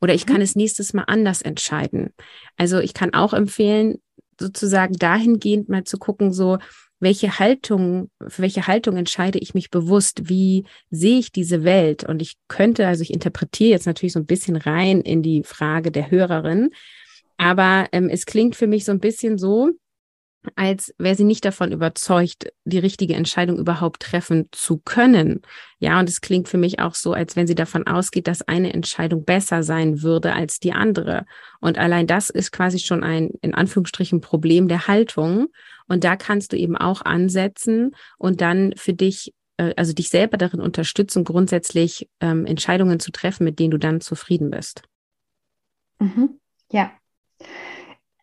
Oder 0.00 0.14
ich 0.14 0.26
mhm. 0.26 0.32
kann 0.32 0.40
es 0.40 0.56
nächstes 0.56 0.92
Mal 0.92 1.04
anders 1.06 1.42
entscheiden. 1.42 2.12
Also 2.56 2.78
ich 2.78 2.94
kann 2.94 3.14
auch 3.14 3.32
empfehlen, 3.32 4.00
sozusagen 4.38 4.94
dahingehend 4.94 5.68
mal 5.68 5.84
zu 5.84 5.98
gucken, 5.98 6.32
so, 6.32 6.58
welche 7.00 7.38
Haltung, 7.38 8.10
für 8.28 8.42
welche 8.42 8.66
Haltung 8.66 8.96
entscheide 8.96 9.38
ich 9.38 9.54
mich 9.54 9.70
bewusst? 9.70 10.28
Wie 10.28 10.66
sehe 10.90 11.18
ich 11.18 11.32
diese 11.32 11.64
Welt? 11.64 12.04
Und 12.04 12.20
ich 12.20 12.36
könnte, 12.46 12.86
also 12.86 13.02
ich 13.02 13.12
interpretiere 13.12 13.70
jetzt 13.70 13.86
natürlich 13.86 14.12
so 14.12 14.20
ein 14.20 14.26
bisschen 14.26 14.56
rein 14.56 15.00
in 15.00 15.22
die 15.22 15.42
Frage 15.42 15.90
der 15.90 16.10
Hörerin, 16.10 16.70
aber 17.38 17.88
ähm, 17.92 18.10
es 18.10 18.26
klingt 18.26 18.54
für 18.54 18.66
mich 18.66 18.84
so 18.84 18.92
ein 18.92 19.00
bisschen 19.00 19.38
so, 19.38 19.70
als 20.56 20.94
wäre 20.98 21.14
sie 21.14 21.24
nicht 21.24 21.44
davon 21.44 21.70
überzeugt, 21.70 22.52
die 22.64 22.78
richtige 22.78 23.14
Entscheidung 23.14 23.58
überhaupt 23.58 24.02
treffen 24.02 24.48
zu 24.52 24.78
können. 24.78 25.42
Ja, 25.78 26.00
und 26.00 26.08
es 26.08 26.20
klingt 26.20 26.48
für 26.48 26.56
mich 26.56 26.78
auch 26.78 26.94
so, 26.94 27.12
als 27.12 27.36
wenn 27.36 27.46
sie 27.46 27.54
davon 27.54 27.86
ausgeht, 27.86 28.26
dass 28.26 28.42
eine 28.42 28.72
Entscheidung 28.72 29.24
besser 29.24 29.62
sein 29.62 30.02
würde 30.02 30.32
als 30.34 30.58
die 30.58 30.72
andere. 30.72 31.26
Und 31.60 31.78
allein 31.78 32.06
das 32.06 32.30
ist 32.30 32.52
quasi 32.52 32.78
schon 32.78 33.04
ein, 33.04 33.30
in 33.42 33.54
Anführungsstrichen, 33.54 34.20
Problem 34.20 34.68
der 34.68 34.86
Haltung. 34.86 35.48
Und 35.88 36.04
da 36.04 36.16
kannst 36.16 36.52
du 36.52 36.56
eben 36.56 36.76
auch 36.76 37.02
ansetzen 37.02 37.94
und 38.16 38.40
dann 38.40 38.72
für 38.76 38.94
dich, 38.94 39.34
äh, 39.58 39.74
also 39.76 39.92
dich 39.92 40.08
selber 40.08 40.38
darin 40.38 40.60
unterstützen, 40.60 41.24
grundsätzlich 41.24 42.08
ähm, 42.20 42.46
Entscheidungen 42.46 42.98
zu 42.98 43.12
treffen, 43.12 43.44
mit 43.44 43.58
denen 43.58 43.72
du 43.72 43.78
dann 43.78 44.00
zufrieden 44.00 44.50
bist. 44.50 44.82
Mhm. 45.98 46.40
Ja, 46.72 46.92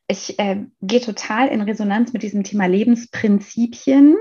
ich 0.07 0.39
äh, 0.39 0.65
gehe 0.81 1.01
total 1.01 1.49
in 1.49 1.61
Resonanz 1.61 2.13
mit 2.13 2.23
diesem 2.23 2.43
Thema 2.43 2.65
Lebensprinzipien. 2.67 4.15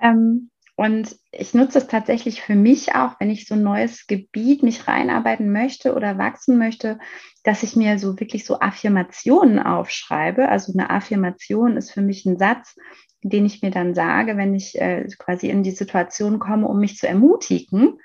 Ähm, 0.00 0.50
und 0.76 1.14
ich 1.30 1.52
nutze 1.52 1.78
es 1.78 1.88
tatsächlich 1.88 2.40
für 2.40 2.54
mich 2.54 2.94
auch, 2.94 3.20
wenn 3.20 3.28
ich 3.28 3.46
so 3.46 3.54
ein 3.54 3.62
neues 3.62 4.06
Gebiet 4.06 4.62
mich 4.62 4.88
reinarbeiten 4.88 5.52
möchte 5.52 5.94
oder 5.94 6.16
wachsen 6.16 6.56
möchte, 6.56 6.98
dass 7.44 7.62
ich 7.62 7.76
mir 7.76 7.98
so 7.98 8.18
wirklich 8.18 8.46
so 8.46 8.60
Affirmationen 8.60 9.58
aufschreibe. 9.58 10.48
Also 10.48 10.72
eine 10.72 10.88
Affirmation 10.88 11.76
ist 11.76 11.90
für 11.90 12.00
mich 12.00 12.24
ein 12.24 12.38
Satz, 12.38 12.76
den 13.22 13.44
ich 13.44 13.60
mir 13.60 13.70
dann 13.70 13.94
sage, 13.94 14.38
wenn 14.38 14.54
ich 14.54 14.80
äh, 14.80 15.06
quasi 15.18 15.50
in 15.50 15.62
die 15.62 15.70
Situation 15.70 16.38
komme, 16.38 16.66
um 16.66 16.80
mich 16.80 16.96
zu 16.96 17.06
ermutigen. 17.06 17.98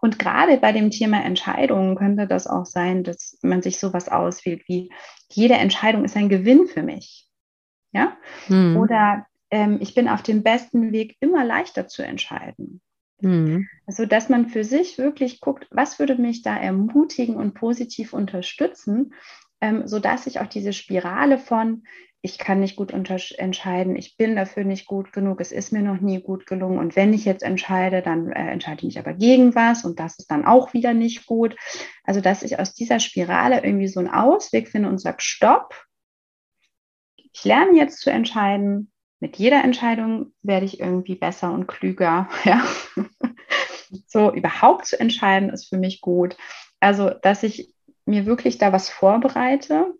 Und 0.00 0.18
gerade 0.18 0.58
bei 0.58 0.72
dem 0.72 0.90
Thema 0.90 1.24
Entscheidungen 1.24 1.96
könnte 1.96 2.26
das 2.26 2.46
auch 2.46 2.66
sein, 2.66 3.02
dass 3.02 3.38
man 3.42 3.62
sich 3.62 3.78
sowas 3.78 4.08
auswählt 4.08 4.62
wie, 4.66 4.90
jede 5.30 5.54
Entscheidung 5.54 6.04
ist 6.04 6.16
ein 6.16 6.28
Gewinn 6.28 6.66
für 6.66 6.82
mich. 6.82 7.26
Ja? 7.92 8.16
Mhm. 8.48 8.76
Oder 8.76 9.26
ähm, 9.50 9.78
ich 9.80 9.94
bin 9.94 10.08
auf 10.08 10.22
dem 10.22 10.42
besten 10.42 10.92
Weg, 10.92 11.16
immer 11.20 11.44
leichter 11.44 11.88
zu 11.88 12.02
entscheiden. 12.02 12.80
Mhm. 13.20 13.68
Also, 13.86 14.04
dass 14.04 14.28
man 14.28 14.48
für 14.48 14.64
sich 14.64 14.98
wirklich 14.98 15.40
guckt, 15.40 15.66
was 15.70 15.98
würde 15.98 16.16
mich 16.16 16.42
da 16.42 16.56
ermutigen 16.56 17.36
und 17.36 17.54
positiv 17.54 18.12
unterstützen, 18.12 19.14
ähm, 19.60 19.86
sodass 19.86 20.26
ich 20.26 20.40
auch 20.40 20.46
diese 20.46 20.72
Spirale 20.72 21.38
von, 21.38 21.84
ich 22.22 22.38
kann 22.38 22.60
nicht 22.60 22.76
gut 22.76 22.92
entscheiden, 22.92 23.94
ich 23.94 24.16
bin 24.16 24.36
dafür 24.36 24.64
nicht 24.64 24.86
gut 24.86 25.12
genug, 25.12 25.40
es 25.40 25.52
ist 25.52 25.72
mir 25.72 25.82
noch 25.82 26.00
nie 26.00 26.20
gut 26.20 26.46
gelungen 26.46 26.78
und 26.78 26.96
wenn 26.96 27.14
ich 27.14 27.24
jetzt 27.24 27.42
entscheide, 27.42 28.02
dann 28.02 28.32
äh, 28.32 28.50
entscheide 28.50 28.78
ich 28.78 28.84
mich 28.84 28.98
aber 28.98 29.12
gegen 29.12 29.54
was 29.54 29.84
und 29.84 30.00
das 30.00 30.18
ist 30.18 30.30
dann 30.30 30.44
auch 30.44 30.72
wieder 30.72 30.92
nicht 30.92 31.26
gut. 31.26 31.56
Also, 32.04 32.20
dass 32.20 32.42
ich 32.42 32.58
aus 32.58 32.74
dieser 32.74 33.00
Spirale 33.00 33.62
irgendwie 33.62 33.88
so 33.88 34.00
einen 34.00 34.10
Ausweg 34.10 34.68
finde 34.68 34.88
und 34.88 34.98
sage, 34.98 35.18
stopp, 35.20 35.74
ich 37.16 37.44
lerne 37.44 37.76
jetzt 37.76 38.00
zu 38.00 38.10
entscheiden, 38.10 38.90
mit 39.20 39.36
jeder 39.36 39.62
Entscheidung 39.62 40.32
werde 40.42 40.66
ich 40.66 40.80
irgendwie 40.80 41.14
besser 41.16 41.52
und 41.52 41.66
klüger. 41.66 42.28
Ja. 42.44 42.64
so 44.08 44.32
überhaupt 44.32 44.86
zu 44.86 44.98
entscheiden 44.98 45.50
ist 45.50 45.68
für 45.68 45.78
mich 45.78 46.00
gut. 46.00 46.36
Also, 46.80 47.10
dass 47.10 47.42
ich 47.42 47.72
mir 48.04 48.26
wirklich 48.26 48.58
da 48.58 48.72
was 48.72 48.88
vorbereite, 48.88 49.94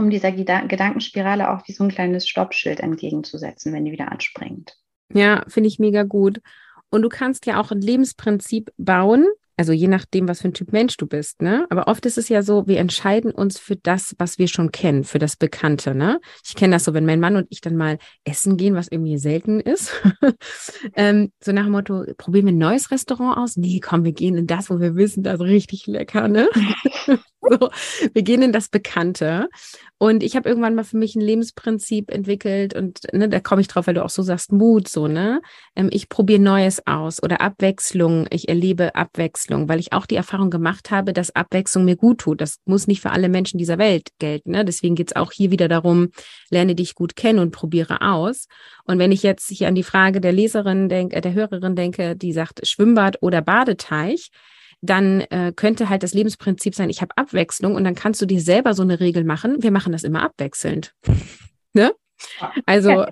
um 0.00 0.10
dieser 0.10 0.32
Gedankenspirale 0.32 1.50
auch 1.50 1.66
wie 1.68 1.72
so 1.72 1.84
ein 1.84 1.90
kleines 1.90 2.28
Stoppschild 2.28 2.80
entgegenzusetzen, 2.80 3.72
wenn 3.72 3.84
die 3.84 3.92
wieder 3.92 4.10
anspringt. 4.10 4.76
Ja, 5.12 5.44
finde 5.46 5.68
ich 5.68 5.78
mega 5.78 6.02
gut. 6.02 6.40
Und 6.90 7.02
du 7.02 7.08
kannst 7.08 7.46
ja 7.46 7.60
auch 7.60 7.70
ein 7.70 7.80
Lebensprinzip 7.80 8.72
bauen, 8.76 9.26
also 9.60 9.72
je 9.72 9.88
nachdem, 9.88 10.26
was 10.26 10.40
für 10.40 10.48
ein 10.48 10.54
Typ 10.54 10.72
Mensch 10.72 10.96
du 10.96 11.06
bist, 11.06 11.42
ne? 11.42 11.66
Aber 11.68 11.86
oft 11.86 12.06
ist 12.06 12.16
es 12.16 12.30
ja 12.30 12.40
so, 12.40 12.66
wir 12.66 12.78
entscheiden 12.78 13.30
uns 13.30 13.58
für 13.58 13.76
das, 13.76 14.14
was 14.16 14.38
wir 14.38 14.48
schon 14.48 14.72
kennen, 14.72 15.04
für 15.04 15.18
das 15.18 15.36
Bekannte, 15.36 15.94
ne? 15.94 16.18
Ich 16.46 16.54
kenne 16.54 16.76
das 16.76 16.84
so, 16.84 16.94
wenn 16.94 17.04
mein 17.04 17.20
Mann 17.20 17.36
und 17.36 17.46
ich 17.50 17.60
dann 17.60 17.76
mal 17.76 17.98
essen 18.24 18.56
gehen, 18.56 18.74
was 18.74 18.88
irgendwie 18.90 19.18
selten 19.18 19.60
ist. 19.60 19.92
ähm, 20.94 21.30
so 21.44 21.52
nach 21.52 21.64
dem 21.64 21.72
Motto, 21.72 22.04
probieren 22.16 22.46
wir 22.46 22.52
ein 22.54 22.58
neues 22.58 22.90
Restaurant 22.90 23.36
aus? 23.36 23.58
Nee, 23.58 23.80
komm, 23.80 24.04
wir 24.04 24.12
gehen 24.12 24.38
in 24.38 24.46
das, 24.46 24.70
wo 24.70 24.80
wir 24.80 24.94
wissen, 24.96 25.22
das 25.22 25.34
ist 25.34 25.40
richtig 25.42 25.86
lecker, 25.86 26.28
ne? 26.28 26.48
so, 27.40 27.70
wir 28.12 28.22
gehen 28.22 28.42
in 28.42 28.52
das 28.52 28.68
Bekannte. 28.68 29.48
Und 29.98 30.22
ich 30.22 30.34
habe 30.34 30.48
irgendwann 30.48 30.74
mal 30.74 30.84
für 30.84 30.96
mich 30.96 31.14
ein 31.14 31.20
Lebensprinzip 31.20 32.10
entwickelt 32.10 32.74
und 32.74 33.00
ne, 33.12 33.28
da 33.28 33.38
komme 33.38 33.60
ich 33.60 33.68
drauf, 33.68 33.86
weil 33.86 33.92
du 33.92 34.02
auch 34.02 34.10
so 34.10 34.22
sagst, 34.22 34.50
Mut, 34.50 34.88
so, 34.88 35.08
ne? 35.08 35.42
Ähm, 35.76 35.90
ich 35.92 36.08
probiere 36.08 36.40
Neues 36.40 36.86
aus 36.86 37.22
oder 37.22 37.42
Abwechslung. 37.42 38.26
Ich 38.30 38.48
erlebe 38.48 38.94
Abwechslung, 38.94 39.68
weil 39.68 39.78
ich 39.78 39.92
auch 39.92 40.06
die 40.06 40.14
Erfahrung 40.16 40.48
gemacht 40.48 40.90
habe, 40.90 41.12
dass 41.12 41.36
Abwechslung 41.36 41.84
mir 41.84 41.96
gut 41.96 42.18
tut. 42.18 42.40
Das 42.40 42.60
muss 42.64 42.86
nicht 42.86 43.02
für 43.02 43.10
alle 43.10 43.28
Menschen 43.28 43.58
dieser 43.58 43.76
Welt 43.76 44.08
gelten. 44.18 44.52
Ne? 44.52 44.64
Deswegen 44.64 44.94
geht's 44.94 45.16
auch 45.16 45.32
hier 45.32 45.50
wieder 45.50 45.68
darum, 45.68 46.08
lerne 46.48 46.74
dich 46.74 46.94
gut 46.94 47.14
kennen 47.14 47.38
und 47.38 47.50
probiere 47.50 48.00
aus. 48.00 48.46
Und 48.84 48.98
wenn 48.98 49.12
ich 49.12 49.22
jetzt 49.22 49.50
hier 49.50 49.68
an 49.68 49.74
die 49.74 49.82
Frage 49.82 50.22
der 50.22 50.32
Leserin 50.32 50.88
denke, 50.88 51.16
äh, 51.16 51.20
der 51.20 51.34
Hörerin 51.34 51.76
denke, 51.76 52.16
die 52.16 52.32
sagt 52.32 52.66
Schwimmbad 52.66 53.18
oder 53.20 53.42
Badeteich, 53.42 54.30
dann 54.80 55.20
äh, 55.22 55.52
könnte 55.54 55.88
halt 55.88 56.02
das 56.02 56.14
Lebensprinzip 56.14 56.74
sein, 56.74 56.90
ich 56.90 57.02
habe 57.02 57.16
Abwechslung 57.16 57.74
und 57.74 57.84
dann 57.84 57.94
kannst 57.94 58.20
du 58.22 58.26
dir 58.26 58.40
selber 58.40 58.74
so 58.74 58.82
eine 58.82 59.00
Regel 59.00 59.24
machen. 59.24 59.62
Wir 59.62 59.70
machen 59.70 59.92
das 59.92 60.04
immer 60.04 60.22
abwechselnd. 60.22 60.94
ne? 61.72 61.92
Also 62.66 63.06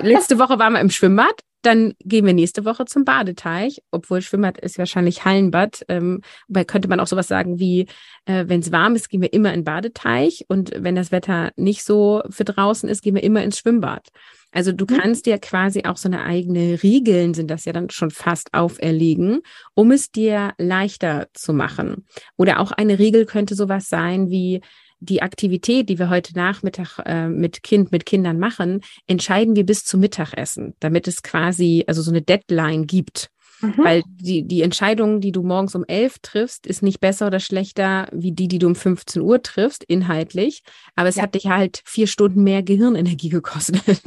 letzte 0.00 0.38
Woche 0.38 0.58
waren 0.58 0.72
wir 0.72 0.80
im 0.80 0.90
Schwimmbad, 0.90 1.42
dann 1.62 1.94
gehen 2.00 2.26
wir 2.26 2.34
nächste 2.34 2.64
Woche 2.64 2.84
zum 2.86 3.04
Badeteich, 3.04 3.82
obwohl 3.90 4.20
Schwimmbad 4.20 4.58
ist 4.58 4.78
wahrscheinlich 4.78 5.24
Hallenbad. 5.24 5.84
Ähm, 5.88 6.20
wobei 6.48 6.64
könnte 6.64 6.88
man 6.88 6.98
auch 6.98 7.06
sowas 7.06 7.28
sagen 7.28 7.58
wie, 7.58 7.86
äh, 8.24 8.44
wenn 8.48 8.60
es 8.60 8.72
warm 8.72 8.96
ist, 8.96 9.08
gehen 9.08 9.22
wir 9.22 9.32
immer 9.32 9.54
in 9.54 9.64
Badeteich 9.64 10.44
und 10.48 10.72
wenn 10.76 10.96
das 10.96 11.12
Wetter 11.12 11.52
nicht 11.56 11.84
so 11.84 12.22
für 12.30 12.44
draußen 12.44 12.88
ist, 12.88 13.02
gehen 13.02 13.14
wir 13.14 13.22
immer 13.22 13.42
ins 13.42 13.58
Schwimmbad. 13.58 14.08
Also 14.52 14.70
du 14.72 14.84
mhm. 14.84 14.98
kannst 14.98 15.26
dir 15.26 15.38
quasi 15.38 15.82
auch 15.84 15.96
so 15.96 16.08
eine 16.08 16.22
eigene 16.22 16.82
Regeln, 16.82 17.34
sind 17.34 17.50
das 17.50 17.64
ja 17.64 17.72
dann 17.72 17.90
schon 17.90 18.10
fast 18.10 18.54
auferlegen, 18.54 19.40
um 19.74 19.90
es 19.90 20.10
dir 20.10 20.52
leichter 20.58 21.28
zu 21.32 21.52
machen. 21.52 22.06
Oder 22.36 22.60
auch 22.60 22.70
eine 22.70 22.98
Regel 22.98 23.26
könnte 23.26 23.54
sowas 23.54 23.88
sein 23.88 24.30
wie, 24.30 24.60
die 25.02 25.20
Aktivität, 25.20 25.88
die 25.88 25.98
wir 25.98 26.08
heute 26.08 26.34
Nachmittag 26.34 27.00
äh, 27.04 27.28
mit 27.28 27.62
Kind, 27.64 27.90
mit 27.90 28.06
Kindern 28.06 28.38
machen, 28.38 28.82
entscheiden 29.08 29.56
wir 29.56 29.66
bis 29.66 29.84
zum 29.84 30.00
Mittagessen, 30.00 30.74
damit 30.78 31.08
es 31.08 31.22
quasi 31.22 31.84
also 31.88 32.02
so 32.02 32.12
eine 32.12 32.22
Deadline 32.22 32.86
gibt. 32.86 33.28
Mhm. 33.62 33.74
Weil 33.78 34.02
die, 34.06 34.46
die 34.46 34.62
Entscheidung, 34.62 35.20
die 35.20 35.32
du 35.32 35.42
morgens 35.42 35.74
um 35.74 35.84
elf 35.84 36.18
triffst, 36.20 36.66
ist 36.66 36.82
nicht 36.82 37.00
besser 37.00 37.28
oder 37.28 37.40
schlechter 37.40 38.08
wie 38.12 38.32
die, 38.32 38.48
die 38.48 38.58
du 38.58 38.66
um 38.66 38.74
15 38.74 39.22
Uhr 39.22 39.42
triffst, 39.42 39.84
inhaltlich. 39.84 40.62
Aber 40.96 41.08
es 41.08 41.16
ja. 41.16 41.22
hat 41.22 41.34
dich 41.34 41.46
halt 41.46 41.82
vier 41.84 42.06
Stunden 42.06 42.42
mehr 42.42 42.62
Gehirnenergie 42.62 43.28
gekostet. 43.30 44.02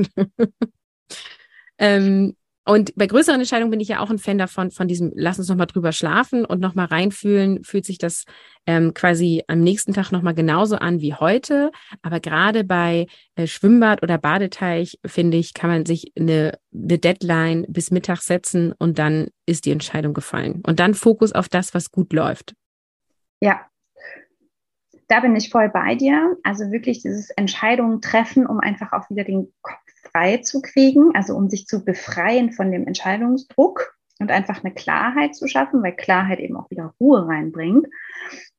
ähm, 1.77 2.35
und 2.65 2.95
bei 2.95 3.05
größeren 3.05 3.39
Entscheidungen 3.39 3.69
bin 3.69 3.79
ich 3.79 3.89
ja 3.89 3.99
auch 3.99 4.09
ein 4.09 4.17
Fan 4.17 4.39
davon, 4.39 4.71
von 4.71 4.87
diesem, 4.87 5.11
lass 5.15 5.37
uns 5.37 5.49
nochmal 5.49 5.67
drüber 5.67 5.91
schlafen 5.91 6.45
und 6.45 6.59
nochmal 6.59 6.87
reinfühlen, 6.87 7.63
fühlt 7.63 7.85
sich 7.85 7.99
das 7.99 8.25
ähm, 8.65 8.95
quasi 8.95 9.43
am 9.47 9.59
nächsten 9.59 9.93
Tag 9.93 10.11
nochmal 10.11 10.33
genauso 10.33 10.77
an 10.77 10.99
wie 10.99 11.13
heute. 11.13 11.71
Aber 12.01 12.19
gerade 12.19 12.63
bei 12.63 13.05
äh, 13.35 13.45
Schwimmbad 13.45 14.01
oder 14.01 14.17
Badeteich, 14.17 14.97
finde 15.05 15.37
ich, 15.37 15.53
kann 15.53 15.69
man 15.69 15.85
sich 15.85 16.11
eine, 16.17 16.57
eine 16.73 16.97
Deadline 16.97 17.65
bis 17.69 17.91
Mittag 17.91 18.21
setzen 18.21 18.73
und 18.79 18.97
dann 18.97 19.27
ist 19.45 19.65
die 19.65 19.71
Entscheidung 19.71 20.15
gefallen. 20.15 20.63
Und 20.65 20.79
dann 20.79 20.95
Fokus 20.95 21.33
auf 21.33 21.47
das, 21.47 21.75
was 21.75 21.91
gut 21.91 22.13
läuft. 22.13 22.55
Ja, 23.41 23.61
da 25.07 25.19
bin 25.19 25.35
ich 25.35 25.51
voll 25.51 25.69
bei 25.69 25.93
dir. 25.93 26.35
Also 26.43 26.71
wirklich 26.71 27.03
dieses 27.03 27.29
Entscheidungen 27.29 28.01
treffen, 28.01 28.47
um 28.47 28.59
einfach 28.59 28.91
auch 28.91 29.07
wieder 29.11 29.23
den 29.23 29.53
Kopf 29.61 29.77
frei 30.15 30.37
zu 30.37 30.61
kriegen, 30.61 31.11
also 31.13 31.35
um 31.35 31.49
sich 31.49 31.67
zu 31.67 31.83
befreien 31.83 32.53
von 32.53 32.71
dem 32.71 32.87
Entscheidungsdruck 32.87 33.95
und 34.19 34.31
einfach 34.31 34.63
eine 34.63 34.73
Klarheit 34.73 35.35
zu 35.35 35.45
schaffen, 35.47 35.83
weil 35.83 35.93
Klarheit 35.93 36.39
eben 36.39 36.55
auch 36.55 36.69
wieder 36.69 36.93
Ruhe 37.01 37.27
reinbringt. 37.27 37.87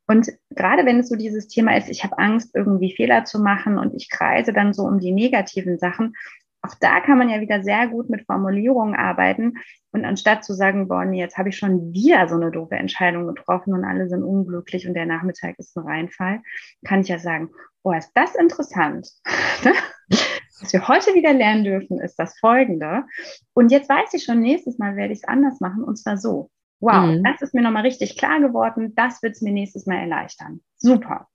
Und 0.06 0.30
gerade 0.50 0.84
wenn 0.84 1.00
es 1.00 1.08
so 1.08 1.16
dieses 1.16 1.48
Thema 1.48 1.76
ist, 1.76 1.88
ich 1.88 2.04
habe 2.04 2.18
Angst, 2.18 2.54
irgendwie 2.54 2.94
Fehler 2.94 3.24
zu 3.24 3.40
machen 3.40 3.78
und 3.78 3.94
ich 3.94 4.10
kreise 4.10 4.52
dann 4.52 4.74
so 4.74 4.82
um 4.82 5.00
die 5.00 5.12
negativen 5.12 5.78
Sachen, 5.78 6.14
auch 6.60 6.74
da 6.80 7.00
kann 7.00 7.16
man 7.16 7.30
ja 7.30 7.40
wieder 7.40 7.62
sehr 7.62 7.88
gut 7.88 8.10
mit 8.10 8.26
Formulierungen 8.26 8.94
arbeiten. 8.94 9.54
Und 9.92 10.04
anstatt 10.04 10.44
zu 10.44 10.52
sagen, 10.52 10.88
boah, 10.88 11.06
nee, 11.06 11.20
jetzt 11.20 11.38
habe 11.38 11.48
ich 11.48 11.56
schon 11.56 11.92
wieder 11.92 12.28
so 12.28 12.34
eine 12.34 12.50
doofe 12.50 12.74
Entscheidung 12.74 13.26
getroffen 13.26 13.72
und 13.72 13.84
alle 13.84 14.08
sind 14.08 14.22
unglücklich 14.22 14.86
und 14.86 14.94
der 14.94 15.06
Nachmittag 15.06 15.58
ist 15.58 15.76
ein 15.76 15.86
Reinfall, 15.86 16.42
kann 16.84 17.00
ich 17.00 17.08
ja 17.08 17.18
sagen, 17.18 17.50
oh, 17.82 17.92
ist 17.92 18.12
das 18.14 18.34
interessant. 18.34 19.08
Was 20.60 20.72
wir 20.72 20.88
heute 20.88 21.14
wieder 21.14 21.32
lernen 21.32 21.64
dürfen, 21.64 22.00
ist 22.00 22.16
das 22.16 22.38
folgende. 22.38 23.04
Und 23.54 23.70
jetzt 23.70 23.88
weiß 23.88 24.14
ich 24.14 24.24
schon, 24.24 24.40
nächstes 24.40 24.78
Mal 24.78 24.96
werde 24.96 25.12
ich 25.12 25.20
es 25.20 25.28
anders 25.28 25.60
machen 25.60 25.84
und 25.84 25.96
zwar 25.96 26.16
so. 26.16 26.50
Wow, 26.80 27.06
mhm. 27.06 27.24
das 27.24 27.40
ist 27.40 27.54
mir 27.54 27.62
nochmal 27.62 27.84
richtig 27.84 28.18
klar 28.18 28.40
geworden. 28.40 28.94
Das 28.94 29.22
wird 29.22 29.32
es 29.32 29.40
mir 29.40 29.52
nächstes 29.52 29.86
Mal 29.86 29.96
erleichtern. 29.96 30.60
Super. 30.76 31.28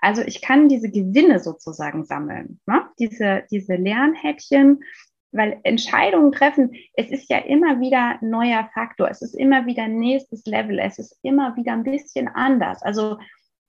Also 0.00 0.22
ich 0.22 0.40
kann 0.40 0.68
diese 0.68 0.90
Gewinne 0.90 1.40
sozusagen 1.40 2.04
sammeln. 2.04 2.60
Ne? 2.66 2.82
Diese, 2.98 3.42
diese 3.50 3.74
Lernhäppchen, 3.74 4.84
weil 5.32 5.58
Entscheidungen 5.64 6.30
treffen, 6.30 6.74
es 6.94 7.10
ist 7.10 7.28
ja 7.28 7.38
immer 7.38 7.80
wieder 7.80 8.18
neuer 8.20 8.70
Faktor. 8.72 9.08
Es 9.10 9.20
ist 9.20 9.34
immer 9.34 9.66
wieder 9.66 9.88
nächstes 9.88 10.44
Level. 10.46 10.78
Es 10.78 10.98
ist 11.00 11.18
immer 11.22 11.56
wieder 11.56 11.72
ein 11.72 11.82
bisschen 11.82 12.28
anders. 12.28 12.80
Also 12.82 13.18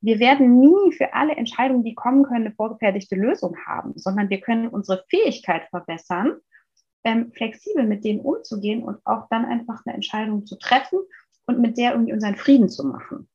wir 0.05 0.19
werden 0.19 0.59
nie 0.59 0.91
für 0.93 1.13
alle 1.13 1.35
Entscheidungen, 1.35 1.83
die 1.83 1.95
kommen 1.95 2.23
können, 2.23 2.45
eine 2.45 2.55
vorgefertigte 2.55 3.15
Lösung 3.15 3.57
haben, 3.65 3.93
sondern 3.95 4.29
wir 4.29 4.39
können 4.39 4.67
unsere 4.67 5.03
Fähigkeit 5.09 5.67
verbessern, 5.69 6.37
ähm, 7.03 7.31
flexibel 7.31 7.85
mit 7.85 8.05
denen 8.05 8.19
umzugehen 8.19 8.83
und 8.83 8.99
auch 9.03 9.27
dann 9.29 9.45
einfach 9.45 9.81
eine 9.83 9.95
Entscheidung 9.95 10.45
zu 10.45 10.57
treffen 10.57 10.99
und 11.47 11.59
mit 11.59 11.77
der 11.77 11.93
irgendwie 11.93 12.13
unseren 12.13 12.35
Frieden 12.35 12.69
zu 12.69 12.85
machen. 12.85 13.27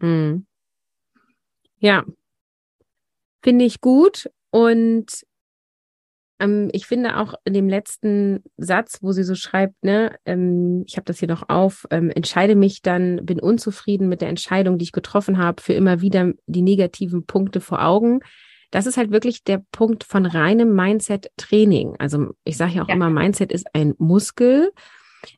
Mhm. 0.00 0.46
Ja, 1.78 2.04
finde 3.42 3.64
ich 3.64 3.80
gut. 3.80 4.30
Und 4.50 5.26
ähm, 6.40 6.70
ich 6.72 6.86
finde 6.86 7.18
auch 7.18 7.34
in 7.44 7.52
dem 7.52 7.68
letzten 7.68 8.42
Satz, 8.56 8.98
wo 9.02 9.12
sie 9.12 9.22
so 9.22 9.34
schreibt, 9.34 9.84
ne, 9.84 10.16
ähm, 10.24 10.84
ich 10.86 10.96
habe 10.96 11.04
das 11.04 11.18
hier 11.18 11.28
noch 11.28 11.48
auf, 11.48 11.86
ähm, 11.90 12.10
entscheide 12.10 12.56
mich 12.56 12.82
dann, 12.82 13.24
bin 13.24 13.38
unzufrieden 13.38 14.08
mit 14.08 14.22
der 14.22 14.28
Entscheidung, 14.28 14.78
die 14.78 14.84
ich 14.84 14.92
getroffen 14.92 15.38
habe, 15.38 15.62
für 15.62 15.74
immer 15.74 16.00
wieder 16.00 16.32
die 16.46 16.62
negativen 16.62 17.26
Punkte 17.26 17.60
vor 17.60 17.84
Augen. 17.84 18.20
Das 18.70 18.86
ist 18.86 18.96
halt 18.96 19.10
wirklich 19.10 19.44
der 19.44 19.62
Punkt 19.72 20.04
von 20.04 20.26
reinem 20.26 20.74
Mindset-Training. 20.74 21.96
Also 21.98 22.28
ich 22.44 22.56
sage 22.56 22.74
ja 22.74 22.82
auch 22.84 22.88
ja. 22.88 22.94
immer, 22.94 23.10
Mindset 23.10 23.52
ist 23.52 23.66
ein 23.74 23.94
Muskel. 23.98 24.72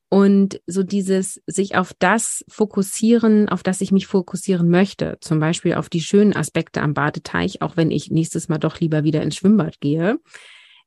Und 0.09 0.61
so 0.67 0.85
dieses 0.85 1.43
sich 1.47 1.75
auf 1.75 1.93
das 1.99 2.45
fokussieren, 2.49 3.49
auf 3.49 3.65
das 3.65 3.81
ich 3.81 3.91
mich 3.91 4.07
fokussieren 4.07 4.69
möchte, 4.69 5.19
zum 5.21 5.41
Beispiel 5.41 5.75
auf 5.75 5.89
die 5.89 6.03
schönen 6.03 6.37
Aspekte 6.37 6.83
am 6.83 6.95
Badeteich, 6.95 7.63
auch 7.63 7.77
wenn 7.77 7.91
ich 7.91 8.11
nächstes 8.11 8.49
Mal 8.49 8.59
doch 8.59 8.79
lieber 8.79 9.03
wieder 9.03 9.23
ins 9.23 9.35
Schwimmbad 9.35 9.81
gehe, 9.81 10.21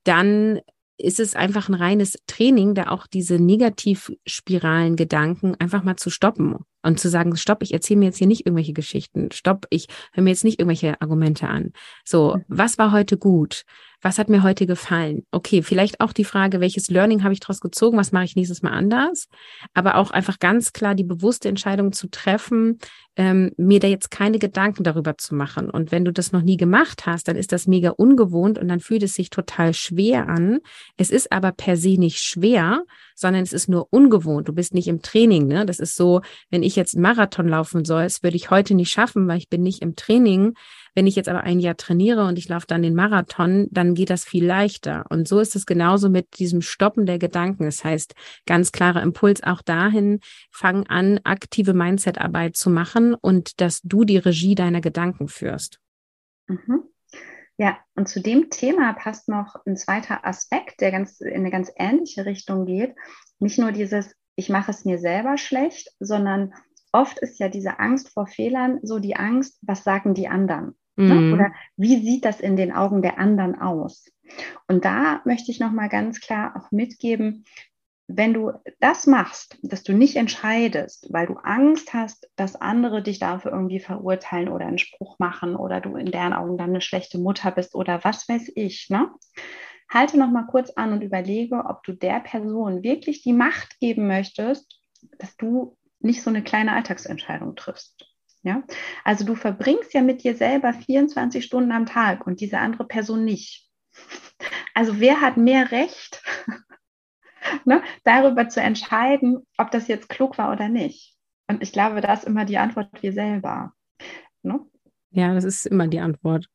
dann 0.05 0.59
ist 0.97 1.19
es 1.19 1.35
einfach 1.35 1.67
ein 1.67 1.73
reines 1.73 2.17
Training, 2.25 2.73
da 2.73 2.87
auch 2.87 3.05
diese 3.05 3.35
Negativspiralen 3.35 4.95
Gedanken 4.95 5.55
einfach 5.55 5.83
mal 5.83 5.97
zu 5.97 6.09
stoppen 6.09 6.59
und 6.83 6.99
zu 6.99 7.09
sagen, 7.09 7.35
stopp, 7.35 7.63
ich 7.63 7.73
erzähle 7.73 7.99
mir 7.99 8.05
jetzt 8.05 8.17
hier 8.17 8.27
nicht 8.27 8.45
irgendwelche 8.45 8.73
Geschichten, 8.73 9.29
stopp, 9.33 9.65
ich 9.69 9.87
höre 10.13 10.23
mir 10.23 10.29
jetzt 10.29 10.45
nicht 10.45 10.59
irgendwelche 10.59 11.01
Argumente 11.01 11.49
an. 11.49 11.73
So, 12.05 12.37
was 12.47 12.77
war 12.77 12.93
heute 12.93 13.17
gut? 13.17 13.63
Was 14.05 14.19
hat 14.19 14.29
mir 14.29 14.43
heute 14.43 14.67
gefallen? 14.67 15.25
Okay, 15.31 15.63
vielleicht 15.63 15.99
auch 15.99 16.13
die 16.13 16.25
Frage, 16.25 16.59
welches 16.59 16.89
Learning 16.91 17.23
habe 17.23 17.33
ich 17.33 17.39
daraus 17.39 17.59
gezogen, 17.59 17.97
was 17.97 18.11
mache 18.11 18.25
ich 18.25 18.35
nächstes 18.35 18.61
Mal 18.61 18.69
anders? 18.69 19.25
Aber 19.73 19.95
auch 19.95 20.11
einfach 20.11 20.37
ganz 20.37 20.73
klar 20.73 20.93
die 20.93 21.03
bewusste 21.03 21.49
Entscheidung 21.49 21.91
zu 21.91 22.07
treffen, 22.11 22.77
ähm, 23.15 23.51
mir 23.57 23.79
da 23.79 23.87
jetzt 23.87 24.11
keine 24.11 24.37
Gedanken 24.37 24.83
darüber 24.83 25.17
zu 25.17 25.33
machen. 25.33 25.71
Und 25.71 25.91
wenn 25.91 26.05
du 26.05 26.13
das 26.13 26.31
noch 26.31 26.43
nie 26.43 26.55
gemacht 26.55 27.07
hast, 27.07 27.27
dann 27.27 27.35
ist 27.35 27.51
das 27.51 27.65
mega 27.65 27.89
ungewohnt 27.89 28.59
und 28.59 28.67
dann 28.67 28.79
fühlt 28.79 29.01
es 29.01 29.15
sich 29.15 29.31
total 29.31 29.73
schwer 29.73 30.29
an. 30.29 30.59
Es 30.97 31.09
ist 31.09 31.31
aber 31.31 31.51
per 31.51 31.75
se 31.75 31.97
nicht 31.97 32.19
schwer, 32.19 32.83
sondern 33.15 33.41
es 33.41 33.53
ist 33.53 33.69
nur 33.69 33.87
ungewohnt. 33.91 34.47
Du 34.47 34.53
bist 34.53 34.75
nicht 34.75 34.87
im 34.87 35.01
Training. 35.01 35.47
Ne? 35.47 35.65
Das 35.65 35.79
ist 35.79 35.95
so, 35.95 36.21
wenn 36.51 36.61
ich 36.61 36.75
jetzt 36.75 36.93
einen 36.93 37.01
Marathon 37.01 37.47
laufen 37.47 37.85
soll, 37.85 38.03
das 38.03 38.21
würde 38.21 38.37
ich 38.37 38.51
heute 38.51 38.75
nicht 38.75 38.91
schaffen, 38.91 39.27
weil 39.27 39.39
ich 39.39 39.49
bin 39.49 39.63
nicht 39.63 39.81
im 39.81 39.95
Training. 39.95 40.53
Wenn 40.95 41.07
ich 41.07 41.15
jetzt 41.15 41.27
aber 41.27 41.41
ein 41.41 41.59
Jahr 41.59 41.75
trainiere 41.75 42.25
und 42.25 42.39
ich 42.39 42.47
laufe 42.47 42.67
dann 42.67 42.81
den 42.81 42.95
Marathon, 42.95 43.67
dann 43.69 43.95
geht 43.95 44.09
das 44.09 44.23
viel 44.23 44.45
leichter. 44.45 45.05
Und 45.09 45.27
so 45.27 45.39
ist 45.39 45.55
es 45.55 45.65
genauso 45.65 46.09
mit 46.09 46.39
diesem 46.39 46.61
Stoppen 46.61 47.05
der 47.05 47.19
Gedanken. 47.19 47.65
Das 47.65 47.83
heißt, 47.83 48.15
ganz 48.45 48.71
klarer 48.71 49.03
Impuls 49.03 49.43
auch 49.43 49.61
dahin, 49.61 50.21
fang 50.51 50.87
an, 50.87 51.19
aktive 51.25 51.73
Mindset-Arbeit 51.73 52.55
zu 52.55 52.69
machen 52.69 53.13
und 53.13 53.59
dass 53.59 53.81
du 53.81 54.05
die 54.05 54.17
Regie 54.17 54.55
deiner 54.55 54.79
Gedanken 54.79 55.27
führst. 55.27 55.79
Mhm. 56.47 56.83
Ja, 57.57 57.77
und 57.95 58.07
zu 58.07 58.21
dem 58.21 58.49
Thema 58.49 58.93
passt 58.93 59.29
noch 59.29 59.55
ein 59.65 59.77
zweiter 59.77 60.25
Aspekt, 60.25 60.81
der 60.81 60.91
ganz 60.91 61.21
in 61.21 61.35
eine 61.35 61.51
ganz 61.51 61.71
ähnliche 61.75 62.25
Richtung 62.25 62.65
geht. 62.65 62.95
Nicht 63.39 63.59
nur 63.59 63.71
dieses, 63.71 64.13
ich 64.35 64.49
mache 64.49 64.71
es 64.71 64.85
mir 64.85 64.97
selber 64.97 65.37
schlecht, 65.37 65.89
sondern 65.99 66.53
oft 66.91 67.19
ist 67.19 67.39
ja 67.39 67.49
diese 67.49 67.79
Angst 67.79 68.09
vor 68.09 68.27
Fehlern 68.27 68.79
so 68.83 68.99
die 68.99 69.15
Angst, 69.15 69.59
was 69.61 69.83
sagen 69.83 70.13
die 70.13 70.27
anderen? 70.27 70.75
Ne? 70.95 71.15
Mhm. 71.15 71.33
Oder 71.33 71.51
wie 71.77 72.01
sieht 72.01 72.25
das 72.25 72.39
in 72.39 72.55
den 72.55 72.71
Augen 72.71 73.01
der 73.01 73.17
anderen 73.17 73.59
aus? 73.59 74.11
Und 74.67 74.85
da 74.85 75.21
möchte 75.25 75.51
ich 75.51 75.59
nochmal 75.59 75.89
ganz 75.89 76.19
klar 76.19 76.55
auch 76.55 76.71
mitgeben, 76.71 77.45
wenn 78.07 78.33
du 78.33 78.51
das 78.79 79.07
machst, 79.07 79.57
dass 79.63 79.83
du 79.83 79.93
nicht 79.93 80.15
entscheidest, 80.15 81.07
weil 81.11 81.25
du 81.25 81.33
Angst 81.35 81.93
hast, 81.93 82.29
dass 82.35 82.55
andere 82.55 83.01
dich 83.01 83.17
dafür 83.17 83.51
irgendwie 83.51 83.79
verurteilen 83.79 84.49
oder 84.49 84.67
einen 84.67 84.77
Spruch 84.77 85.17
machen 85.17 85.55
oder 85.55 85.81
du 85.81 85.95
in 85.95 86.11
deren 86.11 86.33
Augen 86.33 86.57
dann 86.57 86.69
eine 86.69 86.81
schlechte 86.81 87.17
Mutter 87.17 87.51
bist 87.51 87.73
oder 87.73 88.03
was 88.03 88.29
weiß 88.29 88.51
ich, 88.55 88.89
ne? 88.89 89.09
Halte 89.89 90.17
noch 90.17 90.31
mal 90.31 90.45
kurz 90.47 90.71
an 90.71 90.93
und 90.93 91.01
überlege, 91.01 91.63
ob 91.65 91.83
du 91.83 91.93
der 91.93 92.19
Person 92.19 92.83
wirklich 92.83 93.21
die 93.21 93.33
Macht 93.33 93.79
geben 93.79 94.07
möchtest, 94.07 94.79
dass 95.19 95.35
du 95.37 95.77
nicht 95.99 96.21
so 96.21 96.29
eine 96.29 96.43
kleine 96.43 96.73
Alltagsentscheidung 96.73 97.55
triffst. 97.55 98.14
Ja? 98.45 98.61
Also 99.03 99.25
du 99.25 99.33
verbringst 99.35 99.93
ja 99.95 100.01
mit 100.03 100.23
dir 100.23 100.35
selber 100.35 100.71
24 100.71 101.43
Stunden 101.43 101.71
am 101.71 101.87
Tag 101.87 102.27
und 102.27 102.41
diese 102.41 102.59
andere 102.59 102.85
Person 102.85 103.25
nicht. 103.25 103.67
Also 104.75 104.99
wer 104.99 105.19
hat 105.19 105.35
mehr 105.35 105.71
Recht, 105.71 106.21
ne, 107.65 107.81
darüber 108.03 108.47
zu 108.47 108.61
entscheiden, 108.61 109.47
ob 109.57 109.71
das 109.71 109.87
jetzt 109.87 110.09
klug 110.09 110.37
war 110.37 110.51
oder 110.51 110.69
nicht? 110.69 111.15
Und 111.47 111.63
ich 111.63 111.71
glaube, 111.71 112.01
da 112.01 112.13
ist 112.13 112.25
immer 112.25 112.45
die 112.45 112.59
Antwort 112.59 113.01
wir 113.01 113.13
selber. 113.13 113.73
Ne? 114.43 114.59
Ja, 115.09 115.33
das 115.33 115.43
ist 115.43 115.65
immer 115.65 115.87
die 115.87 115.99
Antwort. 115.99 116.47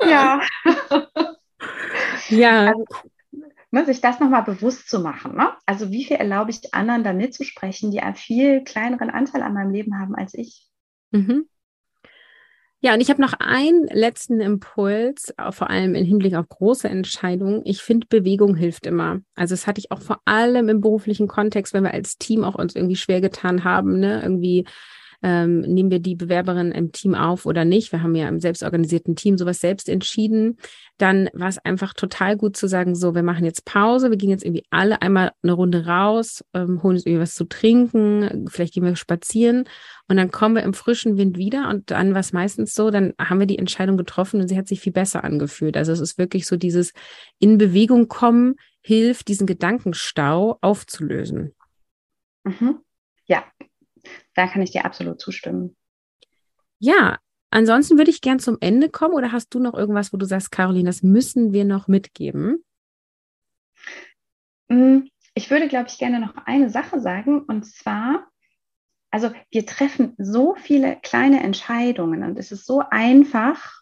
ja. 0.00 0.42
ja. 2.28 2.66
Also, 2.66 2.84
ne, 3.76 3.84
sich 3.84 4.00
das 4.00 4.20
nochmal 4.20 4.42
bewusst 4.42 4.88
zu 4.88 5.00
machen. 5.00 5.36
Ne? 5.36 5.50
Also 5.66 5.90
wie 5.90 6.04
viel 6.04 6.16
erlaube 6.16 6.50
ich 6.50 6.74
anderen 6.74 7.04
da 7.04 7.12
mitzusprechen, 7.12 7.90
die 7.90 8.00
einen 8.00 8.14
viel 8.14 8.64
kleineren 8.64 9.10
Anteil 9.10 9.42
an 9.42 9.52
meinem 9.52 9.70
Leben 9.70 10.00
haben 10.00 10.14
als 10.14 10.32
ich? 10.32 10.66
Mhm. 11.10 11.46
Ja, 12.80 12.94
und 12.94 13.00
ich 13.00 13.10
habe 13.10 13.20
noch 13.20 13.34
einen 13.38 13.86
letzten 13.86 14.40
Impuls, 14.40 15.34
vor 15.50 15.68
allem 15.68 15.94
im 15.94 16.04
Hinblick 16.04 16.34
auf 16.34 16.48
große 16.48 16.88
Entscheidungen. 16.88 17.62
Ich 17.64 17.82
finde, 17.82 18.06
Bewegung 18.06 18.54
hilft 18.54 18.86
immer. 18.86 19.20
Also 19.34 19.54
das 19.54 19.66
hatte 19.66 19.80
ich 19.80 19.90
auch 19.90 20.00
vor 20.00 20.20
allem 20.24 20.68
im 20.68 20.80
beruflichen 20.80 21.26
Kontext, 21.26 21.74
wenn 21.74 21.84
wir 21.84 21.92
als 21.92 22.16
Team 22.16 22.44
auch 22.44 22.54
uns 22.54 22.76
irgendwie 22.76 22.96
schwer 22.96 23.20
getan 23.20 23.64
haben, 23.64 23.98
ne, 23.98 24.22
irgendwie 24.22 24.66
ähm, 25.22 25.60
nehmen 25.60 25.90
wir 25.90 26.00
die 26.00 26.14
Bewerberin 26.14 26.72
im 26.72 26.92
Team 26.92 27.14
auf 27.14 27.46
oder 27.46 27.64
nicht. 27.64 27.92
Wir 27.92 28.02
haben 28.02 28.14
ja 28.14 28.28
im 28.28 28.40
selbstorganisierten 28.40 29.16
Team 29.16 29.38
sowas 29.38 29.60
selbst 29.60 29.88
entschieden. 29.88 30.58
Dann 30.98 31.28
war 31.32 31.48
es 31.48 31.58
einfach 31.58 31.94
total 31.94 32.36
gut 32.36 32.56
zu 32.56 32.68
sagen, 32.68 32.94
so, 32.94 33.14
wir 33.14 33.22
machen 33.22 33.44
jetzt 33.44 33.64
Pause, 33.64 34.10
wir 34.10 34.16
gehen 34.16 34.30
jetzt 34.30 34.44
irgendwie 34.44 34.64
alle 34.70 35.02
einmal 35.02 35.32
eine 35.42 35.52
Runde 35.52 35.86
raus, 35.86 36.44
ähm, 36.54 36.82
holen 36.82 36.96
uns 36.96 37.06
irgendwie 37.06 37.22
was 37.22 37.34
zu 37.34 37.44
trinken, 37.44 38.46
vielleicht 38.48 38.74
gehen 38.74 38.84
wir 38.84 38.96
spazieren 38.96 39.64
und 40.08 40.16
dann 40.16 40.30
kommen 40.30 40.54
wir 40.54 40.62
im 40.62 40.74
frischen 40.74 41.16
Wind 41.18 41.36
wieder 41.36 41.68
und 41.68 41.90
dann 41.90 42.14
war 42.14 42.20
es 42.20 42.32
meistens 42.32 42.74
so, 42.74 42.90
dann 42.90 43.12
haben 43.18 43.40
wir 43.40 43.46
die 43.46 43.58
Entscheidung 43.58 43.96
getroffen 43.96 44.40
und 44.40 44.48
sie 44.48 44.56
hat 44.56 44.68
sich 44.68 44.80
viel 44.80 44.92
besser 44.92 45.24
angefühlt. 45.24 45.76
Also 45.76 45.92
es 45.92 46.00
ist 46.00 46.16
wirklich 46.16 46.46
so 46.46 46.56
dieses 46.56 46.92
in 47.38 47.58
Bewegung 47.58 48.08
kommen, 48.08 48.54
hilft, 48.80 49.28
diesen 49.28 49.46
Gedankenstau 49.46 50.58
aufzulösen. 50.60 51.54
Mhm. 52.44 52.78
Ja, 53.26 53.44
da 54.34 54.46
kann 54.46 54.62
ich 54.62 54.72
dir 54.72 54.84
absolut 54.84 55.20
zustimmen. 55.20 55.76
Ja, 56.78 57.18
ansonsten 57.50 57.98
würde 57.98 58.10
ich 58.10 58.20
gern 58.20 58.38
zum 58.38 58.58
Ende 58.60 58.88
kommen 58.88 59.14
oder 59.14 59.32
hast 59.32 59.54
du 59.54 59.58
noch 59.58 59.74
irgendwas, 59.74 60.12
wo 60.12 60.16
du 60.16 60.26
sagst, 60.26 60.50
Caroline, 60.50 60.88
das 60.88 61.02
müssen 61.02 61.52
wir 61.52 61.64
noch 61.64 61.88
mitgeben? 61.88 62.64
Mm, 64.68 65.00
ich 65.34 65.50
würde, 65.50 65.68
glaube 65.68 65.88
ich, 65.88 65.98
gerne 65.98 66.20
noch 66.20 66.34
eine 66.46 66.70
Sache 66.70 67.00
sagen 67.00 67.40
und 67.42 67.64
zwar, 67.64 68.26
also 69.10 69.30
wir 69.50 69.66
treffen 69.66 70.14
so 70.18 70.54
viele 70.56 70.98
kleine 71.02 71.42
Entscheidungen 71.42 72.22
und 72.24 72.38
es 72.38 72.52
ist 72.52 72.66
so 72.66 72.82
einfach, 72.90 73.80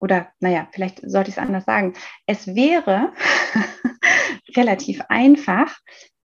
oder 0.00 0.28
naja, 0.40 0.68
vielleicht 0.72 1.00
sollte 1.08 1.30
ich 1.30 1.36
es 1.36 1.42
anders 1.42 1.64
sagen, 1.64 1.94
es 2.26 2.54
wäre 2.54 3.12
relativ 4.56 5.02
einfach 5.08 5.76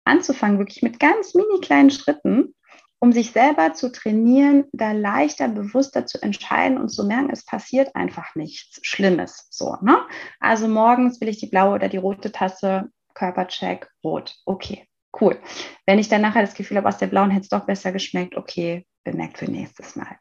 anzufangen, 0.04 0.58
wirklich 0.58 0.82
mit 0.82 1.00
ganz 1.00 1.36
mini 1.36 1.60
kleinen 1.62 1.92
Schritten 1.92 2.54
um 3.02 3.12
sich 3.12 3.32
selber 3.32 3.74
zu 3.74 3.92
trainieren, 3.92 4.66
da 4.74 4.92
leichter, 4.92 5.48
bewusster 5.48 6.06
zu 6.06 6.22
entscheiden 6.22 6.78
und 6.78 6.90
zu 6.90 7.04
merken, 7.04 7.32
es 7.32 7.44
passiert 7.44 7.96
einfach 7.96 8.36
nichts 8.36 8.80
Schlimmes. 8.84 9.48
So, 9.50 9.76
ne? 9.82 10.06
Also 10.40 10.68
morgens 10.68 11.20
will 11.20 11.28
ich 11.28 11.40
die 11.40 11.48
blaue 11.48 11.74
oder 11.74 11.90
die 11.90 11.98
rote 11.98 12.32
Tasse, 12.32 12.92
Körpercheck, 13.16 13.90
rot. 14.04 14.36
Okay, 14.46 14.88
cool. 15.20 15.40
Wenn 15.88 15.98
ich 15.98 16.10
dann 16.10 16.22
nachher 16.22 16.42
das 16.42 16.54
Gefühl 16.54 16.78
habe, 16.78 16.88
aus 16.88 17.00
der 17.00 17.08
blauen 17.08 17.32
hätte 17.32 17.44
es 17.44 17.50
doch 17.50 17.66
besser 17.66 17.92
geschmeckt, 17.92 18.38
okay, 18.38 18.86
bemerkt 19.04 19.40
für 19.40 19.50
nächstes 19.50 19.96
Mal. 19.96 20.20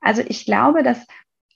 Also 0.00 0.22
ich 0.24 0.46
glaube, 0.46 0.84
dass 0.84 1.04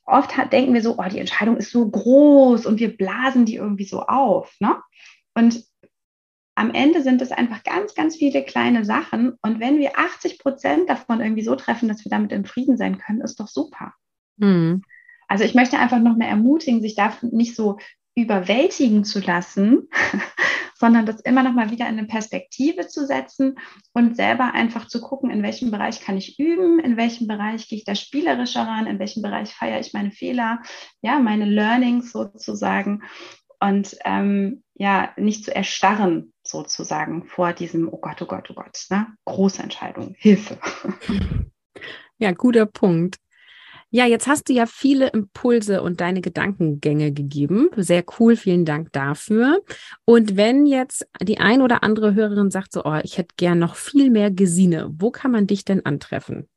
oft 0.05 0.37
hat, 0.37 0.53
denken 0.53 0.75
wir 0.75 0.83
so, 0.83 0.99
oh, 0.99 1.09
die 1.09 1.21
Entscheidung 1.21 1.57
ist 1.57 1.71
so 1.71 1.89
groß 1.89 2.67
und 2.67 2.81
wir 2.81 2.97
blasen 2.97 3.45
die 3.47 3.55
irgendwie 3.55 3.87
so 3.87 4.03
auf. 4.03 4.53
Ne? 4.59 4.77
Und 5.35 5.65
am 6.55 6.73
Ende 6.73 7.03
sind 7.03 7.21
es 7.21 7.33
einfach 7.33 7.65
ganz, 7.65 7.95
ganz 7.95 8.17
viele 8.17 8.45
kleine 8.45 8.85
Sachen. 8.85 9.33
Und 9.43 9.61
wenn 9.61 9.79
wir 9.79 9.99
80 9.99 10.39
Prozent 10.39 10.89
davon 10.89 11.21
irgendwie 11.21 11.43
so 11.43 11.57
treffen, 11.57 11.89
dass 11.89 12.05
wir 12.05 12.11
damit 12.11 12.33
in 12.33 12.47
Frieden 12.47 12.77
sein 12.77 12.99
können, 12.99 13.21
ist 13.21 13.41
doch 13.41 13.49
super. 13.49 13.95
Mhm. 14.37 14.83
Also 15.27 15.45
ich 15.45 15.55
möchte 15.55 15.79
einfach 15.79 15.99
noch 15.99 16.17
mehr 16.17 16.29
ermutigen, 16.29 16.81
sich 16.81 16.95
davon 16.95 17.31
nicht 17.31 17.57
so 17.57 17.79
überwältigen 18.15 19.05
zu 19.05 19.21
lassen, 19.21 19.89
sondern 20.77 21.07
das 21.07 21.21
immer 21.23 21.43
noch 21.43 21.55
mal 21.55 21.71
wieder 21.71 21.89
in 21.89 21.99
eine 21.99 22.07
Perspektive 22.07 22.87
zu 22.87 23.07
setzen 23.07 23.57
und 23.93 24.15
selber 24.15 24.55
einfach 24.55 24.87
zu 24.87 25.01
gucken, 25.01 25.31
in 25.31 25.43
welchem 25.43 25.71
Bereich 25.71 26.01
kann 26.01 26.17
ich 26.17 26.39
üben, 26.39 26.79
in 26.79 26.97
welchem 26.97 27.27
Bereich 27.27 27.69
gehe 27.69 27.79
ich 27.79 27.85
da 27.85 27.95
spielerischer 27.95 28.63
ran, 28.63 28.87
in 28.87 28.99
welchem 28.99 29.23
Bereich 29.23 29.55
feiere 29.55 29.81
ich 29.81 29.93
meine 29.93 30.13
Fehler, 30.13 30.63
ja, 31.03 31.19
meine 31.19 31.47
Learnings 31.47 32.13
sozusagen 32.13 33.03
und 33.61 33.97
ähm, 34.05 34.63
ja, 34.75 35.13
nicht 35.17 35.45
zu 35.45 35.55
erstarren 35.55 36.34
sozusagen 36.47 37.25
vor 37.25 37.53
diesem, 37.53 37.89
oh 37.89 37.99
Gott, 37.99 38.21
oh 38.23 38.27
Gott, 38.27 38.51
oh 38.51 38.55
Gott, 38.55 38.87
ne? 38.91 39.07
große 39.25 39.63
Entscheidung, 39.63 40.15
Hilfe. 40.19 40.59
Ja, 42.19 42.31
guter 42.31 42.67
Punkt. 42.67 43.17
Ja, 43.91 44.07
jetzt 44.07 44.27
hast 44.27 44.49
du 44.49 44.53
ja 44.53 44.67
viele 44.67 45.09
Impulse 45.09 45.83
und 45.83 46.01
deine 46.01 46.21
Gedankengänge 46.21 47.13
gegeben. 47.13 47.71
Sehr 47.77 48.05
cool, 48.19 48.35
vielen 48.35 48.65
Dank 48.65 48.93
dafür. 48.93 49.63
Und 50.05 50.37
wenn 50.37 50.67
jetzt 50.67 51.07
die 51.21 51.39
ein 51.39 51.63
oder 51.63 51.85
andere 51.85 52.15
Hörerin 52.15 52.51
sagt 52.51 52.73
so, 52.73 52.85
oh, 52.85 52.99
ich 53.05 53.19
hätte 53.19 53.35
gern 53.37 53.59
noch 53.59 53.77
viel 53.77 54.11
mehr 54.11 54.31
Gesine, 54.31 54.91
wo 54.97 55.11
kann 55.11 55.31
man 55.31 55.47
dich 55.47 55.65
denn 55.65 55.85
antreffen? 55.87 56.49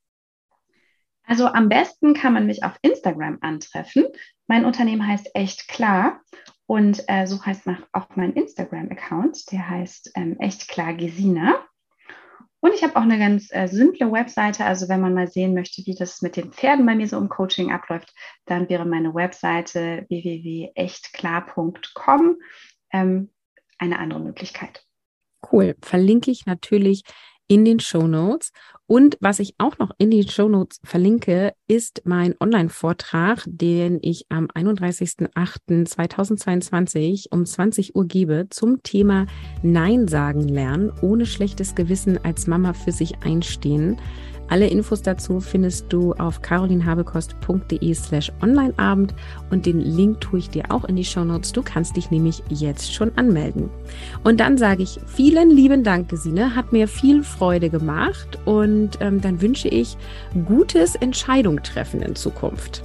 Also 1.24 1.46
am 1.48 1.70
besten 1.70 2.14
kann 2.14 2.34
man 2.34 2.48
mich 2.48 2.64
auf 2.64 2.78
Instagram 2.82 3.38
antreffen. 3.42 4.06
Mein 4.48 4.66
Unternehmen 4.66 5.06
heißt 5.06 5.32
Echt 5.36 5.68
Klar 5.68 6.22
und 6.68 7.03
äh, 7.07 7.26
so 7.26 7.43
heißt 7.43 7.63
auch 7.93 8.09
mein 8.15 8.34
Instagram-Account, 8.34 9.51
der 9.51 9.68
heißt 9.70 10.11
ähm, 10.15 10.38
echt 10.39 10.68
klar 10.68 10.93
Gesina. 10.93 11.55
Und 12.59 12.74
ich 12.74 12.84
habe 12.84 12.97
auch 12.97 13.03
eine 13.03 13.18
ganz 13.18 13.47
äh, 13.51 13.68
simple 13.68 14.11
Webseite. 14.11 14.65
Also 14.65 14.89
wenn 14.89 14.99
man 14.99 15.13
mal 15.13 15.30
sehen 15.30 15.53
möchte, 15.53 15.86
wie 15.86 15.95
das 15.95 16.22
mit 16.22 16.36
den 16.36 16.51
Pferden 16.51 16.86
bei 16.86 16.95
mir 16.95 17.07
so 17.07 17.18
im 17.18 17.30
Coaching 17.30 17.72
abläuft, 17.72 18.13
dann 18.45 18.68
wäre 18.68 18.86
meine 18.86 19.13
Webseite 19.13 20.05
www.echtklar.com 20.09 22.36
ähm, 22.91 23.30
eine 23.78 23.99
andere 23.99 24.20
Möglichkeit. 24.20 24.84
Cool. 25.51 25.76
Verlinke 25.82 26.32
ich 26.32 26.45
natürlich 26.45 27.03
in 27.48 27.66
den 27.66 27.80
Show 27.80 28.06
Notes. 28.08 28.52
Und 28.86 29.18
was 29.20 29.39
ich 29.39 29.56
auch 29.58 29.80
noch 29.80 29.89
in 29.98 30.12
die 30.12 30.28
Show 30.28 30.48
Notes 30.48 30.80
verlinke, 30.84 31.56
ist 31.68 32.04
mein 32.06 32.36
Online-Vortrag, 32.39 33.43
den 33.45 33.98
ich 34.02 34.28
am 34.30 34.45
31.08.2022 34.48 37.28
um 37.32 37.45
20 37.45 37.95
Uhr 37.95 38.06
gebe 38.06 38.48
zum 38.50 38.82
Thema 38.84 39.26
Nein 39.62 40.08
sagen 40.08 40.48
lernen, 40.48 40.93
ohne 41.02 41.26
schlechtes 41.26 41.76
Gewissen 41.76 42.18
als 42.24 42.48
Mama 42.48 42.72
für 42.74 42.93
sich 42.93 43.24
einstehen. 43.24 44.00
Alle 44.50 44.68
Infos 44.68 45.02
dazu 45.02 45.39
findest 45.39 45.91
du 45.91 46.14
auf 46.14 46.41
carolinhabekost.de 46.41 47.93
slash 47.93 48.32
onlineabend 48.41 49.14
und 49.50 49.66
den 49.66 49.82
Link 49.82 50.22
tue 50.22 50.39
ich 50.39 50.50
dir 50.50 50.72
auch 50.72 50.86
in 50.86 50.95
die 50.95 51.06
Show 51.06 51.24
Notes. 51.24 51.52
Du 51.52 51.62
kannst 51.62 51.95
dich 51.98 52.12
nämlich 52.12 52.43
jetzt 52.50 52.93
schon 52.93 53.12
anmelden. 53.18 53.70
Und 54.24 54.39
dann 54.39 54.58
sage 54.58 54.84
ich 54.84 55.00
vielen 55.06 55.50
lieben 55.50 55.84
Dank, 55.84 56.10
Gesine. 56.10 56.56
Hat 56.56 56.72
mir 56.72 56.88
viel 56.88 57.24
Freude 57.24 57.70
gemacht 57.70 58.39
und 58.45 58.91
ähm, 59.02 59.22
dann 59.22 59.41
wünsche 59.41 59.68
ich 59.68 59.98
gutes 60.45 60.95
Entscheidung 60.95 61.62
treffen 61.62 62.02
in 62.02 62.16
Zukunft. 62.16 62.84